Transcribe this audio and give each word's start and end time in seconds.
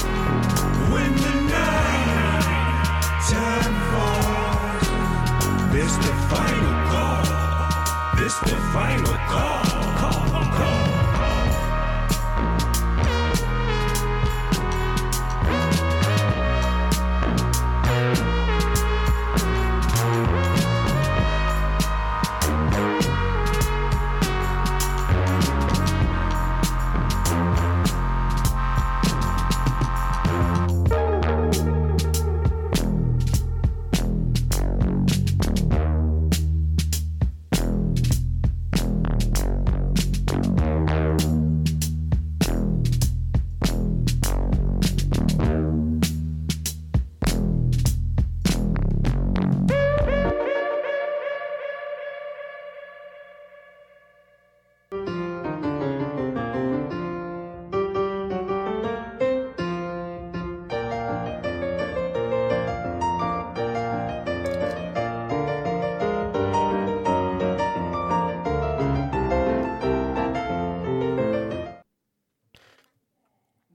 When 0.93 1.11
the 1.15 1.35
night 1.49 2.45
time 3.29 3.75
falls, 3.91 4.87
this 5.73 5.93
the 5.95 6.13
final 6.29 6.75
call. 6.91 7.25
This 8.17 8.35
the 8.39 8.57
final 8.71 9.17
call. 9.27 9.58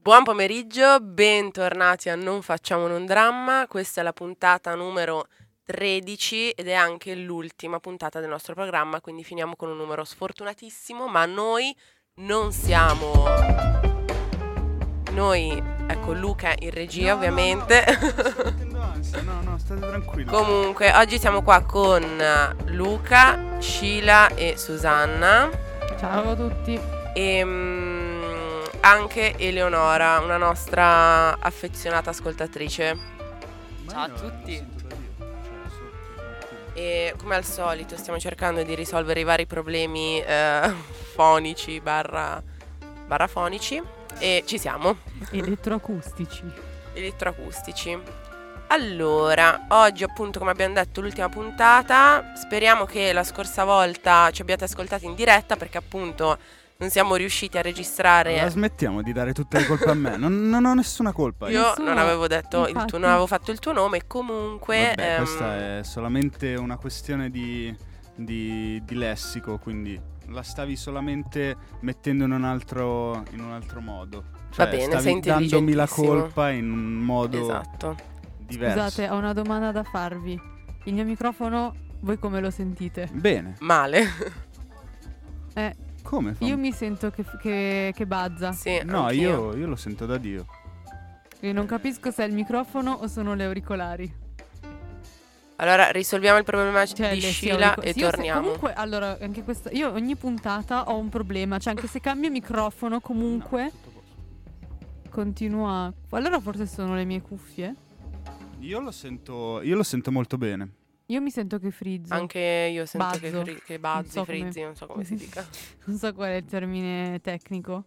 Buon 0.05 0.23
pomeriggio, 0.23 0.99
bentornati 0.99 2.09
a 2.09 2.15
Non 2.15 2.43
facciamone 2.43 2.93
un 2.93 3.07
dramma. 3.07 3.65
Questa 3.67 4.01
è 4.01 4.03
la 4.03 4.13
puntata 4.13 4.75
numero 4.75 5.25
13 5.63 6.51
ed 6.51 6.67
è 6.67 6.73
anche 6.73 7.15
l'ultima 7.15 7.79
puntata 7.79 8.19
del 8.19 8.29
nostro 8.29 8.53
programma, 8.53 9.01
quindi 9.01 9.23
finiamo 9.23 9.55
con 9.55 9.69
un 9.69 9.77
numero 9.77 10.03
sfortunatissimo, 10.03 11.07
ma 11.07 11.25
noi 11.25 11.75
non 12.17 12.51
siamo 12.51 13.23
noi, 15.13 15.59
ecco 15.87 16.13
Luca 16.13 16.53
in 16.59 16.69
regia 16.69 17.15
ovviamente. 17.15 17.83
No, 19.23 19.41
no, 19.43 19.57
state 19.57 19.79
tranquilli. 19.79 20.29
Comunque, 20.29 20.91
oggi 20.93 21.17
siamo 21.17 21.41
qua 21.41 21.63
con 21.63 22.03
Luca, 22.65 23.57
Sheila 23.59 24.27
e 24.35 24.55
Susanna. 24.57 25.49
Ciao 25.97 26.31
a 26.31 26.35
tutti. 26.35 26.79
E 27.13 27.45
mm, 27.45 27.94
anche 28.85 29.35
Eleonora, 29.37 30.19
una 30.19 30.37
nostra 30.37 31.39
affezionata 31.39 32.11
ascoltatrice. 32.11 32.97
Ciao 33.89 34.03
a 34.03 34.09
tutti. 34.09 34.63
cioè, 34.79 34.97
E 36.73 37.15
come 37.17 37.35
al 37.35 37.43
solito 37.45 37.97
stiamo 37.97 38.19
cercando 38.19 38.61
di 38.61 38.75
risolvere 38.75 39.21
i 39.21 39.23
vari 39.23 39.47
problemi 39.47 40.21
eh, 40.21 40.71
fonici 41.15 41.81
barra, 41.81 42.41
barra 43.07 43.25
fonici 43.25 43.81
e 44.19 44.43
ci 44.45 44.59
siamo, 44.59 44.97
Elettroacustici. 45.31 46.43
elettroacustici. 46.93 47.99
Allora, 48.67 49.65
oggi 49.69 50.03
appunto 50.03 50.37
come 50.37 50.51
abbiamo 50.51 50.75
detto 50.75 51.01
l'ultima 51.01 51.29
puntata, 51.29 52.33
speriamo 52.35 52.85
che 52.85 53.13
la 53.13 53.23
scorsa 53.23 53.63
volta 53.63 54.29
ci 54.31 54.41
abbiate 54.41 54.65
ascoltati 54.65 55.05
in 55.05 55.15
diretta 55.15 55.55
perché 55.55 55.77
appunto 55.79 56.37
non 56.77 56.89
siamo 56.89 57.15
riusciti 57.15 57.57
a 57.57 57.61
registrare 57.61 58.35
La 58.41 58.49
smettiamo 58.49 59.01
di 59.01 59.13
dare 59.13 59.31
tutte 59.33 59.59
le 59.59 59.65
colpe 59.65 59.89
a 59.89 59.93
me. 59.93 60.17
Non, 60.17 60.49
non 60.49 60.65
ho 60.65 60.73
nessuna 60.73 61.11
colpa. 61.13 61.49
Io 61.49 61.61
Nessuno. 61.61 61.87
non 61.87 61.97
avevo 61.97 62.27
detto 62.27 62.57
il 62.65 62.71
tuo, 62.71 62.81
Infatti. 62.81 62.99
non 62.99 63.09
avevo 63.09 63.27
fatto 63.27 63.51
il 63.51 63.59
tuo 63.59 63.71
nome, 63.71 64.07
comunque 64.07 64.93
Vabbè, 64.95 65.11
ehm, 65.11 65.17
questa 65.17 65.55
è 65.55 65.83
solamente 65.83 66.53
una 66.55 66.77
questione 66.77 67.29
di, 67.29 67.73
di- 68.15 68.81
di 68.83 68.95
lessico, 68.95 69.57
quindi 69.57 69.99
la 70.29 70.41
stavi 70.41 70.75
solamente 70.75 71.55
mettendo 71.81 72.25
in 72.25 72.31
un 72.31 72.43
altro, 72.43 73.23
in 73.31 73.39
un 73.41 73.51
altro 73.51 73.79
modo. 73.79 74.23
Cioè, 74.49 74.67
bene, 74.69 74.83
stavi 74.83 75.03
sei 75.03 75.19
dandomi 75.21 75.73
la 75.73 75.87
colpa 75.87 76.49
in 76.49 76.71
un 76.71 76.93
modo 76.95 77.41
Esatto. 77.41 77.95
diverso. 78.37 78.79
Scusate, 78.81 79.09
ho 79.09 79.17
una 79.17 79.33
domanda 79.33 79.71
da 79.71 79.83
farvi. 79.83 80.39
Il 80.85 80.93
mio 80.93 81.03
microfono, 81.05 81.73
voi 82.01 82.17
come 82.19 82.41
lo 82.41 82.49
sentite? 82.49 83.07
Bene, 83.13 83.55
Male. 83.59 84.03
Eh, 85.57 85.73
come 86.05 86.35
fa? 86.35 86.45
io 86.45 86.55
mi 86.57 86.71
sento 86.71 87.09
che, 87.09 87.25
che, 87.41 87.91
che 87.95 88.05
bazza. 88.05 88.51
sì, 88.53 88.79
No, 88.83 89.09
io, 89.09 89.55
io 89.55 89.67
lo 89.67 89.75
sento 89.75 90.05
da 90.05 90.17
Dio. 90.17 90.45
E 91.39 91.51
non 91.51 91.65
capisco 91.65 92.11
se 92.11 92.23
è 92.23 92.27
il 92.27 92.33
microfono 92.33 92.91
o 92.91 93.07
sono 93.07 93.33
le 93.33 93.43
auricolari. 93.43 94.23
Allora, 95.57 95.89
risolviamo 95.89 96.37
il 96.37 96.43
problema 96.43 96.85
Cioè, 96.85 97.13
di 97.13 97.21
Sheila 97.21 97.75
e 97.75 97.93
sì, 97.93 98.01
torniamo. 98.01 98.41
comunque, 98.41 98.73
allora, 98.73 99.17
anche 99.19 99.43
questa. 99.43 99.71
Io 99.71 99.91
ogni 99.91 100.15
puntata 100.15 100.89
ho 100.89 100.97
un 100.97 101.09
problema. 101.09 101.57
Cioè, 101.57 101.73
anche 101.73 101.87
se 101.87 101.99
cambio 102.01 102.29
microfono, 102.29 102.99
comunque 102.99 103.63
No, 103.63 105.09
continua. 105.09 105.93
Allora, 106.09 106.39
forse 106.39 106.65
sono 106.67 106.93
le 106.95 107.05
mie 107.05 107.21
cuffie. 107.21 107.75
Io 108.59 108.79
lo 108.79 108.91
sento, 108.91 109.61
io 109.61 109.75
lo 109.75 109.83
sento 109.83 110.11
molto 110.11 110.37
bene. 110.37 110.69
Io 111.07 111.21
mi 111.21 111.29
sento 111.29 111.59
che 111.59 111.69
frizzo. 111.71 112.13
Anche 112.13 112.69
io 112.71 112.85
sento 112.85 113.19
che, 113.19 113.29
Bazzo. 113.29 113.43
fri- 113.43 113.61
che 113.63 113.79
bazzi, 113.79 114.09
so 114.09 114.25
come- 114.25 114.37
frizzi, 114.39 114.61
non 114.61 114.75
so 114.75 114.87
come 114.87 115.03
si 115.03 115.15
dica. 115.15 115.45
Non 115.85 115.97
so 115.97 116.13
qual 116.13 116.29
è 116.29 116.35
il 116.35 116.45
termine 116.45 117.19
tecnico. 117.21 117.83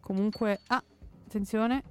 Comunque. 0.00 0.60
Ah, 0.68 0.82
attenzione. 1.26 1.82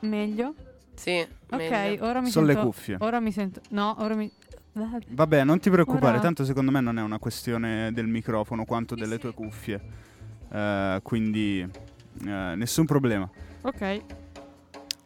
Meglio. 0.00 0.54
Sì, 0.94 1.18
Ok, 1.50 1.58
meglio. 1.70 2.04
ora 2.06 2.20
mi 2.20 2.30
Sono 2.30 2.46
le 2.46 2.52
sento. 2.52 2.68
cuffie. 2.68 2.96
Ora 3.00 3.18
mi 3.20 3.32
sento. 3.32 3.60
No, 3.70 3.96
ora 3.98 4.14
mi. 4.14 4.30
Vabbè, 4.74 5.44
non 5.44 5.58
ti 5.58 5.68
preoccupare, 5.68 6.12
Ora- 6.14 6.20
tanto 6.20 6.44
secondo 6.44 6.70
me 6.70 6.80
non 6.80 6.98
è 6.98 7.02
una 7.02 7.18
questione 7.18 7.90
del 7.92 8.06
microfono 8.06 8.64
quanto 8.64 8.94
delle 8.94 9.18
tue 9.18 9.34
cuffie. 9.34 9.80
Eh, 10.50 11.00
quindi 11.02 11.60
eh, 11.60 11.68
nessun 12.54 12.86
problema. 12.86 13.28
Ok. 13.62 14.00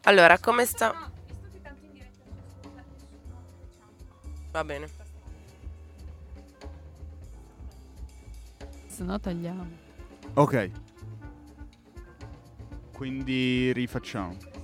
Allora, 0.03 0.39
come 0.39 0.65
sta... 0.67 1.11
Va 4.57 4.65
bene. 4.65 4.89
Se 8.87 9.05
no 9.05 9.21
tagliamo. 9.21 9.67
Ok. 10.33 10.71
Quindi 12.91 13.71
rifacciamo. 13.75 14.56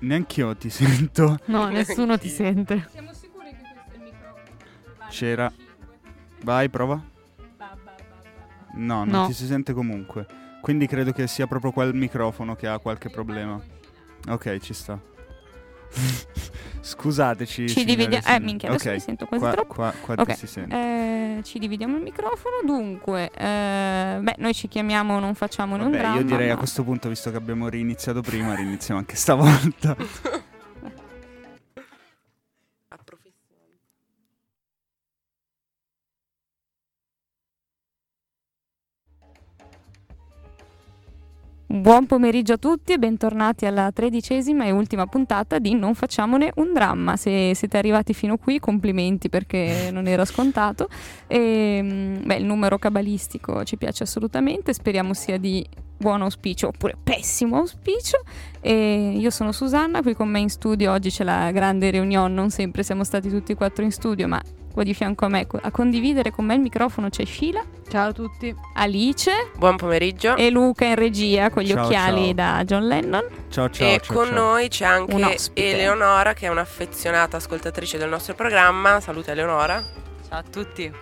Neanch'io 0.00 0.56
ti 0.56 0.70
sento. 0.70 1.38
No, 1.46 1.68
nessuno 1.68 2.18
ti 2.18 2.28
sente. 2.28 2.86
Siamo 2.90 3.12
sicuri 3.12 3.50
che 3.50 3.56
questo 3.60 3.92
è 3.92 3.96
il 3.96 4.02
microfono? 4.02 5.08
C'era. 5.10 5.52
Vai, 6.42 6.68
prova. 6.68 7.02
No, 8.72 9.04
non 9.04 9.08
No. 9.08 9.26
ti 9.26 9.32
si 9.32 9.46
sente 9.46 9.72
comunque. 9.72 10.26
Quindi 10.62 10.86
credo 10.86 11.12
che 11.12 11.26
sia 11.26 11.46
proprio 11.46 11.72
quel 11.72 11.94
microfono 11.94 12.54
che 12.54 12.66
ha 12.68 12.78
qualche 12.78 13.10
problema. 13.10 13.60
Ok, 14.28 14.58
ci 14.58 14.72
sta. 14.74 14.98
Scusateci. 16.80 17.68
Ci 17.68 17.74
signore 17.74 17.92
e 17.92 17.96
dividiamo. 17.96 18.24
Eh, 18.24 18.26
signori. 18.26 18.44
minchia, 18.44 18.68
adesso 18.68 18.90
mi 18.90 19.00
sento 19.00 19.26
quasi 19.26 19.42
qua, 19.42 19.52
troppo. 19.52 19.74
qua, 19.74 19.94
qua 20.00 20.14
Ok. 20.18 20.26
ti 20.28 20.36
si 20.36 20.46
sente. 20.46 20.74
Eh, 21.40 21.44
ci 21.44 21.58
dividiamo 21.58 21.96
il 21.96 22.02
microfono. 22.02 22.56
Dunque, 22.64 23.30
eh, 23.36 24.18
beh, 24.20 24.34
noi 24.38 24.54
ci 24.54 24.68
chiamiamo 24.68 25.18
Non 25.18 25.34
facciamone 25.34 25.82
un 25.82 25.90
Vabbè, 25.90 26.02
dramma. 26.02 26.16
io 26.18 26.24
direi 26.24 26.48
a 26.50 26.52
ma- 26.52 26.58
questo 26.58 26.82
punto, 26.84 27.08
visto 27.08 27.30
che 27.30 27.36
abbiamo 27.36 27.68
riniziato 27.68 28.20
prima, 28.20 28.54
riniziamo 28.54 29.00
anche 29.00 29.16
stavolta. 29.16 29.96
Buon 41.90 42.06
pomeriggio 42.06 42.52
a 42.52 42.56
tutti 42.56 42.92
e 42.92 42.98
bentornati 42.98 43.66
alla 43.66 43.90
tredicesima 43.90 44.64
e 44.64 44.70
ultima 44.70 45.08
puntata 45.08 45.58
di 45.58 45.74
Non 45.74 45.96
facciamone 45.96 46.52
un 46.54 46.72
dramma. 46.72 47.16
Se 47.16 47.52
siete 47.56 47.78
arrivati 47.78 48.14
fino 48.14 48.36
qui, 48.36 48.60
complimenti 48.60 49.28
perché 49.28 49.88
non 49.90 50.06
era 50.06 50.24
scontato. 50.24 50.88
E, 51.26 51.80
mm, 51.82 52.26
beh, 52.26 52.36
il 52.36 52.44
numero 52.44 52.78
cabalistico 52.78 53.64
ci 53.64 53.76
piace 53.76 54.04
assolutamente, 54.04 54.72
speriamo 54.72 55.14
sia 55.14 55.36
di 55.36 55.66
buon 55.96 56.22
auspicio 56.22 56.68
oppure 56.68 56.96
pessimo 57.02 57.56
auspicio. 57.56 58.22
E 58.60 59.16
io 59.18 59.30
sono 59.30 59.50
Susanna, 59.50 60.00
qui 60.00 60.14
con 60.14 60.28
me 60.28 60.38
in 60.38 60.48
studio 60.48 60.92
oggi 60.92 61.10
c'è 61.10 61.24
la 61.24 61.50
grande 61.50 61.90
riunione, 61.90 62.32
non 62.32 62.50
sempre 62.50 62.84
siamo 62.84 63.02
stati 63.02 63.28
tutti 63.28 63.50
e 63.50 63.54
quattro 63.56 63.82
in 63.82 63.90
studio, 63.90 64.28
ma 64.28 64.40
qua 64.72 64.82
di 64.82 64.94
fianco 64.94 65.24
a 65.24 65.28
me 65.28 65.46
a 65.62 65.70
condividere 65.70 66.30
con 66.30 66.44
me 66.44 66.54
il 66.54 66.60
microfono 66.60 67.08
c'è 67.08 67.24
Sheila, 67.24 67.62
Ciao 67.88 68.08
a 68.08 68.12
tutti. 68.12 68.54
Alice 68.74 69.50
Buon 69.56 69.76
pomeriggio. 69.76 70.36
e 70.36 70.50
Luca 70.50 70.84
in 70.84 70.94
regia 70.94 71.50
con 71.50 71.62
gli 71.62 71.70
Ciao, 71.72 71.84
occhiali 71.86 72.24
ciao. 72.26 72.32
da 72.34 72.64
John 72.64 72.86
Lennon. 72.86 73.24
Ciao, 73.48 73.68
ciao. 73.68 73.88
e 73.88 74.00
ciao, 74.00 74.16
con 74.16 74.26
ciao. 74.26 74.34
noi 74.34 74.68
c'è 74.68 74.84
anche. 74.84 75.36
Eleonora, 75.54 76.32
che 76.34 76.46
è 76.46 76.48
un'affezionata 76.50 77.36
ascoltatrice 77.38 77.98
del 77.98 78.08
nostro 78.08 78.34
programma. 78.34 79.00
Saluta 79.00 79.32
Eleonora. 79.32 79.82
Ciao 80.28 80.38
a 80.38 80.44
tutti. 80.48 80.92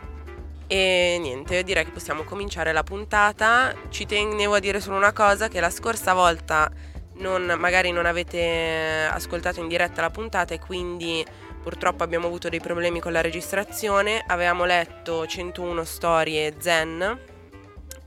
E 0.67 1.19
niente, 1.21 1.63
direi 1.63 1.85
che 1.85 1.91
possiamo 1.91 2.25
cominciare 2.25 2.73
la 2.73 2.83
puntata. 2.83 3.75
Ci 3.91 4.07
tenevo 4.07 4.55
a 4.55 4.59
dire 4.59 4.81
solo 4.81 4.97
una 4.97 5.13
cosa, 5.13 5.49
che 5.49 5.61
la 5.61 5.71
scorsa 5.71 6.13
volta 6.15 6.71
non- 7.17 7.55
magari 7.59 7.91
non 7.91 8.07
avete 8.07 9.09
ascoltato 9.11 9.61
in 9.61 9.69
diretta 9.69 10.01
la 10.03 10.11
puntata 10.11 10.55
e 10.55 10.59
quindi 10.59 11.25
purtroppo 11.63 12.03
abbiamo 12.03 12.27
avuto 12.27 12.49
dei 12.49 12.61
problemi 12.61 13.01
con 13.01 13.13
la 13.13 13.21
registrazione. 13.21 14.23
Avevamo 14.27 14.65
letto 14.65 15.27
101 15.27 15.85
storie 15.85 16.55
zen 16.59 17.19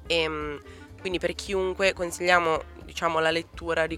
e 0.07 0.27
mm, 0.27 0.55
quindi 0.99 1.19
per 1.19 1.33
chiunque 1.35 1.93
consigliamo 1.93 2.61
diciamo 2.83 3.19
la 3.19 3.31
lettura 3.31 3.87
di 3.87 3.97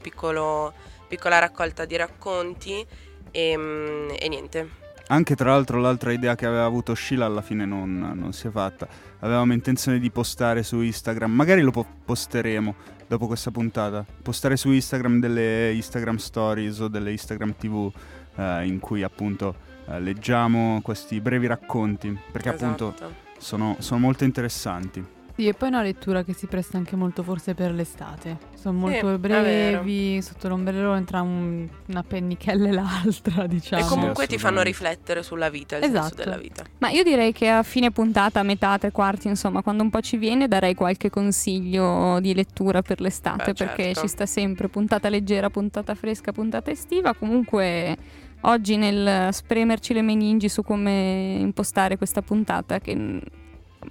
piccolo, 0.00 0.72
piccola 1.06 1.38
raccolta 1.38 1.84
di 1.84 1.96
racconti 1.96 2.86
e, 3.30 3.56
mm, 3.56 4.10
e 4.18 4.28
niente. 4.28 4.86
Anche 5.10 5.34
tra 5.34 5.50
l'altro 5.52 5.80
l'altra 5.80 6.12
idea 6.12 6.34
che 6.34 6.44
aveva 6.44 6.64
avuto 6.64 6.94
Sheila 6.94 7.24
alla 7.24 7.40
fine 7.40 7.64
non, 7.64 8.12
non 8.14 8.32
si 8.32 8.46
è 8.46 8.50
fatta. 8.50 8.86
Avevamo 9.20 9.54
intenzione 9.54 9.98
di 9.98 10.10
postare 10.10 10.62
su 10.62 10.80
Instagram, 10.80 11.32
magari 11.32 11.62
lo 11.62 11.70
po- 11.70 11.86
posteremo 12.04 12.74
dopo 13.06 13.26
questa 13.26 13.50
puntata. 13.50 14.04
Postare 14.22 14.56
su 14.56 14.70
Instagram 14.70 15.18
delle 15.18 15.72
Instagram 15.72 16.16
Stories 16.16 16.78
o 16.80 16.88
delle 16.88 17.10
Instagram 17.10 17.54
TV 17.56 17.90
eh, 18.38 18.66
in 18.66 18.78
cui 18.78 19.02
appunto 19.02 19.54
eh, 19.88 20.00
leggiamo 20.00 20.80
questi 20.82 21.20
brevi 21.20 21.46
racconti, 21.46 22.16
perché 22.32 22.48
appunto 22.50 22.94
Esatto. 22.94 23.14
sono, 23.38 23.76
sono 23.80 24.00
molto 24.00 24.24
interessanti. 24.24 25.16
Sì, 25.38 25.46
e 25.46 25.54
poi 25.54 25.68
è 25.68 25.70
una 25.70 25.82
lettura 25.82 26.24
che 26.24 26.32
si 26.32 26.48
presta 26.48 26.78
anche 26.78 26.96
molto 26.96 27.22
forse 27.22 27.54
per 27.54 27.70
l'estate. 27.70 28.38
Sono 28.56 28.76
molto 28.76 29.06
vero. 29.06 29.18
brevi, 29.18 30.20
sotto 30.20 30.48
l'ombrellone 30.48 31.04
tra 31.04 31.20
un- 31.22 31.64
una 31.86 32.02
pennichella 32.02 32.66
e 32.66 32.72
l'altra, 32.72 33.46
diciamo. 33.46 33.80
E 33.80 33.86
comunque 33.86 34.26
ti 34.26 34.36
fanno 34.36 34.62
riflettere 34.62 35.22
sulla 35.22 35.48
vita, 35.48 35.76
il 35.76 35.84
senso 35.84 35.98
Esatto. 36.00 36.14
della 36.24 36.36
vita. 36.38 36.64
Ma 36.78 36.88
io 36.90 37.04
direi 37.04 37.30
che 37.32 37.48
a 37.48 37.62
fine 37.62 37.92
puntata, 37.92 38.40
a 38.40 38.42
metà, 38.42 38.76
tre 38.78 38.90
quarti, 38.90 39.28
insomma, 39.28 39.62
quando 39.62 39.84
un 39.84 39.90
po' 39.90 40.00
ci 40.00 40.16
viene, 40.16 40.48
darei 40.48 40.74
qualche 40.74 41.08
consiglio 41.08 42.18
di 42.18 42.34
lettura 42.34 42.82
per 42.82 43.00
l'estate, 43.00 43.52
Beh, 43.52 43.64
perché 43.64 43.82
certo. 43.84 44.00
ci 44.00 44.08
sta 44.08 44.26
sempre 44.26 44.66
puntata 44.68 45.08
leggera, 45.08 45.50
puntata 45.50 45.94
fresca, 45.94 46.32
puntata 46.32 46.72
estiva. 46.72 47.14
Comunque, 47.14 47.96
oggi 48.42 48.76
nel 48.76 49.32
spremerci 49.32 49.92
le 49.92 50.02
meningi 50.02 50.48
su 50.48 50.62
come 50.62 51.36
impostare 51.38 51.96
questa 51.96 52.22
puntata, 52.22 52.78
che 52.78 52.94
mm, 52.94 53.18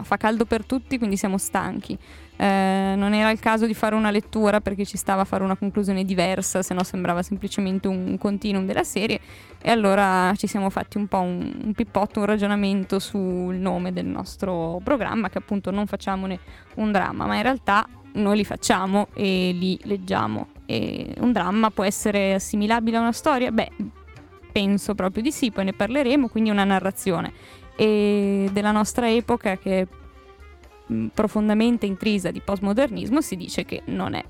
fa 0.03 0.17
caldo 0.17 0.45
per 0.45 0.65
tutti, 0.65 0.97
quindi 0.97 1.17
siamo 1.17 1.37
stanchi. 1.37 1.97
Eh, 2.39 2.93
non 2.95 3.13
era 3.13 3.31
il 3.31 3.39
caso 3.39 3.65
di 3.65 3.73
fare 3.73 3.95
una 3.95 4.11
lettura 4.11 4.61
perché 4.61 4.85
ci 4.85 4.97
stava 4.97 5.21
a 5.21 5.25
fare 5.25 5.43
una 5.43 5.55
conclusione 5.55 6.03
diversa, 6.03 6.61
se 6.61 6.73
no 6.73 6.83
sembrava 6.83 7.23
semplicemente 7.23 7.87
un 7.87 8.17
continuum 8.17 8.65
della 8.65 8.83
serie. 8.83 9.19
E 9.61 9.71
allora 9.71 10.33
ci 10.35 10.47
siamo 10.47 10.69
fatti 10.69 10.97
un 10.97 11.07
po' 11.07 11.19
un, 11.19 11.61
un 11.63 11.73
pippotto, 11.73 12.19
un 12.19 12.25
ragionamento 12.25 12.99
sul 12.99 13.55
nome 13.55 13.91
del 13.91 14.05
nostro 14.05 14.79
programma, 14.83 15.29
che 15.29 15.39
appunto 15.39 15.71
non 15.71 15.87
facciamone 15.87 16.39
un 16.75 16.91
dramma, 16.91 17.25
ma 17.25 17.35
in 17.35 17.43
realtà 17.43 17.87
noi 18.13 18.37
li 18.37 18.45
facciamo 18.45 19.07
e 19.13 19.51
li 19.51 19.79
leggiamo. 19.83 20.49
E 20.65 21.13
un 21.19 21.31
dramma 21.31 21.71
può 21.71 21.83
essere 21.83 22.33
assimilabile 22.33 22.97
a 22.97 23.01
una 23.01 23.11
storia? 23.13 23.51
Beh, 23.51 23.71
penso 24.57 24.95
proprio 24.95 25.21
di 25.21 25.31
sì, 25.31 25.51
poi 25.51 25.65
ne 25.65 25.73
parleremo, 25.73 26.29
quindi 26.29 26.49
una 26.49 26.63
narrazione. 26.63 27.31
E 27.75 28.49
della 28.51 28.71
nostra 28.71 29.07
epoca 29.07 29.55
che 29.55 29.81
è 29.81 29.87
mh, 30.91 31.05
profondamente 31.13 31.85
intrisa 31.85 32.31
di 32.31 32.41
postmodernismo 32.41 33.21
si 33.21 33.35
dice 33.35 33.65
che 33.65 33.83
non 33.85 34.15
è 34.15 34.23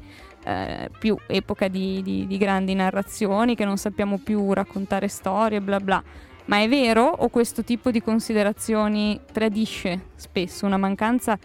eh, 0.44 0.90
più 1.00 1.18
epoca 1.28 1.70
di, 1.70 2.02
di- 2.04 2.28
di 2.28 2.38
grandi 2.38 2.74
narrazioni, 2.74 3.56
che 3.56 3.64
non 3.64 3.78
sappiamo 3.78 4.20
più 4.22 4.52
raccontare 4.52 5.08
storie, 5.08 5.62
bla 5.62 5.80
bla. 5.80 6.04
Ma 6.48 6.62
è 6.62 6.68
vero 6.68 7.06
o 7.06 7.30
questo 7.30 7.64
tipo 7.64 7.90
di 7.90 8.02
considerazioni 8.02 9.22
tradisce 9.32 10.08
spesso 10.16 10.66
una 10.66 10.78
mancanza, 10.78 11.40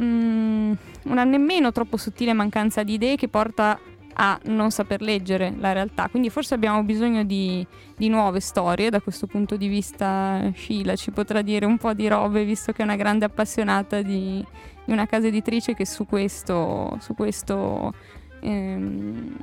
mm, 0.00 0.72
una 1.02 1.24
nemmeno 1.24 1.70
troppo 1.70 1.98
sottile 1.98 2.32
mancanza 2.32 2.82
di 2.82 2.94
idee 2.94 3.16
che 3.16 3.28
porta 3.28 3.78
a 4.14 4.38
non 4.44 4.70
saper 4.70 5.02
leggere 5.02 5.54
la 5.58 5.72
realtà? 5.72 6.08
Quindi 6.08 6.30
forse 6.30 6.54
abbiamo 6.54 6.82
bisogno 6.82 7.24
di, 7.24 7.66
di 7.96 8.08
nuove 8.08 8.40
storie, 8.40 8.90
da 8.90 9.00
questo 9.00 9.26
punto 9.26 9.56
di 9.56 9.68
vista 9.68 10.50
Sheila 10.54 10.96
ci 10.96 11.10
potrà 11.10 11.42
dire 11.42 11.66
un 11.66 11.78
po' 11.78 11.92
di 11.94 12.08
robe, 12.08 12.44
visto 12.44 12.72
che 12.72 12.82
è 12.82 12.84
una 12.84 12.96
grande 12.96 13.24
appassionata 13.24 14.02
di, 14.02 14.44
di 14.84 14.92
una 14.92 15.06
casa 15.06 15.26
editrice 15.26 15.74
che 15.74 15.86
su 15.86 16.06
questo, 16.06 16.96
su 17.00 17.14
questo 17.14 17.92
ehm, 18.40 19.36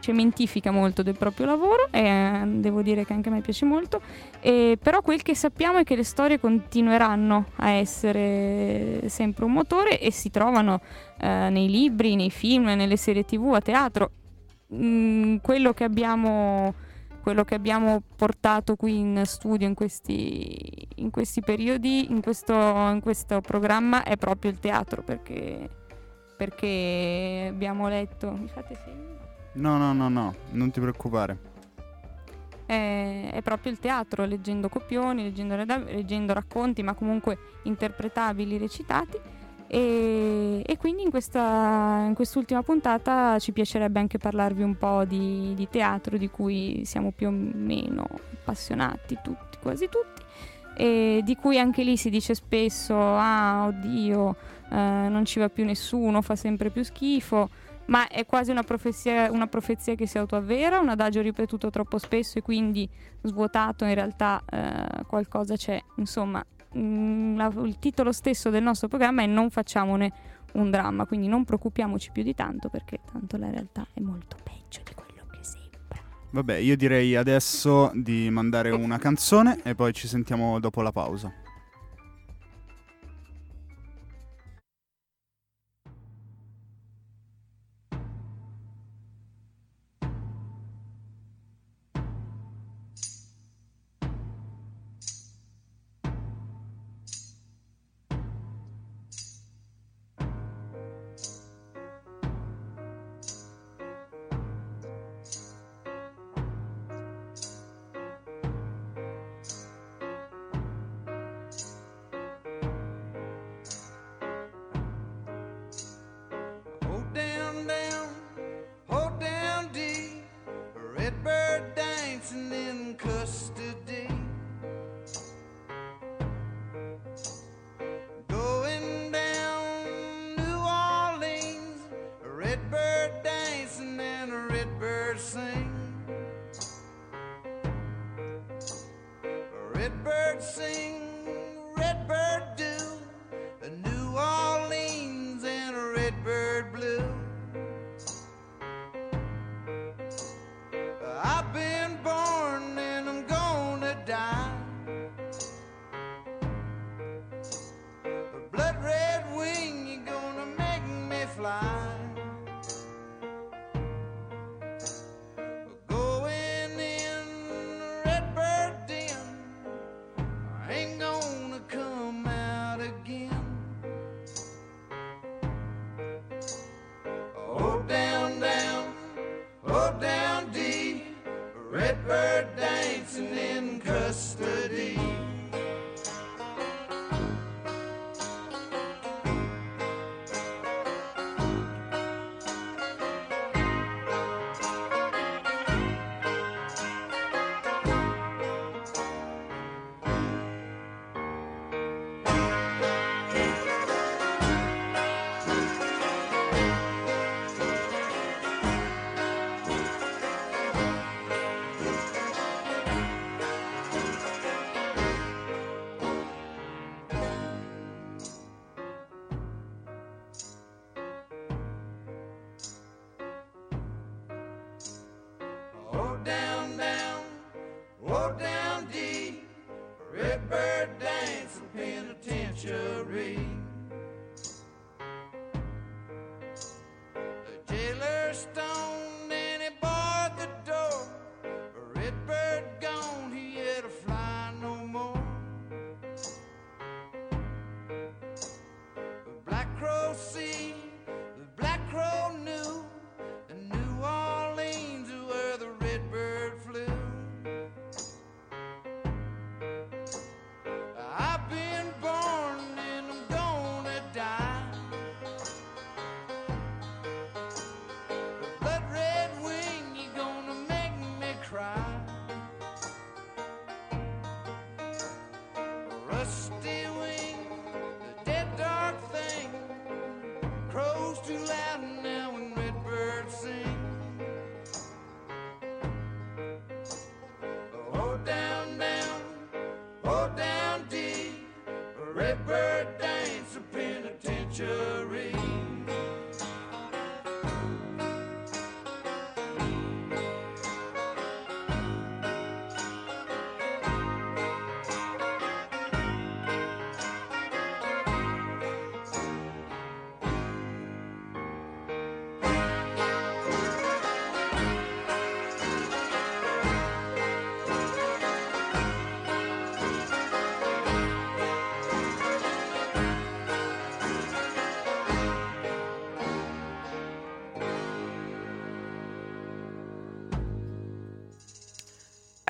cementifica 0.00 0.70
molto 0.70 1.02
del 1.02 1.16
proprio 1.16 1.46
lavoro 1.46 1.88
e 1.90 2.00
eh, 2.00 2.42
devo 2.46 2.82
dire 2.82 3.04
che 3.04 3.12
anche 3.12 3.28
a 3.28 3.32
me 3.32 3.40
piace 3.40 3.64
molto. 3.64 4.00
E 4.40 4.76
però 4.82 5.02
quel 5.02 5.22
che 5.22 5.34
sappiamo 5.34 5.78
è 5.78 5.84
che 5.84 5.94
le 5.94 6.04
storie 6.04 6.40
continueranno 6.40 7.46
a 7.56 7.70
essere 7.70 9.08
sempre 9.08 9.44
un 9.44 9.52
motore 9.52 10.00
e 10.00 10.10
si 10.10 10.30
trovano 10.30 10.80
eh, 11.18 11.48
nei 11.50 11.68
libri, 11.68 12.16
nei 12.16 12.30
film, 12.30 12.64
nelle 12.64 12.96
serie 12.96 13.24
tv, 13.24 13.52
a 13.54 13.60
teatro. 13.60 14.10
Mm, 14.74 15.36
quello 15.42 15.72
che 15.72 15.84
abbiamo 15.84 16.74
quello 17.20 17.44
che 17.44 17.54
abbiamo 17.54 18.02
portato 18.16 18.76
qui 18.76 18.98
in 18.98 19.22
studio 19.24 19.66
in 19.66 19.74
questi, 19.74 20.88
in 20.96 21.10
questi 21.10 21.42
periodi, 21.42 22.10
in 22.10 22.22
questo, 22.22 22.54
in 22.54 23.00
questo 23.02 23.40
programma, 23.40 24.02
è 24.02 24.16
proprio 24.16 24.50
il 24.50 24.58
teatro, 24.58 25.02
perché, 25.02 25.68
perché 26.36 27.48
abbiamo 27.50 27.88
letto... 27.88 28.32
Mi 28.32 28.48
fate 28.48 28.74
segno? 28.74 29.19
No, 29.52 29.76
no, 29.78 29.92
no, 29.92 30.08
no, 30.08 30.34
non 30.52 30.70
ti 30.70 30.80
preoccupare. 30.80 31.38
è, 32.70 33.30
è 33.32 33.42
proprio 33.42 33.72
il 33.72 33.80
teatro, 33.80 34.24
leggendo 34.24 34.68
copioni, 34.68 35.24
leggendo, 35.24 35.56
leggendo 35.56 36.32
racconti, 36.32 36.84
ma 36.84 36.94
comunque 36.94 37.36
interpretabili, 37.64 38.58
recitati. 38.58 39.18
E, 39.66 40.62
e 40.64 40.76
quindi 40.76 41.02
in, 41.02 41.10
questa, 41.10 42.04
in 42.06 42.14
quest'ultima 42.14 42.62
puntata 42.62 43.38
ci 43.38 43.52
piacerebbe 43.52 43.98
anche 43.98 44.18
parlarvi 44.18 44.62
un 44.62 44.76
po' 44.76 45.04
di, 45.04 45.52
di 45.54 45.68
teatro, 45.68 46.16
di 46.16 46.28
cui 46.28 46.82
siamo 46.84 47.10
più 47.10 47.28
o 47.28 47.30
meno 47.30 48.06
appassionati 48.34 49.18
tutti, 49.22 49.58
quasi 49.60 49.88
tutti, 49.88 50.22
e 50.76 51.20
di 51.24 51.36
cui 51.36 51.58
anche 51.58 51.82
lì 51.82 51.96
si 51.96 52.10
dice 52.10 52.34
spesso, 52.34 52.96
ah, 52.96 53.66
oddio, 53.66 54.36
eh, 54.70 54.76
non 55.08 55.24
ci 55.24 55.38
va 55.38 55.48
più 55.48 55.64
nessuno, 55.64 56.22
fa 56.22 56.36
sempre 56.36 56.70
più 56.70 56.82
schifo 56.82 57.48
ma 57.90 58.06
è 58.08 58.24
quasi 58.24 58.50
una 58.50 58.62
profezia, 58.62 59.30
una 59.30 59.48
profezia 59.48 59.94
che 59.94 60.06
si 60.06 60.16
autoavvera, 60.16 60.78
un 60.78 60.88
adagio 60.88 61.20
ripetuto 61.20 61.70
troppo 61.70 61.98
spesso 61.98 62.38
e 62.38 62.42
quindi 62.42 62.88
svuotato 63.22 63.84
in 63.84 63.94
realtà 63.94 64.42
eh, 64.48 65.04
qualcosa 65.06 65.56
c'è. 65.56 65.80
Insomma, 65.96 66.44
mm, 66.76 67.36
la- 67.36 67.52
il 67.64 67.78
titolo 67.80 68.12
stesso 68.12 68.48
del 68.48 68.62
nostro 68.62 68.86
programma 68.86 69.22
è 69.22 69.26
Non 69.26 69.50
facciamone 69.50 70.12
un 70.52 70.70
dramma, 70.70 71.04
quindi 71.04 71.26
non 71.26 71.44
preoccupiamoci 71.44 72.10
più 72.12 72.22
di 72.22 72.34
tanto 72.34 72.68
perché 72.68 73.00
tanto 73.10 73.36
la 73.36 73.50
realtà 73.50 73.84
è 73.92 74.00
molto 74.00 74.36
peggio 74.42 74.82
di 74.84 74.94
quello 74.94 75.26
che 75.28 75.38
sembra. 75.42 76.00
Vabbè, 76.30 76.56
io 76.56 76.76
direi 76.76 77.16
adesso 77.16 77.90
di 77.94 78.30
mandare 78.30 78.70
una 78.70 78.98
canzone 78.98 79.60
e 79.64 79.74
poi 79.74 79.92
ci 79.92 80.06
sentiamo 80.06 80.60
dopo 80.60 80.80
la 80.82 80.92
pausa. 80.92 81.32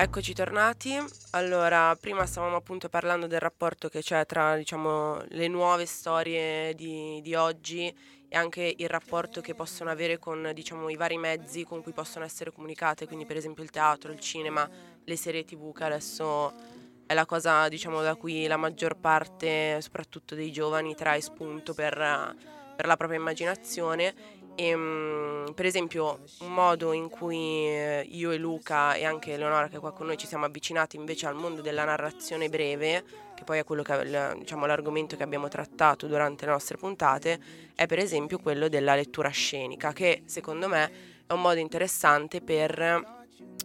Eccoci 0.01 0.33
tornati. 0.33 0.97
Allora, 1.33 1.95
prima 1.95 2.25
stavamo 2.25 2.55
appunto 2.55 2.89
parlando 2.89 3.27
del 3.27 3.39
rapporto 3.39 3.87
che 3.87 4.01
c'è 4.01 4.25
tra, 4.25 4.55
diciamo, 4.55 5.21
le 5.27 5.47
nuove 5.47 5.85
storie 5.85 6.73
di, 6.73 7.19
di 7.21 7.35
oggi 7.35 7.85
e 8.27 8.35
anche 8.35 8.73
il 8.75 8.89
rapporto 8.89 9.41
che 9.41 9.53
possono 9.53 9.91
avere 9.91 10.17
con, 10.17 10.53
diciamo, 10.55 10.89
i 10.89 10.95
vari 10.95 11.19
mezzi 11.19 11.63
con 11.65 11.83
cui 11.83 11.91
possono 11.91 12.25
essere 12.25 12.51
comunicate, 12.51 13.05
quindi 13.05 13.27
per 13.27 13.37
esempio 13.37 13.61
il 13.61 13.69
teatro, 13.69 14.11
il 14.11 14.19
cinema, 14.19 14.67
le 15.03 15.15
serie 15.15 15.45
tv 15.45 15.71
che 15.71 15.83
adesso 15.83 16.51
è 17.05 17.13
la 17.13 17.27
cosa, 17.27 17.69
diciamo, 17.69 18.01
da 18.01 18.15
cui 18.15 18.47
la 18.47 18.57
maggior 18.57 18.97
parte, 18.97 19.79
soprattutto 19.81 20.33
dei 20.33 20.51
giovani, 20.51 20.95
trae 20.95 21.21
spunto 21.21 21.75
per, 21.75 21.93
per 22.75 22.87
la 22.87 22.97
propria 22.97 23.19
immaginazione 23.19 24.40
e, 24.55 24.75
mm, 24.75 25.45
per 25.55 25.65
esempio, 25.65 26.19
un 26.41 26.53
modo 26.53 26.91
in 26.93 27.09
cui 27.09 27.67
eh, 27.67 28.05
io 28.09 28.31
e 28.31 28.37
Luca 28.37 28.93
e 28.93 29.05
anche 29.05 29.33
Eleonora 29.33 29.67
che 29.67 29.77
è 29.77 29.79
qua 29.79 29.91
con 29.91 30.07
noi 30.07 30.17
ci 30.17 30.27
siamo 30.27 30.45
avvicinati 30.45 30.95
invece 30.95 31.25
al 31.27 31.35
mondo 31.35 31.61
della 31.61 31.83
narrazione 31.83 32.49
breve, 32.49 33.03
che 33.35 33.43
poi 33.43 33.59
è 33.59 33.63
quello 33.63 33.81
che, 33.81 34.35
diciamo, 34.37 34.65
l'argomento 34.65 35.15
che 35.15 35.23
abbiamo 35.23 35.47
trattato 35.47 36.07
durante 36.07 36.45
le 36.45 36.51
nostre 36.51 36.77
puntate, 36.77 37.39
è 37.75 37.85
per 37.85 37.99
esempio 37.99 38.39
quello 38.39 38.67
della 38.67 38.95
lettura 38.95 39.29
scenica, 39.29 39.93
che 39.93 40.23
secondo 40.25 40.67
me 40.67 40.91
è 41.25 41.33
un 41.33 41.41
modo 41.41 41.59
interessante 41.59 42.41
per 42.41 43.19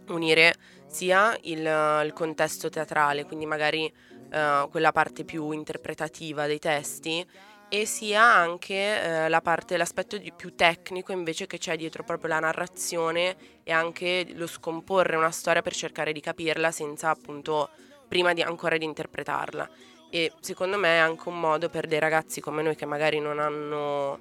unire 0.07 0.55
sia 0.87 1.37
il, 1.41 1.59
il 1.59 2.13
contesto 2.13 2.69
teatrale, 2.69 3.25
quindi 3.25 3.45
magari 3.45 3.91
eh, 4.31 4.67
quella 4.69 4.91
parte 4.91 5.23
più 5.23 5.51
interpretativa 5.51 6.47
dei 6.47 6.59
testi, 6.59 7.25
e 7.69 7.85
sia 7.85 8.23
anche 8.23 8.73
eh, 8.75 9.29
la 9.29 9.41
parte, 9.41 9.75
l'aspetto 9.75 10.17
più 10.35 10.55
tecnico 10.55 11.11
invece 11.11 11.47
che 11.47 11.57
c'è 11.57 11.75
dietro 11.75 12.03
proprio 12.03 12.29
la 12.29 12.39
narrazione 12.39 13.35
e 13.63 13.71
anche 13.71 14.25
lo 14.35 14.47
scomporre 14.47 15.17
una 15.17 15.31
storia 15.31 15.61
per 15.61 15.73
cercare 15.73 16.13
di 16.13 16.21
capirla 16.21 16.71
senza 16.71 17.09
appunto 17.09 17.69
prima 18.07 18.33
di, 18.33 18.41
ancora 18.41 18.77
di 18.77 18.85
interpretarla. 18.85 19.69
E 20.09 20.31
secondo 20.39 20.77
me 20.77 20.95
è 20.95 20.99
anche 20.99 21.27
un 21.27 21.39
modo 21.39 21.69
per 21.69 21.87
dei 21.87 21.99
ragazzi 21.99 22.39
come 22.39 22.61
noi 22.61 22.75
che 22.75 22.85
magari 22.85 23.19
non 23.19 23.39
hanno 23.39 24.19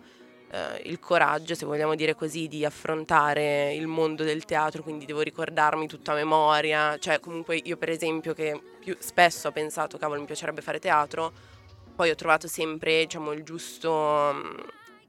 eh, 0.51 0.83
il 0.85 0.99
coraggio, 0.99 1.55
se 1.55 1.65
vogliamo 1.65 1.95
dire 1.95 2.15
così, 2.17 2.49
di 2.49 2.65
affrontare 2.65 3.73
il 3.75 3.87
mondo 3.87 4.25
del 4.25 4.45
teatro, 4.45 4.83
quindi 4.83 5.05
devo 5.05 5.21
ricordarmi 5.21 5.87
tutta 5.87 6.15
memoria, 6.15 6.99
cioè 6.99 7.21
comunque 7.21 7.57
io 7.63 7.77
per 7.77 7.91
esempio 7.91 8.35
che 8.35 8.61
più 8.81 8.97
spesso 8.99 9.49
ho 9.49 9.53
pensato 9.53 9.99
cavolo 9.99 10.19
mi 10.19 10.27
piacerebbe 10.27 10.63
fare 10.63 10.81
teatro, 10.81 11.55
poi 11.97 12.11
ho 12.11 12.15
trovato 12.15 12.47
sempre 12.47 13.05
diciamo, 13.05 13.33
il 13.33 13.43
giusto 13.43 14.33
mm, 14.35 14.59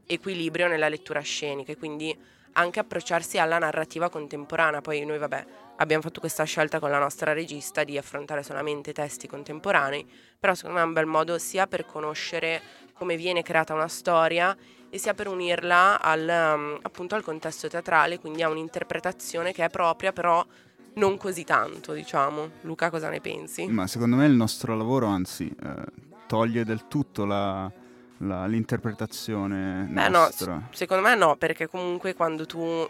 equilibrio 0.08 0.68
nella 0.68 0.88
lettura 0.88 1.20
scenica 1.20 1.74
e 1.74 1.78
quindi 1.78 2.18
anche 2.54 2.80
approcciarsi 2.80 3.38
alla 3.38 3.60
narrativa 3.60 4.10
contemporanea. 4.10 4.82
Poi 4.82 5.06
noi, 5.06 5.18
vabbè, 5.18 5.46
abbiamo 5.76 6.02
fatto 6.02 6.20
questa 6.20 6.46
scelta 6.46 6.80
con 6.80 6.90
la 6.90 6.98
nostra 6.98 7.34
regista 7.34 7.84
di 7.84 7.98
affrontare 7.98 8.42
solamente 8.42 8.94
testi 8.94 9.28
contemporanei, 9.28 10.08
però 10.40 10.56
secondo 10.56 10.78
me 10.78 10.84
è 10.84 10.88
un 10.88 10.94
bel 10.94 11.06
modo 11.06 11.38
sia 11.38 11.68
per 11.68 11.86
conoscere 11.86 12.62
come 12.94 13.16
viene 13.16 13.44
creata 13.44 13.74
una 13.74 13.88
storia 13.88 14.56
e 14.90 14.98
sia 14.98 15.14
per 15.14 15.28
unirla 15.28 16.02
al, 16.02 16.56
um, 16.56 16.80
appunto 16.82 17.14
al 17.16 17.22
contesto 17.22 17.68
teatrale, 17.68 18.18
quindi 18.18 18.42
a 18.42 18.50
un'interpretazione 18.50 19.52
che 19.52 19.66
è 19.66 19.70
propria, 19.70 20.14
però 20.14 20.44
non 20.96 21.18
così 21.18 21.44
tanto, 21.44 21.94
diciamo. 21.94 22.50
Luca, 22.62 22.90
cosa 22.90 23.10
ne 23.10 23.22
pensi? 23.22 23.68
Ma 23.68 23.86
secondo 23.86 24.16
me 24.16 24.26
il 24.26 24.34
nostro 24.34 24.76
lavoro, 24.76 25.06
anzi, 25.06 25.54
eh, 25.62 26.07
toglie 26.28 26.64
del 26.64 26.88
tutto 26.88 27.26
la- 27.26 27.72
la- 28.20 28.46
l'interpretazione 28.46 29.88
Beh, 29.90 30.10
no, 30.10 30.20
nostra. 30.20 30.62
s- 30.72 30.78
secondo 30.78 31.04
me 31.08 31.16
no, 31.16 31.36
perché 31.36 31.68
comunque 31.68 32.14
quando 32.14 32.46
tu, 32.46 32.88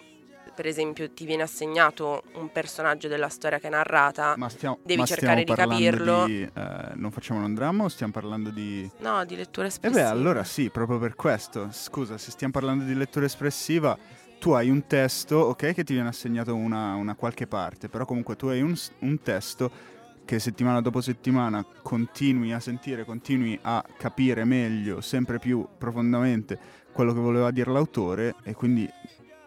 per 0.55 0.65
esempio, 0.65 1.09
ti 1.11 1.25
viene 1.25 1.43
assegnato 1.43 2.23
un 2.33 2.51
personaggio 2.51 3.07
della 3.07 3.29
storia 3.29 3.59
che 3.59 3.67
è 3.67 3.69
narrata, 3.69 4.35
ma 4.37 4.49
stiamo, 4.49 4.79
devi 4.83 4.99
ma 5.01 5.05
cercare 5.05 5.43
di 5.43 5.53
capirlo. 5.53 6.25
di, 6.25 6.41
eh, 6.41 6.91
non 6.95 7.11
facciamo 7.11 7.43
un 7.45 7.53
dramma 7.53 7.83
o 7.83 7.87
stiamo 7.89 8.11
parlando 8.11 8.49
di... 8.49 8.89
no, 8.99 9.23
di 9.25 9.35
lettura 9.35 9.65
E 9.65 9.69
espressiva. 9.69 10.01
beh, 10.03 10.09
allora 10.09 10.43
sì, 10.43 10.69
proprio 10.69 10.97
per 10.97 11.15
questo. 11.15 11.67
Scusa, 11.71 12.17
se 12.17 12.31
stiamo 12.31 12.53
parlando 12.53 12.83
di 12.85 12.95
lettura 12.95 13.25
espressiva, 13.25 13.97
tu 14.39 14.51
hai 14.51 14.69
un 14.69 14.85
testo, 14.87 15.35
ok, 15.37 15.73
che 15.73 15.83
ti 15.83 15.93
viene 15.93 16.09
assegnato 16.09 16.55
una, 16.55 16.93
una 16.95 17.15
qualche 17.15 17.47
parte, 17.47 17.89
però 17.89 18.05
comunque 18.05 18.35
tu 18.35 18.47
hai 18.47 18.61
un, 18.61 18.75
un 18.99 19.21
testo 19.21 19.95
che 20.27 20.39
settimana 20.39 20.81
dopo 20.81 20.99
settimana 20.99 21.65
continui 21.81 22.51
a 22.51 22.59
sentire, 22.59 23.05
continui 23.05 23.57
a 23.61 23.81
capire 23.97 24.43
meglio, 24.43 24.99
sempre 24.99 25.39
più 25.39 25.65
profondamente 25.77 26.59
quello 26.91 27.13
che 27.13 27.19
voleva 27.19 27.49
dire 27.49 27.71
l'autore 27.71 28.35
e 28.43 28.53
quindi 28.53 28.87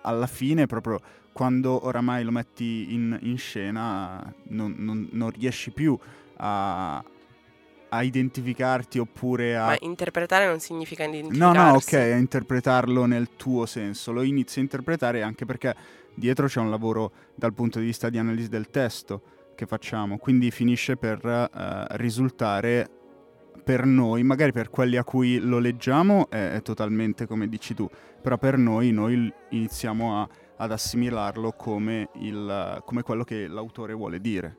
alla 0.03 0.27
fine 0.27 0.65
proprio 0.65 0.99
quando 1.35 1.85
oramai 1.85 2.25
lo 2.25 2.31
metti 2.31 2.95
in, 2.95 3.17
in 3.23 3.37
scena 3.37 4.33
non, 4.45 4.75
non- 4.79 5.07
non 5.13 5.31
riesci 5.31 5.71
più 5.71 5.97
a, 6.39 7.05
a 7.91 8.03
identificarti 8.03 8.99
oppure 8.99 9.59
a... 9.59 9.67
Ma 9.67 9.77
interpretare 9.81 10.47
non 10.47 10.61
significa 10.61 11.05
No, 11.05 11.11
identificarsi. 11.11 11.57
no, 11.59 11.75
ok, 11.75 11.93
a 11.93 12.17
interpretarlo 12.17 13.05
nel 13.05 13.37
tuo 13.37 13.67
senso. 13.67 14.13
Lo 14.13 14.23
inizi 14.23 14.61
a 14.61 14.63
interpretare 14.63 15.21
anche 15.21 15.45
perché 15.45 15.77
dietro 16.15 16.47
c'è 16.47 16.59
un 16.61 16.71
lavoro 16.71 17.13
dal 17.35 17.53
punto 17.53 17.79
di 17.81 17.85
vista 17.85 18.09
di 18.09 18.17
analisi 18.17 18.49
del 18.49 18.71
testo 18.71 19.21
che 19.61 19.67
facciamo, 19.67 20.17
quindi 20.17 20.51
finisce 20.51 20.97
per 20.97 21.23
eh, 21.27 21.97
risultare 21.99 22.89
per 23.63 23.85
noi, 23.85 24.23
magari 24.23 24.53
per 24.53 24.71
quelli 24.71 24.97
a 24.97 25.05
cui 25.05 25.39
lo 25.39 25.59
leggiamo 25.59 26.31
è, 26.31 26.53
è 26.53 26.63
totalmente 26.63 27.27
come 27.27 27.47
dici 27.47 27.75
tu, 27.75 27.87
però 28.23 28.39
per 28.39 28.57
noi 28.57 28.91
noi 28.91 29.31
iniziamo 29.51 30.23
a- 30.23 30.29
ad 30.57 30.73
assimilarlo 30.73 31.53
come, 31.53 32.09
il, 32.21 32.83
come 32.87 33.03
quello 33.03 33.23
che 33.23 33.49
l'autore 33.49 33.93
vuole 33.93 34.19
dire. 34.19 34.57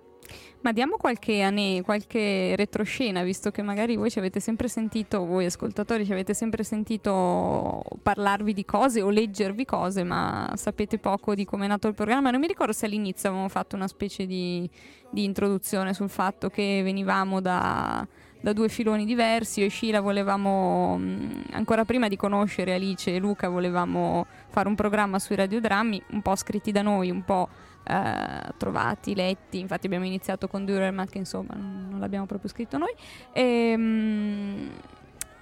Ma 0.62 0.72
diamo 0.72 0.98
qualche 0.98 1.42
ane, 1.42 1.82
qualche 1.82 2.56
retroscena, 2.56 3.24
visto 3.24 3.50
che 3.50 3.64
magari 3.64 3.96
voi 3.96 4.12
ci 4.12 4.20
avete 4.20 4.40
sempre 4.40 4.68
sentito, 4.68 5.26
voi 5.26 5.46
ascoltatori 5.46 6.06
ci 6.06 6.12
avete 6.12 6.36
sempre 6.36 6.64
sentito 6.64 7.84
parlarvi 8.04 8.54
di 8.54 8.64
cose 8.64 9.02
o 9.02 9.10
leggervi 9.10 9.66
cose, 9.66 10.04
ma 10.04 10.52
sapete 10.56 11.00
poco 11.00 11.34
di 11.34 11.46
come 11.46 11.66
è 11.66 11.68
nato 11.68 11.88
il 11.88 11.96
programma. 11.96 12.30
Non 12.30 12.40
mi 12.40 12.48
ricordo 12.48 12.74
se 12.74 12.86
all'inizio 12.86 13.30
avevamo 13.30 13.50
fatto 13.50 13.76
una 13.76 13.88
specie 13.88 14.28
di, 14.28 14.70
di 15.10 15.24
introduzione 15.24 15.96
sul 15.96 16.10
fatto 16.10 16.50
che 16.50 16.82
venivamo 16.84 17.42
da, 17.42 18.08
da 18.40 18.54
due 18.54 18.70
filoni 18.70 19.06
diversi. 19.06 19.62
Io 19.62 19.66
e 19.66 19.70
Sheila 19.72 20.00
volevamo, 20.00 20.98
mh, 20.98 21.46
ancora 21.54 21.86
prima 21.86 22.08
di 22.08 22.18
conoscere 22.18 22.76
Alice 22.76 23.14
e 23.14 23.18
Luca, 23.18 23.50
volevamo 23.50 24.28
fare 24.50 24.68
un 24.68 24.76
programma 24.76 25.18
sui 25.18 25.36
radiodrammi, 25.36 26.04
un 26.12 26.22
po' 26.22 26.36
scritti 26.36 26.72
da 26.72 26.84
noi, 26.84 27.10
un 27.10 27.24
po' 27.24 27.50
eh, 27.84 28.52
trovati, 28.58 29.16
letti. 29.16 29.60
Infatti 29.60 29.86
abbiamo 29.88 30.06
iniziato 30.06 30.48
con 30.48 30.66
Durerman, 30.66 31.08
che 31.08 31.18
insomma 31.18 31.54
non, 31.56 31.98
l'abbiamo 32.00 32.26
proprio 32.26 32.50
scritto 32.50 32.78
noi. 32.78 32.94
Ehm, 33.34 34.70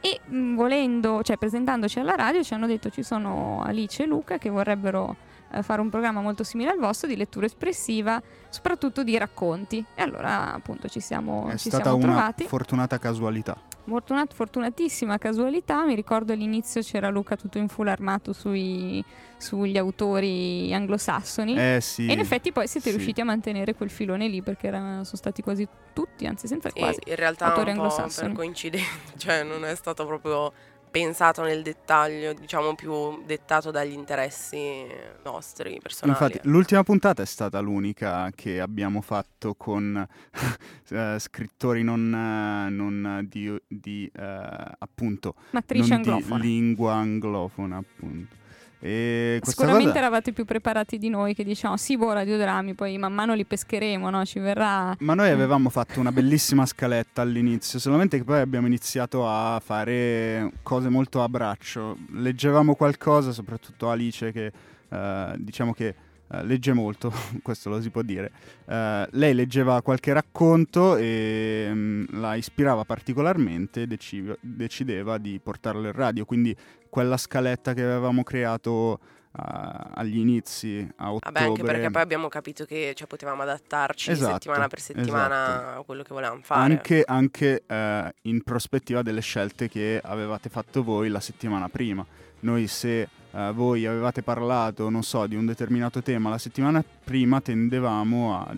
E, 0.02 0.22
mh, 0.26 0.56
volendo, 0.56 1.22
cioè 1.24 1.36
presentandoci 1.38 2.00
alla 2.00 2.16
radio, 2.16 2.42
ci 2.42 2.54
hanno 2.54 2.68
detto 2.68 2.90
ci 2.90 3.04
sono 3.04 3.62
Alice 3.64 4.04
e 4.04 4.06
Luca 4.06 4.38
che 4.38 4.50
vorrebbero 4.50 5.18
eh, 5.52 5.62
fare 5.62 5.82
un 5.82 5.90
programma 5.90 6.22
molto 6.22 6.46
simile 6.46 6.70
al 6.70 6.80
vostro 6.80 7.10
di 7.10 7.18
lettura 7.18 7.48
espressiva, 7.48 8.22
soprattutto 8.48 9.04
di 9.04 9.18
racconti. 9.18 9.84
E 9.96 10.02
allora 10.02 10.54
appunto 10.54 10.88
ci 10.88 11.02
siamo, 11.02 11.50
È 11.50 11.58
ci 11.58 11.68
stata 11.68 11.84
siamo 11.84 11.98
una 11.98 12.06
trovati. 12.14 12.46
fortunata 12.46 12.98
casualità. 12.98 13.58
Fortunat- 13.86 14.34
fortunatissima 14.34 15.18
casualità, 15.18 15.84
mi 15.84 15.96
ricordo 15.96 16.32
all'inizio 16.34 16.82
c'era 16.82 17.10
Luca 17.10 17.36
tutto 17.36 17.58
in 17.58 17.68
full 17.68 17.88
armato 17.88 18.34
sui- 18.34 19.04
sugli 19.38 19.78
autori 19.78 20.72
anglosassoni. 20.74 21.58
Eh 21.58 21.80
sì. 21.82 22.06
E 22.08 22.14
in 22.14 22.20
effetti 22.20 22.52
poi 22.52 22.68
siete 22.68 22.90
sì. 22.90 22.96
riusciti 22.96 23.22
a 23.22 23.26
mantenere 23.26 23.74
quel 23.74 23.90
filone 23.90 24.28
lì 24.28 24.42
perché 24.44 24.68
era- 24.68 25.04
sono 25.04 25.04
stati 25.04 25.42
quasi 25.42 25.68
tutti, 25.94 26.28
anzi 26.28 26.46
senza 26.48 26.70
Sì, 26.70 26.80
quasi. 26.80 27.00
in 27.06 27.16
realtà 27.16 27.46
autori 27.48 27.72
un 27.72 27.78
po' 27.78 27.82
anglosassoni. 27.84 28.28
per 28.28 28.36
coincidenza, 28.36 28.88
cioè 29.18 29.44
non 29.44 29.66
è 29.66 29.74
stato 29.76 30.06
proprio 30.06 30.54
pensato 30.90 31.44
nel 31.44 31.62
dettaglio, 31.62 32.34
diciamo 32.34 32.76
più 32.76 33.24
dettato 33.26 33.72
dagli 33.72 33.94
interessi 33.94 34.86
nostri 35.24 35.80
personali. 35.82 36.18
Infatti, 36.20 36.48
l'ultima 36.48 36.84
puntata 36.84 37.22
è 37.22 37.26
stata 37.26 37.60
l'unica 37.60 38.32
che 38.36 38.60
abbiamo 38.60 39.02
fatto 39.02 39.56
con 39.56 40.08
eh, 40.90 41.16
scrittori 41.20 41.84
non, 41.84 42.14
eh, 42.14 42.70
non 42.70 43.26
di, 43.28 43.56
di, 43.68 44.12
eh, 44.14 44.76
appunto 44.80 45.36
Matrice 45.52 45.90
non 45.90 46.02
di 46.02 46.10
anglofona. 46.10 46.44
lingua 46.44 46.94
anglofona, 46.94 47.78
appunto. 47.78 48.39
Sicuramente 48.82 49.88
cosa... 49.88 49.98
eravate 49.98 50.32
più 50.32 50.46
preparati 50.46 50.98
di 50.98 51.10
noi 51.10 51.34
che 51.34 51.44
diciamo 51.44 51.76
sì, 51.76 51.98
boh, 51.98 52.14
radiodrammi, 52.14 52.74
poi 52.76 52.98
man 52.98 53.14
mano 53.14 53.34
li 53.34 53.46
pescheremo, 53.46 54.10
no? 54.10 54.24
Ci 54.26 54.40
verrà... 54.40 54.96
Ma 55.00 55.14
noi 55.14 55.30
avevamo 55.30 55.70
fatto 55.70 56.00
una 56.00 56.12
bellissima 56.12 56.66
scaletta 56.66 57.22
all'inizio, 57.22 57.78
solamente 57.80 58.18
che 58.18 58.24
poi 58.24 58.40
abbiamo 58.40 58.68
iniziato 58.68 59.28
a 59.28 59.62
fare 59.64 60.52
cose 60.64 60.88
molto 60.90 61.22
a 61.22 61.28
braccio. 61.28 61.98
Leggevamo 62.14 62.76
qualcosa, 62.76 63.32
soprattutto 63.32 63.90
Alice 63.90 64.32
che 64.32 64.52
eh, 64.90 65.34
diciamo 65.38 65.74
che 65.74 65.96
eh, 66.32 66.44
legge 66.44 66.74
molto, 66.74 67.12
questo 67.42 67.70
lo 67.70 67.82
si 67.82 67.90
può 67.90 68.02
dire. 68.02 68.32
Eh, 68.66 69.08
lei 69.12 69.34
leggeva 69.34 69.82
qualche 69.82 70.14
racconto 70.14 70.96
e 70.96 71.70
mm, 71.72 72.06
la 72.12 72.36
ispirava 72.36 72.84
particolarmente 72.84 73.84
e 73.84 73.88
deci- 73.88 74.36
decideva 74.40 75.18
di 75.18 75.40
portarlo 75.42 75.88
in 75.88 75.94
radio, 75.94 76.26
quindi 76.26 76.56
quella 76.90 77.18
scaletta 77.18 77.74
che 77.74 77.82
avevamo 77.82 78.24
creato 78.24 79.00
eh, 79.36 79.42
agli 79.96 80.18
inizi 80.18 80.88
a 80.98 81.14
ottobre. 81.14 81.32
Vabbè, 81.32 81.46
anche 81.48 81.64
perché 81.64 81.90
poi 81.90 82.02
abbiamo 82.02 82.28
capito 82.28 82.66
che 82.66 82.94
cioè, 82.96 83.08
potevamo 83.08 83.42
adattarci 83.42 84.12
Esatto, 84.12 84.34
settimana 84.34 84.68
per 84.68 84.80
settimana 84.80 85.46
esatto. 85.46 85.80
a 85.80 85.84
quello 85.84 86.04
che 86.04 86.14
volevamo 86.14 86.42
fare. 86.44 86.62
Anche, 86.62 87.04
anche, 87.06 87.64
in 88.24 88.44
prospettiva 88.44 89.02
delle 89.02 89.22
scelte 89.22 89.68
che 89.68 90.00
avevate 90.04 90.50
fatto 90.50 90.84
voi 90.84 91.10
la 91.10 91.20
settimana 91.20 91.70
prima. 91.70 92.06
Noi 92.42 92.68
se 92.68 93.08
eh, 93.32 93.52
voi 93.54 93.86
avevate 93.86 94.22
parlato, 94.24 94.90
non 94.90 95.04
so, 95.04 95.26
di 95.28 95.36
un 95.36 95.46
determinato 95.46 96.02
tema 96.02 96.30
la 96.30 96.38
settimana 96.38 96.84
prima 97.04 97.42
tendevamo 97.42 98.36
a 98.38 98.56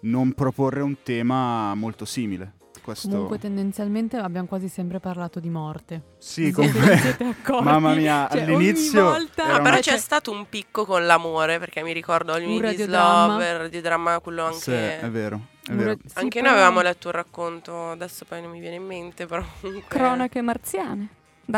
non 0.00 0.32
proporre 0.32 0.80
un 0.80 0.96
tema 1.02 1.74
molto 1.74 2.04
simile. 2.04 2.54
Questo... 2.82 3.08
Comunque 3.08 3.38
tendenzialmente 3.38 4.16
abbiamo 4.16 4.48
quasi 4.48 4.66
sempre 4.68 4.98
parlato 4.98 5.38
di 5.38 5.48
morte. 5.48 6.02
sì, 6.18 6.50
comunque... 6.50 6.96
siete 6.98 7.24
accorti. 7.24 7.62
Mamma 7.64 7.94
mia, 7.94 8.26
Cioè, 8.28 8.42
all'inizio 8.42 9.04
volta- 9.04 9.44
era 9.44 9.58
però 9.58 9.68
una- 9.68 9.78
c'è 9.78 9.96
stato 9.98 10.32
un 10.32 10.46
picco 10.48 10.84
con 10.84 11.06
l'amore, 11.06 11.60
perché 11.60 11.82
mi 11.84 11.92
ricordo 11.92 12.36
il 12.36 12.42
Un 12.44 12.48
Midis 12.54 12.62
radiodramma. 12.70 13.26
Love, 13.34 13.48
il 13.50 13.58
radiodramma, 13.58 14.18
quello 14.18 14.44
anche... 14.46 14.58
Sì, 14.58 14.72
è 14.72 15.08
vero, 15.10 15.40
è 15.64 15.72
vero. 15.74 15.96
sì, 16.04 16.18
Anche 16.18 16.40
noi 16.40 16.50
avevamo 16.50 16.80
letto 16.80 17.06
un 17.06 17.14
racconto, 17.14 17.90
adesso 17.90 18.24
poi 18.24 18.42
non 18.42 18.50
mi 18.50 18.58
viene 18.58 18.74
in 18.74 18.84
mente, 18.84 19.26
però 19.26 19.44
comunque... 19.60 19.84
Cronache 19.86 20.40
marziane. 20.40 21.08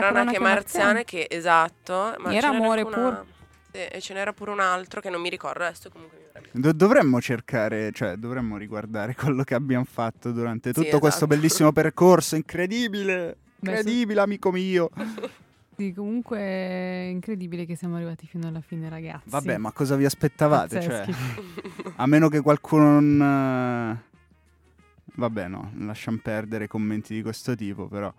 Da 0.01 0.09
Cronache 0.09 0.39
marziane 0.41 1.05
che, 1.05 1.27
esatto, 1.31 2.15
ma 2.19 2.33
Era 2.35 2.49
amore 2.49 2.83
una- 2.83 3.25
Sì, 3.71 3.79
e 3.79 4.01
ce 4.01 4.15
n'era 4.15 4.33
pure 4.33 4.51
un 4.53 4.61
altro 4.61 5.01
che 5.01 5.11
non 5.11 5.21
mi 5.21 5.29
ricordo 5.29 5.65
adesso 5.65 5.91
comunque 5.91 6.19
mi 6.19 6.25
verrebbe. 6.33 6.61
Do- 6.61 6.73
dovremmo 6.73 7.21
cercare, 7.21 7.91
cioè 7.93 8.17
dovremmo 8.17 8.57
riguardare 8.57 9.15
quello 9.19 9.43
che 9.45 9.55
abbiamo 9.55 9.85
fatto 9.85 10.31
durante 10.33 10.73
Sì, 10.73 10.83
tutto 10.83 10.99
questo 10.99 11.25
esatto. 11.25 11.35
bellissimo 11.35 11.73
percorso, 11.73 12.37
incredibile, 12.37 13.37
incredibile 13.61 14.21
amico 14.21 14.51
mio. 14.51 14.91
Sì, 15.77 15.93
comunque 15.93 16.39
è 16.39 17.09
incredibile 17.11 17.67
che 17.67 17.75
siamo 17.75 17.97
arrivati 17.97 18.29
fino 18.29 18.47
alla 18.47 18.61
fine, 18.61 18.89
ragazzi. 18.89 19.29
Vabbè, 19.29 19.57
ma 19.57 19.73
cosa 19.73 19.97
vi 19.97 20.05
aspettavate? 20.05 20.81
Cioè, 20.81 21.05
a 21.97 22.07
meno 22.07 22.29
che 22.29 22.41
qualcuno 22.43 23.01
non... 23.01 23.21
eh, 24.01 24.13
Vabbè, 25.17 25.49
no, 25.49 25.73
lasciamo 25.79 26.19
perdere 26.23 26.69
commenti 26.69 27.13
di 27.15 27.23
questo 27.23 27.57
tipo, 27.57 27.89
però... 27.89 28.15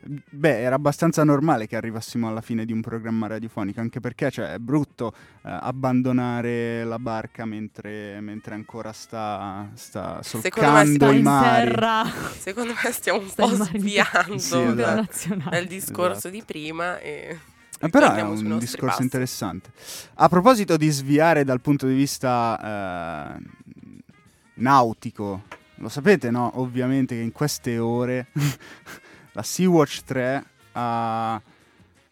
Beh, 0.00 0.60
era 0.62 0.76
abbastanza 0.76 1.24
normale 1.24 1.66
che 1.66 1.76
arrivassimo 1.76 2.28
alla 2.28 2.40
fine 2.40 2.64
di 2.64 2.72
un 2.72 2.80
programma 2.80 3.26
radiofonico, 3.26 3.80
anche 3.80 4.00
perché 4.00 4.30
cioè, 4.30 4.52
è 4.54 4.58
brutto 4.58 5.12
eh, 5.42 5.58
abbandonare 5.60 6.84
la 6.84 6.98
barca 6.98 7.44
mentre, 7.44 8.20
mentre 8.20 8.54
ancora 8.54 8.92
sta, 8.92 9.68
sta 9.74 10.22
Secondo 10.22 10.70
me 10.72 10.84
solcando 10.84 11.10
i 11.12 11.16
in 11.16 11.22
mari. 11.22 11.74
Secondo 12.38 12.72
me 12.82 12.92
stiamo 12.92 13.18
un 13.18 13.30
po' 13.34 13.48
sviando 13.48 14.38
Sì, 14.38 14.74
da- 14.74 15.04
esatto. 15.08 15.50
dal 15.50 15.66
discorso 15.66 16.12
Esatto. 16.12 16.28
di 16.30 16.42
prima 16.46 16.98
e 17.00 17.38
Eh, 17.80 17.88
però 17.88 18.14
è 18.14 18.22
un 18.22 18.58
discorso 18.58 18.86
passi. 18.86 19.02
interessante. 19.02 19.70
A 20.14 20.28
proposito 20.28 20.76
di 20.76 20.88
sviare 20.90 21.44
dal 21.44 21.60
punto 21.60 21.86
di 21.86 21.94
vista 21.94 23.36
eh, 23.36 23.42
nautico, 24.54 25.42
lo 25.76 25.88
sapete, 25.88 26.30
no? 26.30 26.52
Ovviamente 26.60 27.14
che 27.16 27.20
in 27.22 27.32
queste 27.32 27.78
ore 27.78 28.28
la 29.38 29.44
Sea-Watch 29.44 30.02
3 30.02 30.44
ha- 30.72 31.40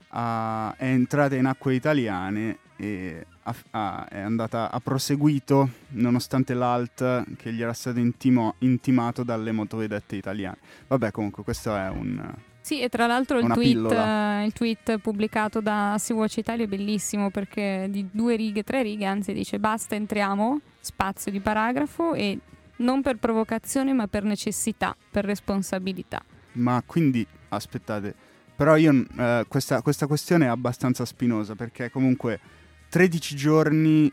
ha- 0.08 0.74
è 0.76 0.84
entrata 0.84 1.34
in 1.34 1.46
acque 1.46 1.74
italiane 1.74 2.58
e 2.76 3.26
ha- 3.72 4.06
andata, 4.10 4.70
ha 4.70 4.78
proseguito 4.80 5.70
nonostante 5.88 6.54
l'alt 6.54 7.24
che 7.36 7.52
gli 7.52 7.62
era 7.62 7.72
stato 7.72 7.98
intimo- 7.98 8.54
intimato 8.58 9.24
dalle 9.24 9.50
motovedette 9.50 10.14
italiane. 10.14 10.58
Vabbè, 10.86 11.10
comunque, 11.10 11.42
questo 11.42 11.74
è 11.74 11.88
un. 11.88 12.32
Sì, 12.60 12.80
e 12.80 12.88
tra 12.88 13.06
l'altro 13.06 13.38
il 13.38 13.46
tweet, 13.52 13.90
eh, 13.92 14.44
il 14.44 14.52
tweet 14.52 14.98
pubblicato 14.98 15.60
da 15.60 15.96
Sea-Watch 15.98 16.36
Italia 16.38 16.64
è 16.64 16.68
bellissimo 16.68 17.30
perché 17.30 17.88
di 17.90 18.08
due 18.12 18.36
righe, 18.36 18.62
tre 18.62 18.82
righe, 18.82 19.04
anzi 19.04 19.32
dice 19.32 19.58
basta, 19.58 19.94
entriamo, 19.96 20.60
spazio 20.80 21.30
di 21.32 21.40
paragrafo 21.40 22.14
e 22.14 22.38
non 22.78 23.02
per 23.02 23.16
provocazione 23.18 23.92
ma 23.92 24.06
per 24.06 24.22
necessità, 24.24 24.96
per 25.10 25.24
responsabilità. 25.24 26.22
Ma 26.56 26.82
quindi, 26.84 27.26
aspettate, 27.48 28.14
però 28.54 28.76
io 28.76 29.04
eh, 29.18 29.44
questa, 29.48 29.82
questa 29.82 30.06
questione 30.06 30.46
è 30.46 30.48
abbastanza 30.48 31.04
spinosa 31.04 31.54
perché 31.54 31.90
comunque 31.90 32.40
13 32.88 33.36
giorni, 33.36 34.10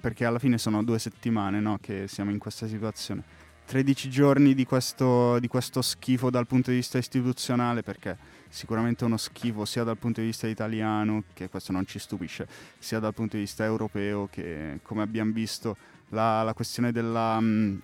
perché 0.00 0.24
alla 0.24 0.38
fine 0.38 0.56
sono 0.56 0.82
due 0.82 0.98
settimane 0.98 1.60
no, 1.60 1.78
che 1.80 2.08
siamo 2.08 2.30
in 2.30 2.38
questa 2.38 2.66
situazione, 2.66 3.22
13 3.66 4.10
giorni 4.10 4.54
di 4.54 4.64
questo, 4.64 5.38
di 5.38 5.46
questo 5.46 5.82
schifo 5.82 6.30
dal 6.30 6.46
punto 6.46 6.70
di 6.70 6.76
vista 6.76 6.98
istituzionale 6.98 7.82
perché 7.82 8.16
sicuramente 8.48 9.04
uno 9.04 9.16
schifo 9.16 9.64
sia 9.64 9.84
dal 9.84 9.98
punto 9.98 10.20
di 10.20 10.26
vista 10.26 10.46
italiano, 10.46 11.24
che 11.34 11.48
questo 11.48 11.72
non 11.72 11.86
ci 11.86 11.98
stupisce, 11.98 12.46
sia 12.78 12.98
dal 12.98 13.14
punto 13.14 13.36
di 13.36 13.42
vista 13.42 13.64
europeo, 13.64 14.28
che 14.30 14.80
come 14.82 15.02
abbiamo 15.02 15.32
visto 15.32 15.76
la, 16.08 16.42
la 16.42 16.54
questione 16.54 16.92
della, 16.92 17.38
mh, 17.40 17.80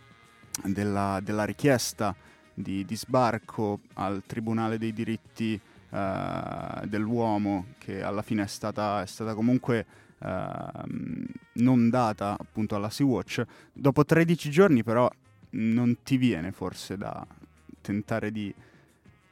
della, 0.65 1.21
della 1.23 1.45
richiesta 1.45 2.15
di, 2.63 2.85
di 2.85 2.97
sbarco 2.97 3.81
al 3.95 4.23
Tribunale 4.27 4.79
dei 4.79 4.93
diritti 4.93 5.59
eh, 5.91 6.81
dell'uomo, 6.85 7.67
che 7.79 8.03
alla 8.03 8.23
fine 8.23 8.43
è 8.43 8.47
stata, 8.47 9.03
è 9.03 9.07
stata 9.07 9.35
comunque 9.35 9.87
ehm, 10.19 11.27
non 11.55 11.89
data 11.89 12.37
appunto 12.39 12.75
alla 12.75 12.91
Sea-Watch. 12.91 13.45
Dopo 13.73 14.05
13 14.05 14.51
giorni 14.51 14.83
però 14.83 15.11
non 15.51 15.99
ti 16.03 16.17
viene 16.17 16.53
forse 16.53 16.97
da 16.97 17.27
tentare 17.81 18.31
di 18.31 18.53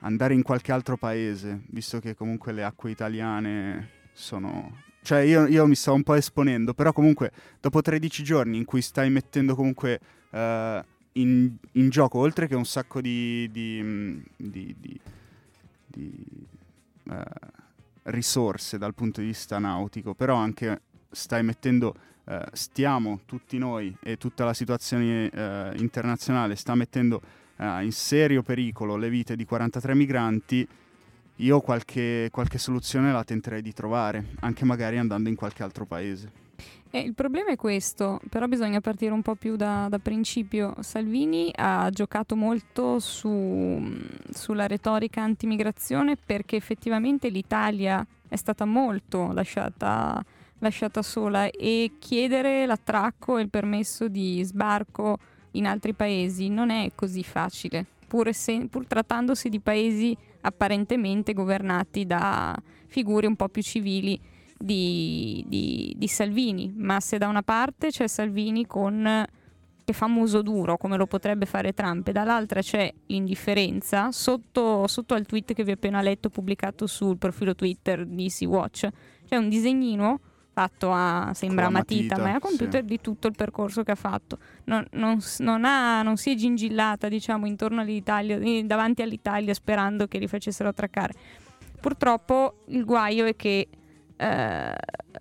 andare 0.01 0.35
in 0.35 0.43
qualche 0.43 0.73
altro 0.73 0.97
paese, 0.97 1.62
visto 1.69 2.01
che 2.01 2.15
comunque 2.15 2.53
le 2.53 2.65
acque 2.65 2.91
italiane 2.91 3.91
sono... 4.12 4.85
Cioè 5.03 5.21
io, 5.21 5.47
io 5.47 5.67
mi 5.67 5.77
sto 5.77 5.95
un 5.95 6.03
po' 6.03 6.15
esponendo, 6.15 6.75
però 6.75 6.93
comunque 6.93 7.31
dopo 7.61 7.81
13 7.81 8.25
giorni 8.25 8.57
in 8.57 8.65
cui 8.65 8.83
stai 8.83 9.09
mettendo 9.09 9.55
comunque 9.55 10.01
eh, 10.31 10.85
in, 11.16 11.55
in 11.72 11.88
gioco, 11.88 12.18
oltre 12.18 12.46
che 12.46 12.55
un 12.55 12.64
sacco 12.64 13.00
di, 13.00 13.48
di, 13.50 13.81
mm, 13.83 14.18
di, 14.37 14.76
di- 14.79 15.00
eh, 17.11 17.24
risorse 18.05 18.79
dal 18.79 18.94
punto 18.94 19.20
di 19.20 19.26
vista 19.26 19.59
nautico, 19.59 20.14
però 20.14 20.37
anche 20.37 20.83
stai 21.11 21.42
mettendo, 21.42 21.94
eh, 22.24 22.44
stiamo 22.52 23.20
tutti 23.24 23.59
noi 23.59 23.96
e 24.02 24.16
tutta 24.16 24.44
la 24.44 24.55
situazione 24.55 25.31
eh, 25.31 25.72
internazionale 25.76 26.57
sta 26.57 26.74
mettendo 26.74 27.44
in 27.59 27.90
serio 27.90 28.42
pericolo 28.42 28.96
le 28.96 29.09
vite 29.09 29.35
di 29.35 29.46
43 29.46 29.94
migranti, 29.94 30.68
io 31.37 31.61
qualche, 31.62 32.29
qualche 32.31 32.59
soluzione 32.59 33.12
la 33.12 33.24
tenterei 33.24 33.62
di 33.62 33.72
trovare, 33.72 34.35
anche 34.40 34.66
magari 34.66 34.98
andando 34.98 35.31
in 35.31 35.37
qualche 35.37 35.62
altro 35.62 35.87
paese. 35.87 36.46
Eh, 36.97 37.01
il 37.01 37.13
problema 37.13 37.51
è 37.51 37.57
questo, 37.57 38.21
però 38.31 38.47
bisogna 38.47 38.81
partire 38.81 39.13
un 39.13 39.21
po' 39.21 39.35
più 39.35 39.57
da, 39.57 39.87
da 39.91 39.99
principio. 39.99 40.75
Salvini 40.81 41.53
ha 41.55 41.91
giocato 41.91 42.37
molto 42.37 43.01
su- 43.01 43.87
sulla 44.31 44.67
retorica 44.67 45.21
antimigrazione 45.21 46.17
perché 46.17 46.57
effettivamente 46.57 47.29
l'Italia 47.29 48.05
è 48.27 48.37
stata 48.37 48.65
molto 48.65 49.31
lasciata, 49.33 50.25
lasciata 50.61 51.03
sola 51.03 51.51
e 51.51 51.93
chiedere 51.99 52.65
l'attracco 52.65 53.37
e 53.37 53.43
il 53.43 53.51
permesso 53.51 54.09
di 54.09 54.43
sbarco 54.43 55.19
in 55.51 55.67
altri 55.67 55.93
paesi 55.93 56.49
non 56.49 56.71
è 56.71 56.93
così 56.95 57.23
facile, 57.23 57.85
pur, 58.09 58.29
essen- 58.29 58.71
pur 58.71 58.87
trattandosi 58.87 59.51
di 59.51 59.61
paesi 59.61 60.17
apparentemente 60.41 61.35
governati 61.35 62.07
da 62.07 62.57
figure 62.87 63.27
un 63.27 63.37
po' 63.37 63.49
più 63.49 63.61
civili 63.61 64.19
di, 64.59 65.45
di- 65.47 65.95
di 65.97 66.09
Salvini, 66.09 66.73
ma 66.77 67.01
se 67.01 67.19
da 67.19 67.29
una 67.29 67.42
parte 67.42 67.88
c'è 67.88 68.07
Salvini 68.07 68.66
con 68.66 69.25
che 69.87 69.92
fa 69.92 70.09
muso 70.09 70.42
duro 70.42 70.77
come 70.77 70.97
lo 70.97 71.07
potrebbe 71.07 71.47
fare 71.47 71.73
Trump 71.73 72.09
e 72.09 72.12
dall'altra 72.12 72.61
c'è 72.61 72.92
l'indifferenza 73.07 74.11
sotto, 74.11 74.88
sotto 74.88 75.14
al 75.14 75.25
tweet 75.25 75.55
che 75.55 75.62
vi 75.62 75.71
ho 75.71 75.75
appena 75.75 76.03
letto 76.03 76.29
pubblicato 76.29 76.88
sul 76.88 77.19
profilo 77.19 77.55
Twitter 77.55 78.05
di 78.05 78.29
Sea-Watch 78.29 78.88
c'è 79.29 79.37
un 79.37 79.49
disegnino 79.49 80.19
fatto 80.53 80.90
a 80.90 81.31
sembra 81.35 81.69
matita, 81.69 82.16
matita, 82.16 82.23
ma 82.23 82.31
è 82.31 82.35
a 82.35 82.40
computer 82.40 82.83
di 82.83 83.01
tutto 83.01 83.29
il 83.29 83.35
percorso 83.37 83.85
che 83.85 83.92
ha 83.92 83.97
fatto. 83.97 84.38
Non, 84.64 84.85
non 84.92 85.19
non 85.38 85.64
ha- 85.64 86.03
non 86.03 86.16
si 86.16 86.33
è 86.33 86.35
gingillata 86.35 87.09
diciamo 87.09 87.47
intorno 87.47 87.83
all'Italia 87.83 88.38
eh, 88.38 88.64
davanti 88.64 89.03
all'Italia 89.03 89.55
sperando 89.55 90.09
che 90.09 90.19
li 90.19 90.27
facessero 90.27 90.69
attraccare 90.69 91.12
purtroppo 91.81 92.62
il 92.69 92.85
guaio 92.85 93.27
è 93.27 93.37
che 93.37 93.69
eh, 94.16 94.74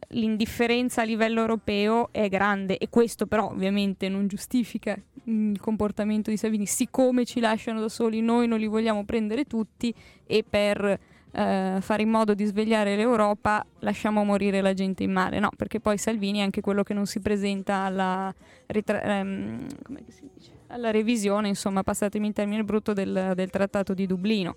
l'indifferenza 0.09 1.01
a 1.01 1.05
livello 1.05 1.41
europeo 1.41 2.09
è 2.11 2.29
grande 2.29 2.77
e 2.77 2.89
questo 2.89 3.25
però 3.27 3.49
ovviamente 3.49 4.07
non 4.07 4.27
giustifica 4.27 4.97
mm, 5.29 5.51
il 5.51 5.59
comportamento 5.59 6.29
di 6.29 6.37
Salvini. 6.37 6.65
Siccome 6.65 7.25
ci 7.25 7.39
lasciano 7.39 7.79
da 7.79 7.89
soli 7.89 8.21
noi 8.21 8.47
non 8.47 8.59
li 8.59 8.67
vogliamo 8.67 9.03
prendere 9.03 9.45
tutti 9.45 9.93
e 10.25 10.43
per 10.47 10.99
eh, 11.31 11.77
fare 11.81 12.01
in 12.01 12.09
modo 12.09 12.33
di 12.33 12.45
svegliare 12.45 12.95
l'Europa 12.95 13.65
lasciamo 13.79 14.23
morire 14.23 14.61
la 14.61 14.73
gente 14.73 15.03
in 15.03 15.11
mare. 15.11 15.39
No 15.39 15.49
perché 15.55 15.79
poi 15.79 15.97
Salvini 15.97 16.39
è 16.39 16.43
anche 16.43 16.61
quello 16.61 16.83
che 16.83 16.93
non 16.93 17.05
si 17.05 17.19
presenta 17.19 17.75
alla, 17.79 18.33
ritra- 18.67 19.01
ehm, 19.01 19.67
si 20.07 20.23
alla 20.67 20.89
revisione 20.89 21.47
insomma 21.47 21.83
passatemi 21.83 22.27
il 22.27 22.33
termine 22.33 22.63
brutto 22.63 22.91
del, 22.91 23.33
del 23.35 23.49
trattato 23.49 23.93
di 23.93 24.07
Dublino 24.07 24.55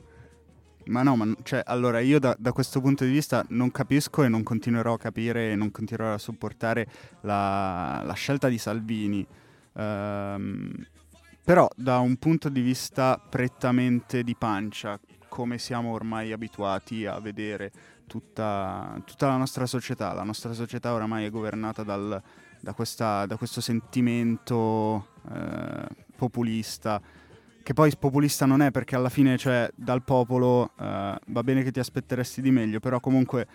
Ma 0.89 1.03
no, 1.03 1.17
ma 1.17 1.33
cioè, 1.43 1.63
allora 1.65 2.01
io 2.01 2.19
da, 2.19 2.35
da 2.39 2.53
questo 2.53 2.81
punto 2.81 3.05
di 3.05 3.11
vista 3.11 3.45
non 3.51 3.71
capisco 3.71 4.23
e 4.25 4.29
non 4.29 4.43
continuerò 4.43 4.95
a 4.95 4.99
capire 4.99 5.53
e 5.53 5.57
non 5.57 5.71
continuerò 5.71 6.15
a 6.15 6.19
supportare 6.19 6.87
la, 7.23 8.03
la 8.05 8.13
scelta 8.15 8.49
di 8.49 8.59
Salvini. 8.59 9.27
Ehm, 9.75 10.87
però 11.45 11.69
da 11.77 11.99
un 11.99 12.17
punto 12.17 12.49
di 12.49 12.61
vista 12.61 13.19
prettamente 13.19 14.23
di 14.23 14.35
pancia, 14.35 14.99
come 15.29 15.59
siamo 15.59 15.93
ormai 15.93 16.33
abituati 16.33 17.07
a 17.07 17.19
vedere 17.21 17.71
tutta, 18.07 19.01
tutta 19.05 19.29
la 19.29 19.37
nostra 19.37 19.67
società, 19.67 20.13
la 20.13 20.25
nostra 20.25 20.53
società 20.53 20.93
oramai 20.93 21.25
è 21.25 21.31
governata 21.31 21.83
dal- 21.83 22.21
da, 22.61 22.73
questa- 22.73 23.27
da 23.27 23.37
questo 23.37 23.61
sentimento 23.61 25.09
eh, 25.31 25.87
populista 26.17 27.01
che 27.69 27.75
poi 27.75 27.95
populista 27.99 28.47
non 28.47 28.63
è 28.63 28.71
perché 28.71 28.97
alla 28.97 29.11
fine, 29.11 29.37
cioè, 29.37 29.71
dal 29.75 30.03
popolo 30.03 30.71
eh, 30.81 31.19
va 31.27 31.43
bene 31.43 31.63
che 31.63 31.71
ti 31.71 31.79
aspetteresti 31.79 32.41
di 32.41 32.51
meglio, 32.51 32.81
però 32.81 32.99
comunque 32.99 33.47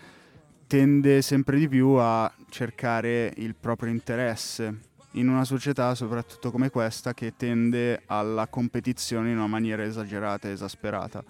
tende 0.67 1.23
sempre 1.23 1.57
di 1.57 1.67
più 1.67 1.95
a 1.97 2.31
cercare 2.49 3.33
il 3.37 3.55
proprio 3.55 3.89
interesse 3.89 4.81
in 5.13 5.29
una 5.29 5.43
società, 5.45 5.95
soprattutto 5.95 6.51
come 6.51 6.69
questa, 6.69 7.15
che 7.15 7.33
tende 7.35 8.03
alla 8.05 8.45
competizione 8.45 9.31
in 9.31 9.37
una 9.37 9.47
maniera 9.47 9.81
esagerata 9.81 10.47
e 10.47 10.51
esasperata. 10.51 11.23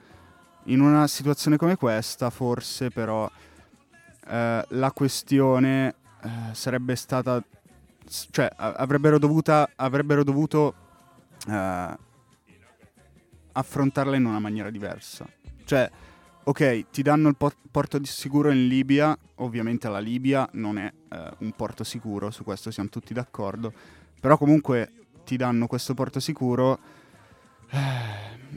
In 0.64 0.82
una 0.82 1.08
situazione 1.08 1.56
come 1.56 1.78
questa, 1.78 2.30
forse 2.30 2.90
però 2.90 3.32
eh, 4.28 4.66
la 4.68 4.92
questione 4.92 5.96
eh, 6.22 6.30
sarebbe 6.52 6.98
stata, 6.98 7.42
cioè 8.30 8.50
avrebbero, 8.58 9.18
dovuta, 9.20 9.70
avrebbero 9.74 10.26
dovuto 10.26 10.74
eh, 11.48 12.12
affrontarla 13.54 14.16
in 14.16 14.26
una 14.26 14.40
maniera 14.40 14.70
diversa. 14.70 15.26
Cioè, 15.66 15.90
ok, 16.44 16.90
ti 16.92 17.02
danno 17.02 17.30
il 17.30 17.36
po- 17.36 17.54
porto 17.72 17.98
di 17.98 18.06
sicuro 18.06 18.52
in 18.52 18.68
Libia, 18.68 19.18
ovviamente 19.36 19.88
la 19.90 20.00
Libia 20.00 20.48
non 20.54 20.78
è 20.78 20.92
eh, 21.10 21.32
un 21.40 21.52
porto 21.54 21.84
sicuro, 21.84 22.30
su 22.32 22.44
questo 22.44 22.70
siamo 22.72 22.90
tutti 22.90 23.14
d'accordo, 23.14 23.72
però 24.20 24.38
comunque 24.38 24.92
ti 25.26 25.38
danno 25.38 25.68
questo 25.68 25.94
porto 25.94 26.20
sicuro. 26.20 26.80
eh, 27.72 27.78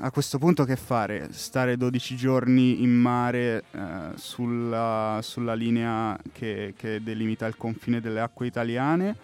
A 0.01 0.11
questo 0.11 0.39
punto 0.39 0.65
che 0.65 0.77
fare? 0.77 1.29
Stare 1.31 1.77
12 1.77 2.17
giorni 2.17 2.83
in 2.83 2.91
mare 2.91 3.65
eh, 3.71 4.11
sulla, 4.17 5.21
sulla 5.23 5.55
linea 5.55 6.19
che, 6.33 6.75
che 6.77 7.03
delimita 7.03 7.47
il 7.47 7.57
confine 7.57 8.01
delle 8.01 8.21
acque 8.21 8.47
italiane 8.47 9.17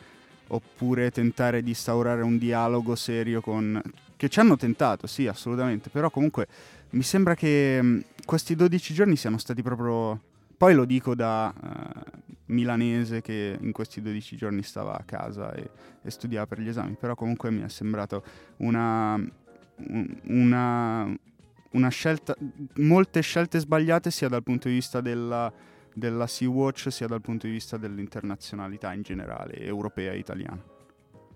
oppure 0.49 1.11
tentare 1.11 1.63
di 1.63 1.71
instaurare 1.71 2.23
un 2.23 2.39
dialogo 2.39 2.95
serio 2.95 3.41
con... 3.41 3.81
che 4.23 4.29
ci 4.29 4.39
hanno 4.39 4.55
tentato, 4.55 5.09
sì, 5.09 5.27
assolutamente, 5.27 5.91
però 5.91 6.09
comunque 6.09 6.47
mi 6.91 7.03
sembra 7.03 7.35
che 7.35 7.83
mh, 7.83 8.05
questi 8.25 8.55
12 8.55 8.95
giorni 8.95 9.17
siano 9.17 9.37
stati 9.37 9.63
proprio... 9.63 10.21
Poi 10.57 10.75
lo 10.75 10.85
dico 10.85 11.17
da 11.17 11.53
eh, 11.53 12.21
milanese 12.47 13.21
che 13.21 13.59
in 13.61 13.73
questi 13.73 14.01
12 14.01 14.37
giorni 14.37 14.63
stava 14.63 14.97
a 14.97 15.03
casa 15.05 15.53
e, 15.55 15.69
e 16.01 16.09
studiava 16.09 16.47
per 16.47 16.61
gli 16.61 16.69
esami, 16.69 16.95
però 16.95 17.17
comunque 17.17 17.51
mi 17.51 17.63
è 17.63 17.69
sembrato 17.69 18.23
una, 18.59 19.15
un- 19.15 20.21
una, 20.27 21.13
una 21.73 21.89
scelta, 21.89 22.37
molte 22.77 23.23
scelte 23.23 23.59
sbagliate 23.59 24.13
sia 24.13 24.29
dal 24.29 24.45
punto 24.45 24.69
di 24.69 24.75
vista 24.75 25.01
della, 25.01 25.53
della 25.93 26.29
Sea-Watch 26.29 26.93
sia 26.93 27.09
dal 27.09 27.21
punto 27.21 27.49
di 27.49 27.53
vista 27.55 27.77
dell'internazionalità 27.77 28.93
in 28.93 29.03
generale, 29.03 29.59
europea 29.59 30.13
e 30.13 30.19
italiana. 30.19 30.72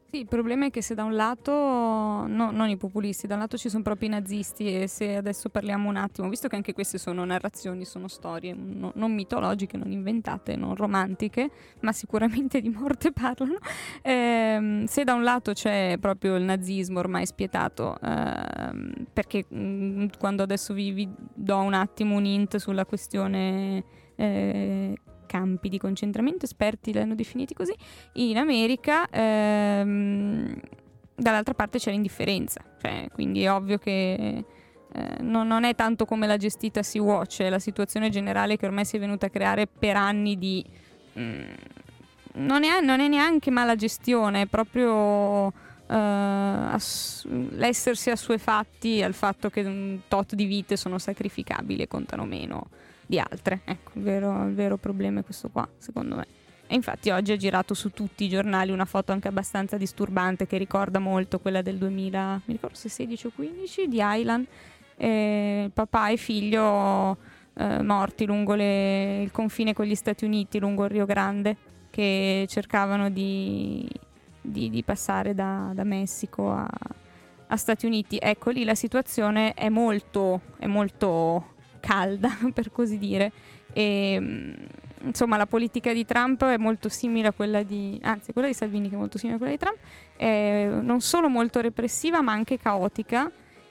Sì, 0.09 0.21
il 0.21 0.29
problema 0.29 0.67
è 0.67 0.71
che 0.71 0.83
se 0.83 0.95
da 0.95 1.03
un 1.03 1.15
lato, 1.17 1.51
no, 1.53 2.51
non 2.53 2.69
i 2.69 2.77
populisti, 2.77 3.27
da 3.27 3.35
un 3.35 3.41
lato 3.41 3.57
ci 3.59 3.69
sono 3.69 3.83
proprio 3.83 4.09
i 4.09 4.13
nazisti 4.13 4.73
e 4.83 4.87
se 4.87 5.17
adesso 5.17 5.49
parliamo 5.49 5.89
un 5.89 5.97
attimo, 5.97 6.29
visto 6.29 6.47
che 6.47 6.55
anche 6.55 6.73
queste 6.73 6.97
sono 6.97 7.25
narrazioni, 7.25 7.85
sono 7.85 8.07
storie 8.07 8.55
no- 8.55 8.93
non 8.95 9.13
mitologiche, 9.13 9.77
non 9.77 9.91
inventate, 9.91 10.55
non 10.55 10.77
romantiche, 10.77 11.51
ma 11.81 11.93
sicuramente 11.93 12.61
di 12.61 12.69
morte 12.69 13.11
parlano, 13.13 13.59
ehm, 14.03 14.85
se 14.85 15.03
da 15.03 15.15
un 15.15 15.25
lato 15.25 15.53
c'è 15.53 15.97
proprio 16.01 16.37
il 16.37 16.45
nazismo 16.45 17.01
ormai 17.01 17.27
spietato, 17.27 17.99
ehm, 18.01 19.07
perché 19.13 19.45
mm, 19.53 20.07
quando 20.19 20.45
adesso 20.45 20.73
vi, 20.73 20.93
vi 20.93 21.09
do 21.35 21.59
un 21.59 21.75
attimo 21.75 22.15
un 22.17 22.25
hint 22.25 22.57
sulla 22.59 22.85
questione... 22.87 23.85
eh, 24.15 24.95
campi 25.27 25.69
di 25.69 25.79
concentramento, 25.79 26.45
esperti 26.45 26.93
l'hanno 26.93 27.15
definiti 27.15 27.55
così, 27.55 27.75
in 28.15 28.39
America 28.39 29.09
ehm, 29.11 30.61
dall'altra 31.15 31.55
parte 31.55 31.79
c'è 31.79 31.91
l'indifferenza, 31.91 32.63
cioè, 32.81 33.09
quindi 33.13 33.43
è 33.43 33.51
ovvio 33.51 33.79
che 33.79 34.45
eh, 34.93 35.17
non, 35.21 35.47
non 35.47 35.65
è 35.65 35.75
tanto 35.75 36.05
come 36.05 36.27
l'ha 36.27 36.37
gestita 36.37 36.83
Sea-Watch, 36.83 37.43
è 37.43 37.51
la 37.51 37.59
situazione 37.59 38.09
generale 38.09 38.57
che 38.57 38.67
ormai 38.67 38.85
si 38.85 38.97
è 38.97 38.99
venuta 38.99 39.27
a 39.27 39.31
creare 39.31 39.67
per 39.67 39.97
anni 39.97 40.39
di... 40.39 40.65
mm, 41.19 41.43
non, 42.35 42.65
è, 42.65 42.81
non 42.81 43.01
è 43.01 43.09
neanche 43.09 43.51
mala 43.51 43.75
gestione, 43.75 44.43
è 44.43 44.47
proprio 44.47 45.49
eh, 45.49 45.95
ass- 45.95 47.27
l'essersi 47.27 48.11
assuefatti 48.11 49.03
al 49.03 49.15
fatto 49.15 49.51
che 49.51 49.61
un 49.61 50.01
tot 50.09 50.35
di 50.35 50.45
vite 50.45 50.77
sono 50.77 50.99
sacrificabili 50.99 51.83
e 51.83 51.89
contano 51.89 52.25
meno 52.25 52.69
di 53.07 53.19
altre. 53.19 53.61
Ecco, 53.65 53.93
il 53.95 54.03
vero, 54.03 54.45
il 54.47 54.55
vero 54.55 54.77
problema 54.77 55.21
è 55.21 55.25
questo 55.25 55.49
qua, 55.49 55.67
secondo 55.79 56.17
me. 56.17 56.27
E 56.69 56.75
infatti 56.75 57.11
oggi 57.11 57.31
ha 57.31 57.37
girato 57.37 57.75
su 57.75 57.91
tutti 57.91 58.25
i 58.25 58.29
giornali 58.29 58.73
una 58.73 58.85
foto 58.85 59.13
anche 59.13 59.29
abbastanza 59.29 59.77
disturbante 59.77 60.47
che 60.47 60.59
ricorda 60.59 60.99
molto 60.99 61.39
quella 61.39 61.63
del 61.63 61.79
2000, 61.79 62.43
mi 62.47 62.55
ricordo 62.55 62.75
se 62.75 62.89
16 62.89 63.27
o 63.29 63.33
15, 63.35 63.89
di 63.89 63.99
Island. 64.01 64.47
Eh, 64.97 65.71
papà 65.73 66.09
e 66.09 66.17
figlio 66.17 67.17
eh, 67.55 67.83
morti 67.83 68.25
lungo 68.25 68.55
le- 68.55 69.23
il 69.23 69.31
confine 69.31 69.75
con 69.75 69.85
gli 69.85 69.95
Stati 69.95 70.25
Uniti, 70.25 70.59
lungo 70.59 70.85
il 70.85 70.91
Rio 70.91 71.07
Grande, 71.07 71.57
che 71.91 72.47
cercavano 72.49 73.11
di, 73.11 73.89
di- 74.41 74.69
di 74.69 74.83
passare 74.83 75.35
da, 75.35 75.71
da 75.73 75.85
Messico 75.85 76.51
a, 76.51 76.69
a 77.47 77.57
Stati 77.57 77.87
Uniti. 77.87 78.19
Ecco 78.21 78.51
lì 78.51 78.65
la 78.65 78.75
situazione 78.75 79.55
è 79.55 79.69
molto, 79.69 80.41
è 80.59 80.67
molto 80.67 81.55
calda, 81.81 82.31
per 82.53 82.71
così 82.71 82.99
dire. 82.99 83.33
E, 83.73 84.19
mm, 84.21 84.53
insomma, 85.03 85.37
la 85.37 85.47
politica 85.47 85.93
di 85.93 86.05
Trump 86.05 86.45
è 86.45 86.57
molto 86.57 86.89
simile 86.89 87.29
a 87.29 87.33
quella 87.33 87.63
di, 87.63 87.99
anzi, 88.03 88.33
quella 88.33 88.49
di 88.49 88.55
Salvini 88.55 88.89
che 88.89 88.95
è 88.95 88.99
molto 88.99 89.19
simile 89.19 89.37
a 89.37 89.39
quella 89.39 89.53
di 89.53 89.59
Trump, 89.59 89.79
è 90.17 90.69
non 90.81 91.01
solo 91.01 91.29
molto 91.29 91.61
repressiva, 91.61 92.21
ma 92.23 92.33
anche 92.33 92.59
caotica. 92.59 93.31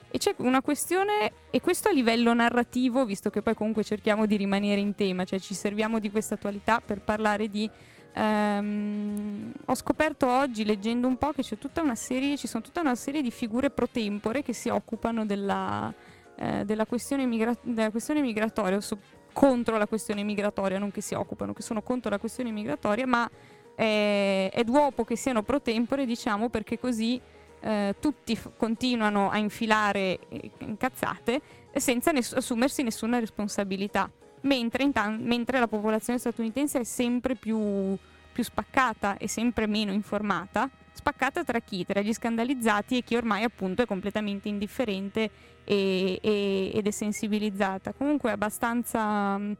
E 0.09 0.17
c'è 0.17 0.33
una 0.37 0.61
questione, 0.61 1.31
e 1.49 1.59
questo 1.59 1.89
a 1.89 1.91
livello 1.91 2.33
narrativo, 2.33 3.03
visto 3.03 3.29
che 3.29 3.41
poi 3.41 3.53
comunque 3.53 3.83
cerchiamo 3.83 4.25
di 4.25 4.37
rimanere 4.37 4.79
in 4.79 4.95
tema, 4.95 5.25
cioè 5.25 5.39
ci 5.39 5.53
serviamo 5.53 5.99
di 5.99 6.09
questa 6.09 6.35
attualità 6.35 6.81
per 6.85 7.01
parlare 7.01 7.49
di. 7.49 7.69
ehm, 8.13 9.51
ho 9.65 9.75
scoperto 9.75 10.27
oggi, 10.29 10.63
leggendo 10.63 11.07
un 11.07 11.17
po', 11.17 11.33
che 11.33 11.41
c'è 11.41 11.57
tutta 11.57 11.81
una 11.81 11.95
serie, 11.95 12.37
ci 12.37 12.47
sono 12.47 12.63
tutta 12.63 12.79
una 12.79 12.95
serie 12.95 13.21
di 13.21 13.31
figure 13.31 13.69
pro 13.71 13.89
tempore 13.89 14.41
che 14.41 14.53
si 14.53 14.69
occupano 14.69 15.25
della, 15.25 15.93
eh, 16.35 16.65
della, 16.65 16.85
questione, 16.85 17.25
migra- 17.25 17.57
della 17.61 17.91
questione 17.91 18.21
migratoria, 18.21 18.79
so- 18.81 18.97
contro 19.33 19.77
la 19.77 19.87
questione 19.87 20.23
migratoria, 20.23 20.79
non 20.79 20.91
che 20.91 21.01
si 21.01 21.13
occupano, 21.13 21.53
che 21.53 21.61
sono 21.61 21.81
contro 21.81 22.09
la 22.09 22.17
questione 22.17 22.51
migratoria, 22.51 23.05
ma 23.05 23.29
è, 23.75 24.49
è 24.51 24.63
duopo 24.63 25.03
che 25.03 25.17
siano 25.17 25.43
pro 25.43 25.61
tempore, 25.61 26.05
diciamo, 26.05 26.49
perché 26.49 26.79
così 26.79 27.19
eh, 27.59 27.95
tutti 27.99 28.35
f- 28.35 28.51
continuano 28.55 29.29
a 29.29 29.37
infilare 29.37 30.19
eh, 30.29 30.51
incazzate 30.59 31.41
senza 31.73 32.11
ness- 32.11 32.33
assumersi 32.33 32.83
nessuna 32.83 33.19
responsabilità. 33.19 34.09
Mentre, 34.41 34.83
intan- 34.83 35.21
mentre 35.23 35.59
la 35.59 35.67
popolazione 35.67 36.19
statunitense 36.19 36.79
è 36.79 36.83
sempre 36.83 37.35
più, 37.35 37.97
più 38.35 38.43
spaccata 38.43 39.15
e 39.15 39.29
sempre 39.29 39.65
meno 39.65 39.93
informata, 39.93 40.69
spaccata 40.91 41.45
tra 41.45 41.61
chi? 41.61 41.85
Tra 41.85 42.01
gli 42.01 42.11
scandalizzati 42.11 42.97
e 42.97 43.01
chi 43.01 43.15
ormai 43.15 43.43
appunto 43.43 43.81
è 43.81 43.85
completamente 43.85 44.49
indifferente 44.49 45.29
e, 45.63 46.19
e- 46.21 46.71
ed 46.73 46.85
è 46.85 46.91
sensibilizzata. 46.91 47.93
Comunque 47.93 48.31
abbastanza, 48.31 49.37
mh, 49.37 49.55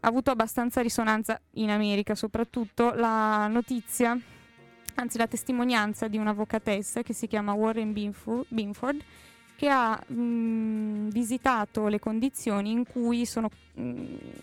ha 0.00 0.08
avuto 0.08 0.32
abbastanza 0.32 0.80
risonanza 0.80 1.40
in 1.52 1.70
America 1.70 2.16
soprattutto 2.16 2.92
la 2.92 3.46
notizia, 3.46 4.18
anzi 4.96 5.16
la 5.16 5.28
testimonianza 5.28 6.08
di 6.08 6.16
un'avvocatessa 6.16 7.02
che 7.02 7.12
si 7.12 7.28
chiama 7.28 7.52
Warren 7.52 7.92
Binford, 7.92 8.46
Binford 8.48 9.00
che 9.58 9.68
ha 9.68 10.00
mh, 10.06 11.08
visitato 11.08 11.88
le 11.88 11.98
condizioni 11.98 12.70
in 12.70 12.84
cui, 12.86 13.26
sono, 13.26 13.50
mh, 13.74 13.80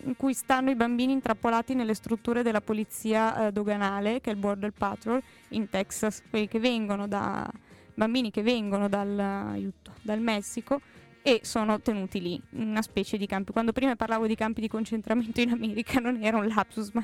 in 0.04 0.14
cui 0.14 0.34
stanno 0.34 0.68
i 0.68 0.74
bambini 0.74 1.12
intrappolati 1.12 1.72
nelle 1.72 1.94
strutture 1.94 2.42
della 2.42 2.60
polizia 2.60 3.46
eh, 3.46 3.50
doganale, 3.50 4.20
che 4.20 4.28
è 4.28 4.34
il 4.34 4.38
Border 4.38 4.72
Patrol 4.72 5.22
in 5.48 5.70
Texas, 5.70 6.22
quelli 6.28 6.48
che 6.48 6.58
vengono 6.58 7.08
da 7.08 7.50
bambini 7.94 8.30
che 8.30 8.42
vengono 8.42 8.90
dal, 8.90 9.18
aiuto, 9.18 9.94
dal 10.02 10.20
Messico 10.20 10.82
e 11.22 11.40
sono 11.44 11.80
tenuti 11.80 12.20
lì, 12.20 12.38
una 12.50 12.82
specie 12.82 13.16
di 13.16 13.26
campi. 13.26 13.52
Quando 13.52 13.72
prima 13.72 13.96
parlavo 13.96 14.26
di 14.26 14.34
campi 14.34 14.60
di 14.60 14.68
concentramento 14.68 15.40
in 15.40 15.48
America 15.50 15.98
non 15.98 16.22
era 16.22 16.36
un 16.36 16.46
lapsus, 16.46 16.90
ma 16.92 17.02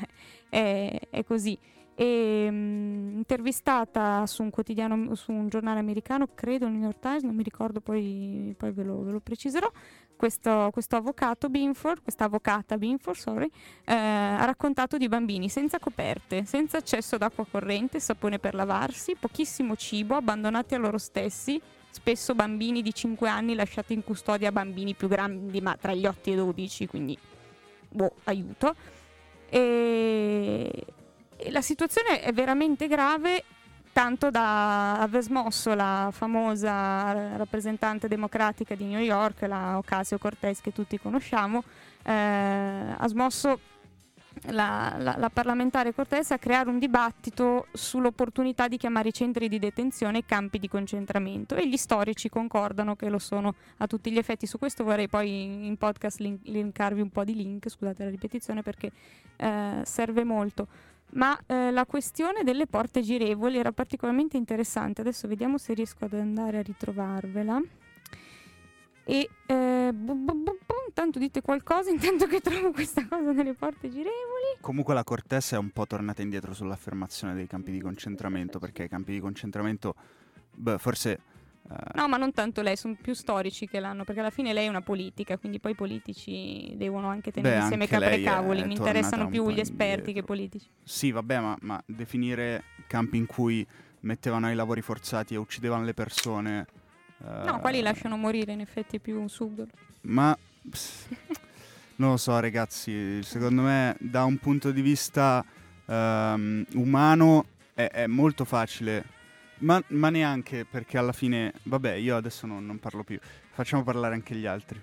è, 0.51 1.01
è 1.09 1.25
così. 1.25 1.59
E, 1.95 2.51
mh, 2.51 3.17
intervistata 3.17 4.27
su 4.27 4.43
un 4.43 4.51
quotidiano, 4.51 5.15
su 5.15 5.33
un 5.33 5.49
giornale 5.49 5.79
americano, 5.79 6.29
credo 6.35 6.67
il 6.67 6.73
New 6.73 6.83
York 6.83 6.99
Times, 6.99 7.23
non 7.23 7.35
mi 7.35 7.43
ricordo, 7.43 7.81
poi, 7.81 8.55
poi 8.57 8.73
ve, 8.73 8.83
lo, 8.83 9.03
ve 9.03 9.13
lo 9.13 9.21
preciserò. 9.21 9.71
Questo, 10.17 10.71
questo 10.73 10.97
avvocato 10.97 11.49
Binford, 11.49 12.03
questa 12.03 12.25
avvocata 12.25 12.79
Binford, 12.79 13.17
sorry, 13.17 13.51
eh, 13.85 13.93
ha 13.93 14.45
raccontato 14.45 14.97
di 14.97 15.09
bambini 15.09 15.49
senza 15.49 15.81
coperte, 15.81 16.45
senza 16.45 16.79
accesso 16.79 17.17
ad 17.17 17.23
acqua 17.23 17.45
corrente, 17.51 17.99
sapone 17.99 18.39
per 18.39 18.55
lavarsi, 18.55 19.17
pochissimo 19.19 19.75
cibo, 19.75 20.15
abbandonati 20.15 20.77
a 20.77 20.79
loro 20.79 20.99
stessi, 20.99 21.61
spesso 21.91 22.37
bambini 22.37 22.83
di 22.83 22.95
5 22.95 23.29
anni 23.29 23.55
lasciati 23.55 23.95
in 23.95 24.05
custodia 24.05 24.51
a 24.51 24.53
bambini 24.53 24.95
più 24.95 25.09
grandi, 25.09 25.61
ma 25.61 25.77
tra 25.77 25.93
gli 25.93 26.07
8 26.07 26.31
e 26.31 26.33
i 26.33 26.37
12, 26.37 26.87
quindi 26.87 27.19
boh, 27.89 28.13
aiuto. 28.25 28.75
E 29.49 30.85
la 31.51 31.63
situazione 31.63 32.21
è 32.21 32.33
veramente 32.33 32.87
grave, 32.87 33.45
tanto 33.93 34.31
da 34.31 34.99
aver 34.99 35.23
smosso 35.23 35.75
la 35.75 36.09
famosa 36.13 37.37
rappresentante 37.37 38.09
democratica 38.09 38.75
di 38.75 38.85
New 38.85 39.01
York, 39.01 39.43
la 39.43 39.77
Ocasio 39.77 40.19
Cortez 40.19 40.61
che 40.61 40.73
tutti 40.73 40.99
conosciamo, 40.99 41.63
eh, 42.05 42.13
ha 42.97 43.09
smosso 43.09 43.61
la, 44.47 44.97
la- 44.99 45.17
la 45.19 45.29
parlamentare 45.29 45.93
Cortez 45.93 46.31
a 46.31 46.39
creare 46.39 46.71
un 46.71 46.79
dibattito 46.79 47.67
sull'opportunità 47.73 48.67
di 48.67 48.79
chiamare 48.79 49.09
i 49.09 49.13
centri 49.13 49.47
di 49.47 49.59
detenzione 49.59 50.25
campi 50.25 50.59
di 50.59 50.69
concentramento 50.69 51.55
e 51.55 51.69
gli 51.69 51.77
storici 51.77 52.31
concordano 52.31 52.97
che 52.97 53.11
lo 53.11 53.19
sono 53.19 53.55
a 53.77 53.87
tutti 53.87 54.11
gli 54.11 54.17
effetti. 54.17 54.47
Su 54.47 54.59
questo 54.59 54.85
vorrei 54.85 55.07
poi 55.07 55.67
in 55.67 55.77
podcast 55.77 56.19
link- 56.21 56.47
linkarvi 56.49 57.03
un 57.03 57.11
po' 57.11 57.25
di 57.25 57.35
link, 57.35 57.69
scusate 57.69 58.05
la 58.05 58.11
ripetizione 58.11 58.63
perché 58.63 58.91
eh, 59.37 59.83
serve 59.85 60.25
molto. 60.25 60.67
Ma 61.15 61.39
eh, 61.47 61.71
la 61.71 61.85
questione 61.85 62.43
delle 62.43 62.67
porte 62.67 63.03
girevoli 63.03 63.59
era 63.59 63.73
particolarmente 63.73 64.37
interessante. 64.37 65.03
Adesso 65.03 65.29
vediamo 65.29 65.59
se 65.59 65.75
riesco 65.75 66.05
ad 66.05 66.15
andare 66.15 66.59
a 66.59 66.63
ritrovarvela. 66.63 67.61
E 69.05 69.29
eh, 69.47 69.91
bu- 69.93 70.15
bu- 70.15 70.35
bu- 70.35 70.59
bu- 70.65 70.85
intanto 70.87 71.19
dite 71.19 71.43
qualcosa, 71.43 71.91
intanto 71.91 72.27
che 72.27 72.41
trovo 72.41 72.71
questa 72.71 73.07
cosa 73.07 73.33
delle 73.33 73.55
porte 73.55 73.89
girevoli. 73.89 74.57
Comunque 74.61 74.95
la 74.95 75.05
Cortes 75.05 75.53
è 75.53 75.59
un 75.59 75.71
po' 75.71 75.87
tornata 75.87 76.23
indietro 76.23 76.55
sull'affermazione 76.55 77.35
dei 77.35 77.47
campi 77.47 77.73
di 77.73 77.81
concentramento, 77.81 78.59
perché 78.59 78.85
i 78.85 78.89
campi 78.89 79.13
di 79.13 79.21
concentramento, 79.21 79.95
beh, 80.55 80.79
forse... 80.79 81.21
eh, 81.71 81.75
No, 81.95 82.09
ma 82.09 82.17
non 82.17 82.33
tanto 82.33 82.63
lei, 82.63 82.77
sono 82.77 82.97
più 83.01 83.15
storici 83.15 83.67
che 83.69 83.81
l'hanno, 83.81 84.05
perché 84.05 84.21
alla 84.21 84.31
fine 84.31 84.53
lei 84.53 84.67
è 84.67 84.69
una 84.69 84.81
politica, 84.83 85.39
quindi 85.39 85.61
poi 85.61 85.73
i 85.73 85.75
politici 85.75 86.75
devono 86.77 87.09
anche 87.09 87.31
tenere 87.31 87.55
Beh, 87.57 87.61
insieme 87.63 87.85
anche 87.85 87.99
lei 87.99 88.23
caprecavoli. 88.23 88.61
è 88.63 88.67
Mi 88.67 88.75
interessano 88.75 89.25
un 89.25 89.31
più 89.31 89.49
gli 89.51 89.61
esperti 89.61 90.11
indietro. 90.11 90.13
che 90.13 90.19
i 90.19 90.25
politici. 90.25 90.67
Sì, 90.83 91.11
vabbè, 91.11 91.41
ma, 91.41 91.57
ma 91.61 91.83
definire 91.87 92.65
campi 92.87 93.17
in 93.17 93.27
cui 93.27 93.67
mettevano 94.01 94.47
ai 94.47 94.55
lavori 94.55 94.83
forzati 94.83 95.35
e 95.35 95.37
uccidevano 95.37 95.85
le 95.85 95.95
persone... 95.95 96.67
No, 97.19 97.57
eh, 97.57 97.61
quali 97.61 97.81
lasciano 97.81 98.17
morire, 98.17 98.53
in 98.53 98.61
effetti 98.61 98.99
più 98.99 99.27
subdolo. 99.29 99.71
Ma 100.03 100.37
non 101.97 102.11
lo 102.11 102.17
so, 102.17 102.39
ragazzi. 102.41 103.23
Secondo 103.23 103.63
me, 103.63 103.97
da 104.01 104.25
un 104.25 104.39
punto 104.39 104.73
di 104.73 104.81
vista 104.81 105.45
ehm, 105.87 106.67
umano, 106.75 107.47
è, 107.75 107.87
è 107.87 108.07
molto 108.07 108.45
facile. 108.45 109.21
Ma, 109.63 109.83
ma 109.89 110.11
neanche 110.11 110.65
perché 110.69 110.99
alla 110.99 111.13
fine, 111.13 111.53
vabbè, 111.65 111.95
io 111.95 112.17
adesso 112.17 112.47
non, 112.47 112.65
non 112.67 112.79
parlo 112.79 113.03
più. 113.05 113.19
Facciamo 113.53 113.83
parlare 113.83 114.15
anche 114.15 114.35
gli 114.35 114.47
altri. 114.47 114.81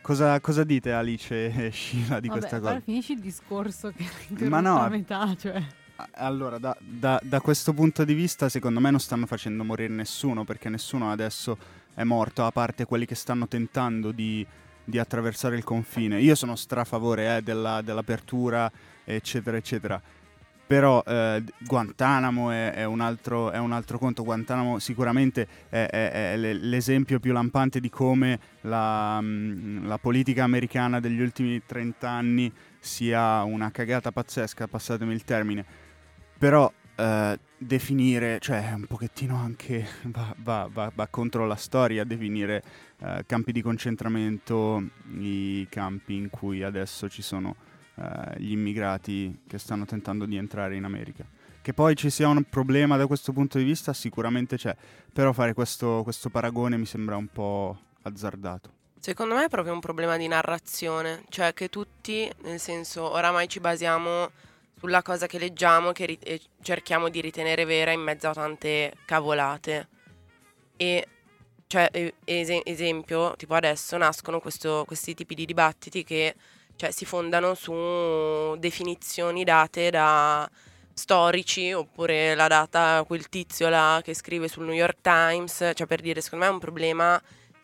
Cosa, 0.00 0.38
cosa 0.40 0.64
dite, 0.64 0.92
Alice 0.92 1.46
e 1.46 1.70
Sheila, 1.72 2.20
di 2.20 2.28
Vabbè, 2.28 2.38
questa 2.40 2.56
allora 2.56 2.72
cosa? 2.72 2.84
finisci 2.84 3.12
il 3.12 3.20
discorso 3.20 3.92
che 3.92 4.48
Ma 4.48 4.60
no, 4.60 4.78
a 4.80 4.88
metà, 4.88 5.34
cioè. 5.36 5.62
Allora, 6.12 6.58
da, 6.58 6.76
da- 6.80 7.20
da 7.22 7.40
questo 7.40 7.72
punto 7.72 8.04
di 8.04 8.14
vista, 8.14 8.48
secondo 8.48 8.80
me 8.80 8.90
non 8.90 9.00
stanno 9.00 9.26
facendo 9.26 9.64
morire 9.64 9.92
nessuno, 9.92 10.44
perché 10.44 10.68
nessuno 10.68 11.10
adesso 11.10 11.58
è 11.94 12.04
morto, 12.04 12.44
a 12.44 12.52
parte 12.52 12.84
quelli 12.84 13.04
che 13.04 13.14
stanno 13.16 13.48
tentando 13.48 14.12
di, 14.12 14.46
di 14.84 14.98
attraversare 14.98 15.56
il 15.56 15.64
confine. 15.64 16.20
Io 16.20 16.34
sono 16.34 16.54
strafavore 16.54 17.36
eh, 17.38 17.42
della- 17.42 17.82
dell'apertura, 17.82 18.70
eccetera, 19.04 19.56
eccetera. 19.56 20.00
Però 20.68 21.02
eh, 21.06 21.42
Guantanamo 21.60 22.50
è, 22.50 22.72
è 22.72 22.84
un 22.84 23.00
altro, 23.00 23.50
è 23.50 23.58
un 23.58 23.72
altro 23.72 23.98
conto. 23.98 24.22
Guantanamo 24.22 24.78
sicuramente 24.78 25.48
è, 25.70 25.86
è- 25.90 26.32
è 26.32 26.36
le- 26.36 26.52
l'esempio 26.52 27.18
più 27.20 27.32
lampante 27.32 27.80
di 27.80 27.88
come 27.88 28.38
la, 28.62 29.18
mm, 29.18 29.86
la 29.86 29.96
politica 29.96 30.44
americana 30.44 31.00
degli 31.00 31.20
ultimi 31.22 31.62
30 31.64 32.10
anni 32.10 32.52
sia 32.78 33.42
una 33.44 33.70
cagata 33.70 34.12
pazzesca, 34.12 34.66
passatemi 34.68 35.14
il 35.14 35.24
termine. 35.24 35.64
Però 36.36 36.70
eh, 36.96 37.38
definire, 37.56 38.38
cioè 38.38 38.72
un 38.74 38.84
pochettino 38.86 39.36
anche 39.36 39.86
va, 40.04 40.34
va- 40.42 40.68
va- 40.70 40.92
va 40.94 41.06
contro 41.08 41.46
la 41.46 41.56
storia 41.56 42.04
definire 42.04 42.62
eh, 43.00 43.24
campi 43.26 43.52
di 43.52 43.62
concentramento 43.62 44.82
i 45.18 45.66
campi 45.70 46.14
in 46.14 46.28
cui 46.28 46.62
adesso 46.62 47.08
ci 47.08 47.22
sono 47.22 47.56
eh, 47.98 48.40
gli 48.40 48.52
immigrati 48.52 49.42
che 49.46 49.58
stanno 49.58 49.84
tentando 49.84 50.24
di 50.24 50.36
entrare 50.36 50.76
in 50.76 50.84
America. 50.84 51.24
Che 51.60 51.74
poi 51.74 51.96
ci 51.96 52.08
sia 52.08 52.28
un 52.28 52.44
problema 52.44 52.96
da 52.96 53.06
questo 53.06 53.32
punto 53.32 53.58
di 53.58 53.64
vista 53.64 53.92
sicuramente 53.92 54.56
c'è, 54.56 54.74
però 55.12 55.32
fare 55.32 55.52
questo, 55.52 56.02
questo 56.02 56.30
paragone 56.30 56.76
mi 56.78 56.86
sembra 56.86 57.16
un 57.16 57.26
po' 57.26 57.78
azzardato. 58.02 58.72
Secondo 59.00 59.34
me 59.34 59.44
è 59.44 59.48
proprio 59.48 59.74
un 59.74 59.80
problema 59.80 60.16
di 60.16 60.26
narrazione, 60.28 61.24
cioè 61.28 61.52
che 61.52 61.68
tutti, 61.68 62.30
nel 62.42 62.58
senso, 62.58 63.10
oramai 63.10 63.48
ci 63.48 63.60
basiamo 63.60 64.30
sulla 64.78 65.02
cosa 65.02 65.26
che 65.26 65.38
leggiamo 65.38 65.92
che 65.92 66.06
ri- 66.06 66.18
e 66.22 66.40
cerchiamo 66.62 67.08
di 67.08 67.20
ritenere 67.20 67.64
vera 67.64 67.90
in 67.92 68.00
mezzo 68.00 68.28
a 68.28 68.32
tante 68.32 68.94
cavolate. 69.04 69.88
E 70.76 71.06
cioè, 71.66 71.88
e- 71.92 72.14
ese- 72.24 72.62
esempio, 72.64 73.34
tipo 73.36 73.54
adesso 73.54 73.96
nascono 73.98 74.40
questo- 74.40 74.84
questi 74.86 75.14
tipi 75.14 75.34
di 75.34 75.44
dibattiti 75.44 76.02
che 76.02 76.34
cioè, 76.78 76.92
si 76.92 77.04
fondano 77.04 77.54
su 77.54 78.54
definizioni 78.56 79.42
date 79.42 79.90
da 79.90 80.48
storici 80.94 81.72
oppure 81.72 82.36
la 82.36 82.46
data 82.46 83.02
quel 83.04 83.28
tizio 83.28 83.68
là 83.68 84.00
che 84.02 84.14
scrive 84.14 84.46
sul 84.46 84.64
New 84.64 84.74
York 84.74 84.98
Times, 85.02 85.72
cioè 85.74 85.86
per 85.88 86.00
dire 86.00 86.20
secondo 86.20 86.44
me 86.44 86.50
è 86.52 86.54
un 86.54 86.60
problema 86.60 87.20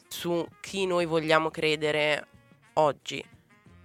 su 0.09 0.45
chi 0.61 0.87
noi 0.87 1.07
vogliamo 1.07 1.49
credere 1.51 2.27
oggi. 2.75 3.25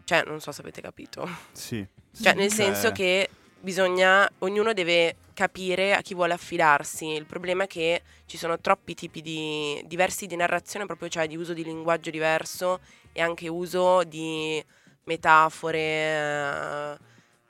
Cioè, 0.04 0.24
non 0.26 0.42
so 0.42 0.52
se 0.52 0.62
avete 0.62 0.82
capito. 0.82 1.30
Sì. 1.52 1.86
Cioè, 2.20 2.34
nel 2.34 2.52
senso 2.52 2.92
che 2.92 3.30
bisogna, 3.60 4.28
ognuno 4.39 4.74
deve 4.74 5.15
capire 5.36 5.94
a 5.94 6.02
chi 6.02 6.15
vuole 6.15 6.34
affidarsi. 6.34 7.06
Il 7.06 7.28
problema 7.28 7.65
è 7.65 7.68
che 7.68 8.02
ci 8.26 8.36
sono 8.36 8.60
troppi 8.60 8.96
tipi 8.96 9.22
di 9.22 9.80
diversi 9.86 10.26
di 10.26 10.36
narrazione, 10.36 10.88
proprio 10.88 11.08
cioè 11.08 11.28
di 11.28 11.38
uso 11.38 11.54
di 11.54 11.63
linguaggio 11.63 12.10
diverso 12.10 12.80
e 13.12 13.22
anche 13.22 13.48
uso 13.48 14.04
di 14.04 14.63
metafore, 15.10 16.98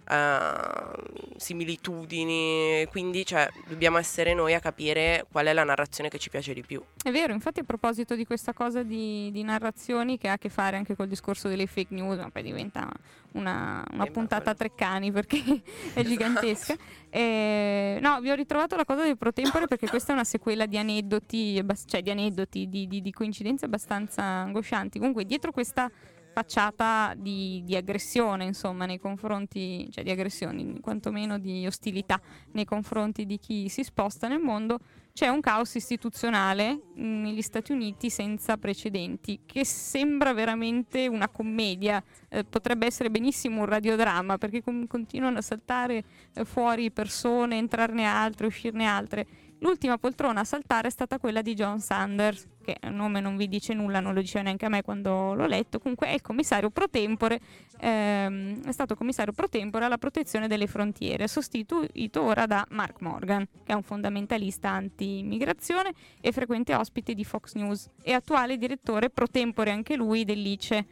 eh, 0.09 1.27
similitudini. 1.35 2.85
Quindi, 2.89 3.25
cioè, 3.25 3.47
dobbiamo 3.67 3.97
essere 3.97 4.33
noi 4.33 4.53
a 4.53 4.59
capire 4.59 5.25
qual 5.31 5.45
è 5.45 5.53
la 5.53 5.63
narrazione 5.63 6.09
che 6.09 6.17
ci 6.17 6.29
piace 6.29 6.53
di 6.53 6.63
più. 6.63 6.81
È 7.03 7.11
vero, 7.11 7.33
infatti 7.33 7.59
a 7.59 7.63
proposito 7.63 8.15
di 8.15 8.25
questa 8.25 8.53
cosa 8.53 8.81
di, 8.81 9.29
di 9.31 9.43
narrazioni 9.43 10.17
che 10.17 10.29
ha 10.29 10.33
a 10.33 10.37
che 10.37 10.49
fare 10.49 10.77
anche 10.77 10.95
col 10.95 11.07
discorso 11.07 11.47
delle 11.47 11.67
fake 11.67 11.93
news, 11.93 12.17
ma 12.17 12.29
poi 12.29 12.43
diventa 12.43 12.89
una, 13.33 13.83
una 13.91 14.05
Eh, 14.05 14.11
puntata 14.11 14.51
a 14.51 14.55
tre 14.55 14.73
cani 14.73 15.11
perché 15.11 15.37
è 15.93 16.03
gigantesca. 16.03 16.75
Eh, 17.09 17.99
no, 18.01 18.19
vi 18.21 18.31
ho 18.31 18.35
ritrovato 18.35 18.75
la 18.75 18.85
cosa 18.85 19.03
del 19.03 19.17
pro 19.17 19.31
tempore 19.31 19.67
perché 19.67 19.87
questa 19.87 20.11
è 20.11 20.15
una 20.15 20.23
sequela 20.23 20.65
di 20.65 20.77
aneddoti, 20.77 21.63
cioè 21.85 22.01
di 22.01 22.09
aneddoti, 22.09 22.67
di, 22.67 22.87
di- 22.87 23.01
di 23.01 23.11
coincidenze 23.11 23.65
abbastanza 23.65 24.23
angoscianti. 24.23 24.97
Comunque 24.97 25.25
dietro 25.25 25.51
questa 25.51 25.89
facciata 26.31 27.13
di, 27.15 27.61
di 27.65 27.75
aggressione, 27.75 28.45
insomma, 28.45 28.85
nei 28.85 28.99
confronti, 28.99 29.89
cioè 29.91 30.03
di 30.03 30.11
aggressioni, 30.11 30.79
quantomeno 30.79 31.37
di 31.37 31.65
ostilità 31.65 32.19
nei 32.51 32.65
confronti 32.65 33.25
di 33.25 33.37
chi 33.37 33.69
si 33.69 33.83
sposta 33.83 34.27
nel 34.27 34.39
mondo, 34.39 34.79
c'è 35.13 35.27
un 35.27 35.41
caos 35.41 35.75
istituzionale 35.75 36.79
negli 36.95 37.41
Stati 37.41 37.73
Uniti 37.73 38.09
senza 38.09 38.57
precedenti, 38.57 39.41
che 39.45 39.65
sembra 39.65 40.31
veramente 40.33 41.07
una 41.07 41.27
commedia, 41.27 42.01
eh, 42.29 42.45
potrebbe 42.45 42.85
essere 42.85 43.09
benissimo 43.09 43.59
un 43.59 43.65
radiodramma, 43.65 44.37
perché 44.37 44.63
com- 44.63 44.87
continuano 44.87 45.39
a 45.39 45.41
saltare 45.41 46.03
eh, 46.33 46.45
fuori 46.45 46.89
persone, 46.91 47.57
entrarne 47.57 48.05
altre, 48.05 48.47
uscirne 48.47 48.85
altre. 48.85 49.27
L'ultima 49.61 49.97
poltrona 49.97 50.39
a 50.39 50.43
saltare 50.45 50.87
è 50.87 50.91
stata 50.91 51.19
quella 51.19 51.41
di 51.41 51.53
John 51.53 51.81
Sanders, 51.81 52.47
che 52.63 52.77
il 52.81 52.93
nome 52.93 53.19
non 53.19 53.35
vi 53.35 53.49
dice 53.49 53.73
nulla, 53.73 53.99
non 53.99 54.13
lo 54.13 54.21
diceva 54.21 54.45
neanche 54.45 54.65
a 54.65 54.69
me 54.69 54.81
quando 54.81 55.33
l'ho 55.33 55.45
letto, 55.47 55.79
comunque 55.79 56.07
è 56.07 56.13
il 56.13 56.21
commissario 56.21 56.69
pro 56.69 56.89
tempore, 56.89 57.41
ehm, 57.77 58.63
è 58.63 58.71
stato 58.71 58.95
commissario 58.95 59.33
pro 59.33 59.49
tempore 59.49 59.83
alla 59.83 59.97
protezione 59.97 60.47
delle 60.47 60.65
frontiere, 60.65 61.27
sostituito 61.27 62.21
ora 62.21 62.45
da 62.45 62.65
Mark 62.69 63.01
Morgan, 63.01 63.45
che 63.65 63.73
è 63.73 63.75
un 63.75 63.83
fondamentalista 63.83 64.69
anti-immigrazione 64.69 65.91
e 66.21 66.31
frequente 66.31 66.73
ospite 66.73 67.13
di 67.13 67.25
Fox 67.25 67.55
News 67.55 67.89
e 68.01 68.13
attuale 68.13 68.57
direttore 68.57 69.09
pro 69.09 69.27
tempore 69.27 69.71
anche 69.71 69.97
lui 69.97 70.23
dell'ICE. 70.23 70.85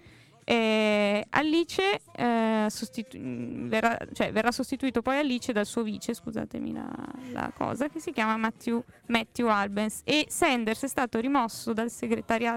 Eh, 0.49 1.25
Alice 1.31 1.99
eh, 2.15 2.67
sostitu- 2.69 3.19
mh, 3.19 3.67
verrà, 3.67 3.97
cioè, 4.13 4.31
verrà 4.31 4.53
sostituito 4.53 5.01
poi 5.01 5.17
Alice 5.17 5.51
dal 5.51 5.65
suo 5.65 5.83
vice, 5.83 6.13
scusatemi 6.13 6.71
la, 6.71 6.89
la 7.33 7.51
cosa, 7.53 7.89
che 7.89 7.99
si 7.99 8.13
chiama 8.13 8.37
Matthew, 8.37 8.81
Matthew 9.07 9.47
Albens. 9.47 10.03
E 10.05 10.27
Sanders 10.29 10.83
è 10.83 10.87
stato 10.87 11.19
rimosso 11.19 11.73
dal, 11.73 11.91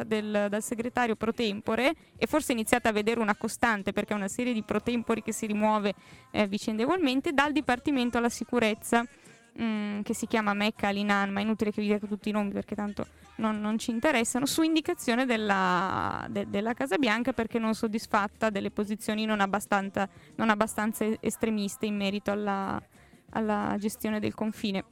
del- 0.07 0.47
dal 0.49 0.63
segretario 0.63 1.17
pro 1.17 1.33
tempore 1.33 1.95
e 2.17 2.27
forse 2.29 2.53
iniziate 2.53 2.87
a 2.87 2.93
vedere 2.93 3.19
una 3.19 3.35
costante 3.35 3.93
perché 3.93 4.13
è 4.13 4.17
una 4.17 4.29
serie 4.29 4.53
di 4.53 4.63
pro 4.63 4.81
tempori 4.81 5.21
che 5.21 5.33
si 5.33 5.47
rimuove 5.47 5.95
eh, 6.31 6.47
vicendevolmente 6.47 7.33
dal 7.33 7.51
Dipartimento 7.51 8.19
alla 8.19 8.29
Sicurezza 8.29 9.05
mh, 9.61 10.03
che 10.03 10.15
si 10.15 10.27
chiama 10.27 10.55
Mecca 10.55 10.89
Alinan, 10.89 11.31
ma 11.31 11.41
è 11.41 11.43
inutile 11.43 11.71
che 11.71 11.81
vi 11.81 11.89
dica 11.89 12.07
tutti 12.07 12.31
i 12.31 12.33
nomi 12.33 12.51
perché 12.51 12.75
tanto 12.75 13.07
non, 13.37 13.61
non 13.61 13.79
ci 13.79 13.91
interessano, 13.91 14.47
su 14.47 14.63
indicazione 14.63 15.27
della, 15.27 16.27
de- 16.29 16.49
della 16.49 16.75
Casa 16.75 16.97
Bianca 16.97 17.33
perché 17.33 17.59
non 17.59 17.75
soddisfatta 17.75 18.51
delle 18.51 18.71
posizioni 18.71 19.25
non 19.25 19.41
abbastanza, 19.41 20.09
non 20.37 20.51
abbastanza 20.51 21.05
estremiste 21.21 21.87
in 21.87 21.97
merito 21.97 22.31
alla, 22.31 22.81
alla 23.31 23.77
gestione 23.79 24.21
del 24.21 24.35
confine. 24.35 24.85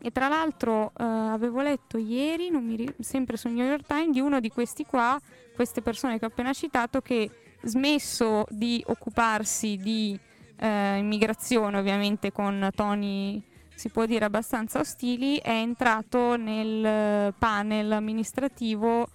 E 0.00 0.10
tra 0.10 0.28
l'altro 0.28 0.92
eh, 0.96 1.02
avevo 1.02 1.62
letto 1.62 1.96
ieri, 1.96 2.50
ri- 2.76 2.94
sempre 3.00 3.38
sul 3.38 3.52
New 3.52 3.66
York 3.66 3.86
Times, 3.86 4.12
di 4.12 4.20
uno 4.20 4.38
di 4.38 4.50
questi 4.50 4.84
qua, 4.84 5.18
queste 5.54 5.80
persone 5.80 6.18
che 6.18 6.26
ho 6.26 6.28
appena 6.28 6.52
citato, 6.52 7.00
che 7.00 7.30
smesso 7.62 8.44
di 8.50 8.82
occuparsi 8.86 9.78
di 9.78 10.18
eh, 10.56 10.98
immigrazione, 10.98 11.78
ovviamente 11.78 12.32
con 12.32 12.68
toni 12.74 13.42
si 13.74 13.88
può 13.88 14.06
dire 14.06 14.24
abbastanza 14.24 14.80
ostili, 14.80 15.38
è 15.38 15.50
entrato 15.50 16.36
nel 16.36 16.84
eh, 16.84 17.34
panel 17.38 17.92
amministrativo 17.92 19.06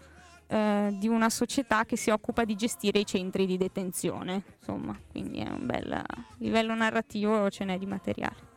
eh, 0.47 0.95
di 0.97 1.07
una 1.07 1.29
società 1.29 1.85
che 1.85 1.95
si 1.95 2.09
occupa 2.09 2.43
di 2.43 2.55
gestire 2.55 2.99
i 2.99 3.05
centri 3.05 3.45
di 3.45 3.57
detenzione. 3.57 4.43
Insomma, 4.57 4.97
quindi 5.11 5.39
è 5.39 5.49
un 5.49 5.65
bel 5.65 6.03
livello 6.37 6.73
narrativo, 6.73 7.49
ce 7.49 7.65
n'è 7.65 7.77
di 7.77 7.85
materiale. 7.85 8.48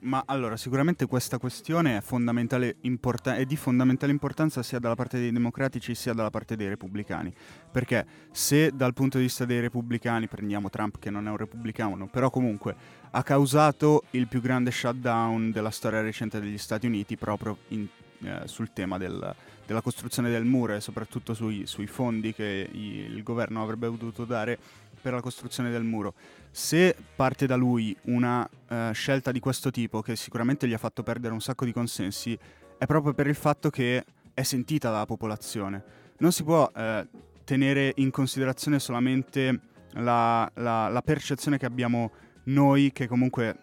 Ma 0.00 0.22
allora, 0.26 0.56
sicuramente 0.56 1.06
questa 1.06 1.38
questione 1.38 1.96
è, 1.96 2.74
importa- 2.82 3.34
è 3.34 3.44
di 3.44 3.56
fondamentale 3.56 4.12
importanza 4.12 4.62
sia 4.62 4.78
dalla 4.78 4.94
parte 4.94 5.18
dei 5.18 5.32
democratici 5.32 5.94
sia 5.94 6.12
dalla 6.12 6.30
parte 6.30 6.54
dei 6.54 6.68
repubblicani. 6.68 7.32
Perché 7.70 8.06
se 8.30 8.70
dal 8.72 8.94
punto 8.94 9.18
di 9.18 9.24
vista 9.24 9.44
dei 9.44 9.60
repubblicani, 9.60 10.28
prendiamo 10.28 10.70
Trump 10.70 10.98
che 10.98 11.10
non 11.10 11.26
è 11.26 11.30
un 11.30 11.36
repubblicano, 11.36 12.06
però 12.06 12.30
comunque 12.30 12.76
ha 13.10 13.22
causato 13.22 14.04
il 14.10 14.28
più 14.28 14.40
grande 14.40 14.70
shutdown 14.70 15.50
della 15.50 15.70
storia 15.70 16.00
recente 16.00 16.38
degli 16.38 16.58
Stati 16.58 16.86
Uniti 16.86 17.16
proprio 17.16 17.58
in- 17.68 17.88
eh, 18.22 18.42
sul 18.46 18.72
tema 18.72 18.98
del- 18.98 19.34
della 19.66 19.80
costruzione 19.82 20.30
del 20.30 20.44
muro 20.44 20.74
e 20.74 20.80
soprattutto 20.80 21.34
sui, 21.34 21.66
sui 21.66 21.86
fondi 21.86 22.32
che 22.32 22.68
il 22.72 23.22
governo 23.22 23.62
avrebbe 23.62 23.88
potuto 23.88 24.24
dare 24.24 24.58
per 25.00 25.12
la 25.12 25.20
costruzione 25.20 25.70
del 25.70 25.82
muro. 25.82 26.14
Se 26.50 26.94
parte 27.14 27.46
da 27.46 27.56
lui 27.56 27.96
una 28.04 28.48
eh, 28.68 28.90
scelta 28.92 29.32
di 29.32 29.40
questo 29.40 29.70
tipo, 29.70 30.02
che 30.02 30.16
sicuramente 30.16 30.66
gli 30.66 30.72
ha 30.72 30.78
fatto 30.78 31.02
perdere 31.02 31.32
un 31.32 31.40
sacco 31.40 31.64
di 31.64 31.72
consensi, 31.72 32.38
è 32.78 32.86
proprio 32.86 33.14
per 33.14 33.26
il 33.26 33.34
fatto 33.34 33.70
che 33.70 34.04
è 34.34 34.42
sentita 34.42 34.90
dalla 34.90 35.06
popolazione. 35.06 35.82
Non 36.18 36.32
si 36.32 36.42
può 36.44 36.70
eh, 36.74 37.06
tenere 37.44 37.92
in 37.96 38.10
considerazione 38.10 38.78
solamente 38.78 39.60
la, 39.92 40.50
la- 40.54 40.88
la 40.88 41.02
percezione 41.02 41.58
che 41.58 41.66
abbiamo 41.66 42.10
noi, 42.44 42.92
che 42.92 43.06
comunque 43.06 43.56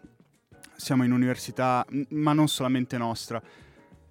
siamo 0.76 1.04
in 1.04 1.12
università, 1.12 1.86
ma 2.10 2.34
non 2.34 2.48
solamente 2.48 2.98
nostra. 2.98 3.42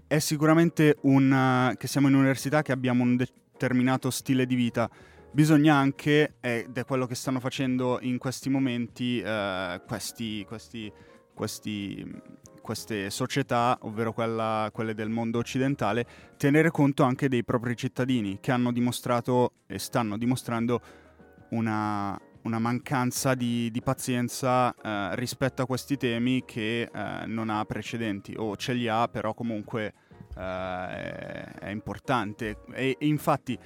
È 0.06 0.18
sicuramente 0.18 0.96
un, 1.02 1.32
eh, 1.32 1.76
che 1.76 1.86
siamo 1.86 2.08
in 2.08 2.14
università, 2.14 2.62
che 2.62 2.72
abbiamo 2.72 3.02
un 3.02 3.16
determinato 3.16 4.10
stile 4.10 4.46
di 4.46 4.54
vita 4.54 4.90
bisogna 5.34 5.74
anche, 5.74 6.36
ed 6.40 6.78
è 6.78 6.84
quello 6.84 7.06
che 7.06 7.16
stanno 7.16 7.40
facendo 7.40 7.98
in 8.02 8.18
questi 8.18 8.48
momenti 8.48 9.20
eh, 9.20 9.82
questi, 9.84 10.44
questi, 10.46 10.90
questi, 11.34 12.08
queste 12.62 13.10
società, 13.10 13.76
ovvero 13.82 14.12
quella- 14.12 14.70
quelle 14.72 14.94
del 14.94 15.08
mondo 15.08 15.38
occidentale, 15.38 16.06
tenere 16.36 16.70
conto 16.70 17.02
anche 17.02 17.28
dei 17.28 17.42
propri 17.42 17.76
cittadini 17.76 18.38
che 18.40 18.52
hanno 18.52 18.70
dimostrato 18.70 19.54
e 19.66 19.80
stanno 19.80 20.16
dimostrando 20.16 20.80
una, 21.50 22.16
una 22.42 22.58
mancanza 22.60 23.34
di, 23.34 23.72
di 23.72 23.82
pazienza 23.82 24.72
eh, 24.72 25.16
rispetto 25.16 25.62
a 25.62 25.66
questi 25.66 25.96
temi 25.96 26.44
che 26.46 26.82
eh, 26.82 27.26
non 27.26 27.50
ha 27.50 27.64
precedenti 27.64 28.34
o 28.38 28.56
ce 28.56 28.72
li 28.72 28.86
ha, 28.86 29.08
però 29.08 29.34
comunque 29.34 29.94
eh, 30.36 30.40
è, 30.40 31.44
è 31.58 31.68
importante. 31.70 32.58
E- 32.72 32.96
e 33.00 33.06
infatti 33.06 33.58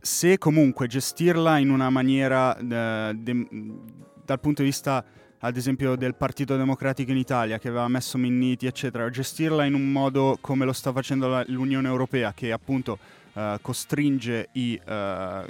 se 0.00 0.38
comunque 0.38 0.86
gestirla 0.86 1.58
in 1.58 1.70
una 1.70 1.90
maniera 1.90 2.56
eh, 2.56 3.14
dem- 3.14 3.80
dal 4.24 4.40
punto 4.40 4.62
di 4.62 4.68
vista 4.68 5.04
ad 5.42 5.56
esempio 5.56 5.96
del 5.96 6.14
Partito 6.14 6.56
Democratico 6.56 7.10
in 7.10 7.16
Italia 7.16 7.58
che 7.58 7.68
aveva 7.68 7.88
messo 7.88 8.18
Minniti, 8.18 8.66
eccetera, 8.66 9.08
gestirla 9.08 9.64
in 9.64 9.74
un 9.74 9.90
modo 9.90 10.36
come 10.40 10.64
lo 10.64 10.72
sta 10.72 10.92
facendo 10.92 11.28
la- 11.28 11.44
l'Unione 11.48 11.88
Europea 11.88 12.32
che 12.34 12.52
appunto 12.52 12.98
eh, 13.32 13.58
costringe 13.62 14.48
i 14.52 14.78
eh, 14.84 15.44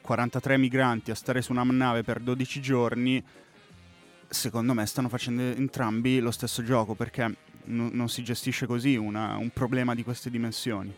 43 0.00 0.56
migranti 0.58 1.10
a 1.10 1.14
stare 1.14 1.42
su 1.42 1.52
una 1.52 1.62
nave 1.64 2.02
per 2.02 2.20
12 2.20 2.60
giorni, 2.60 3.22
secondo 4.28 4.74
me 4.74 4.84
stanno 4.86 5.08
facendo 5.08 5.42
entrambi 5.42 6.18
lo 6.20 6.30
stesso 6.30 6.62
gioco 6.62 6.94
perché 6.94 7.34
no- 7.64 7.90
non 7.92 8.08
si 8.08 8.22
gestisce 8.22 8.66
così 8.66 8.96
una- 8.96 9.36
un 9.36 9.50
problema 9.50 9.94
di 9.94 10.02
queste 10.04 10.30
dimensioni. 10.30 10.92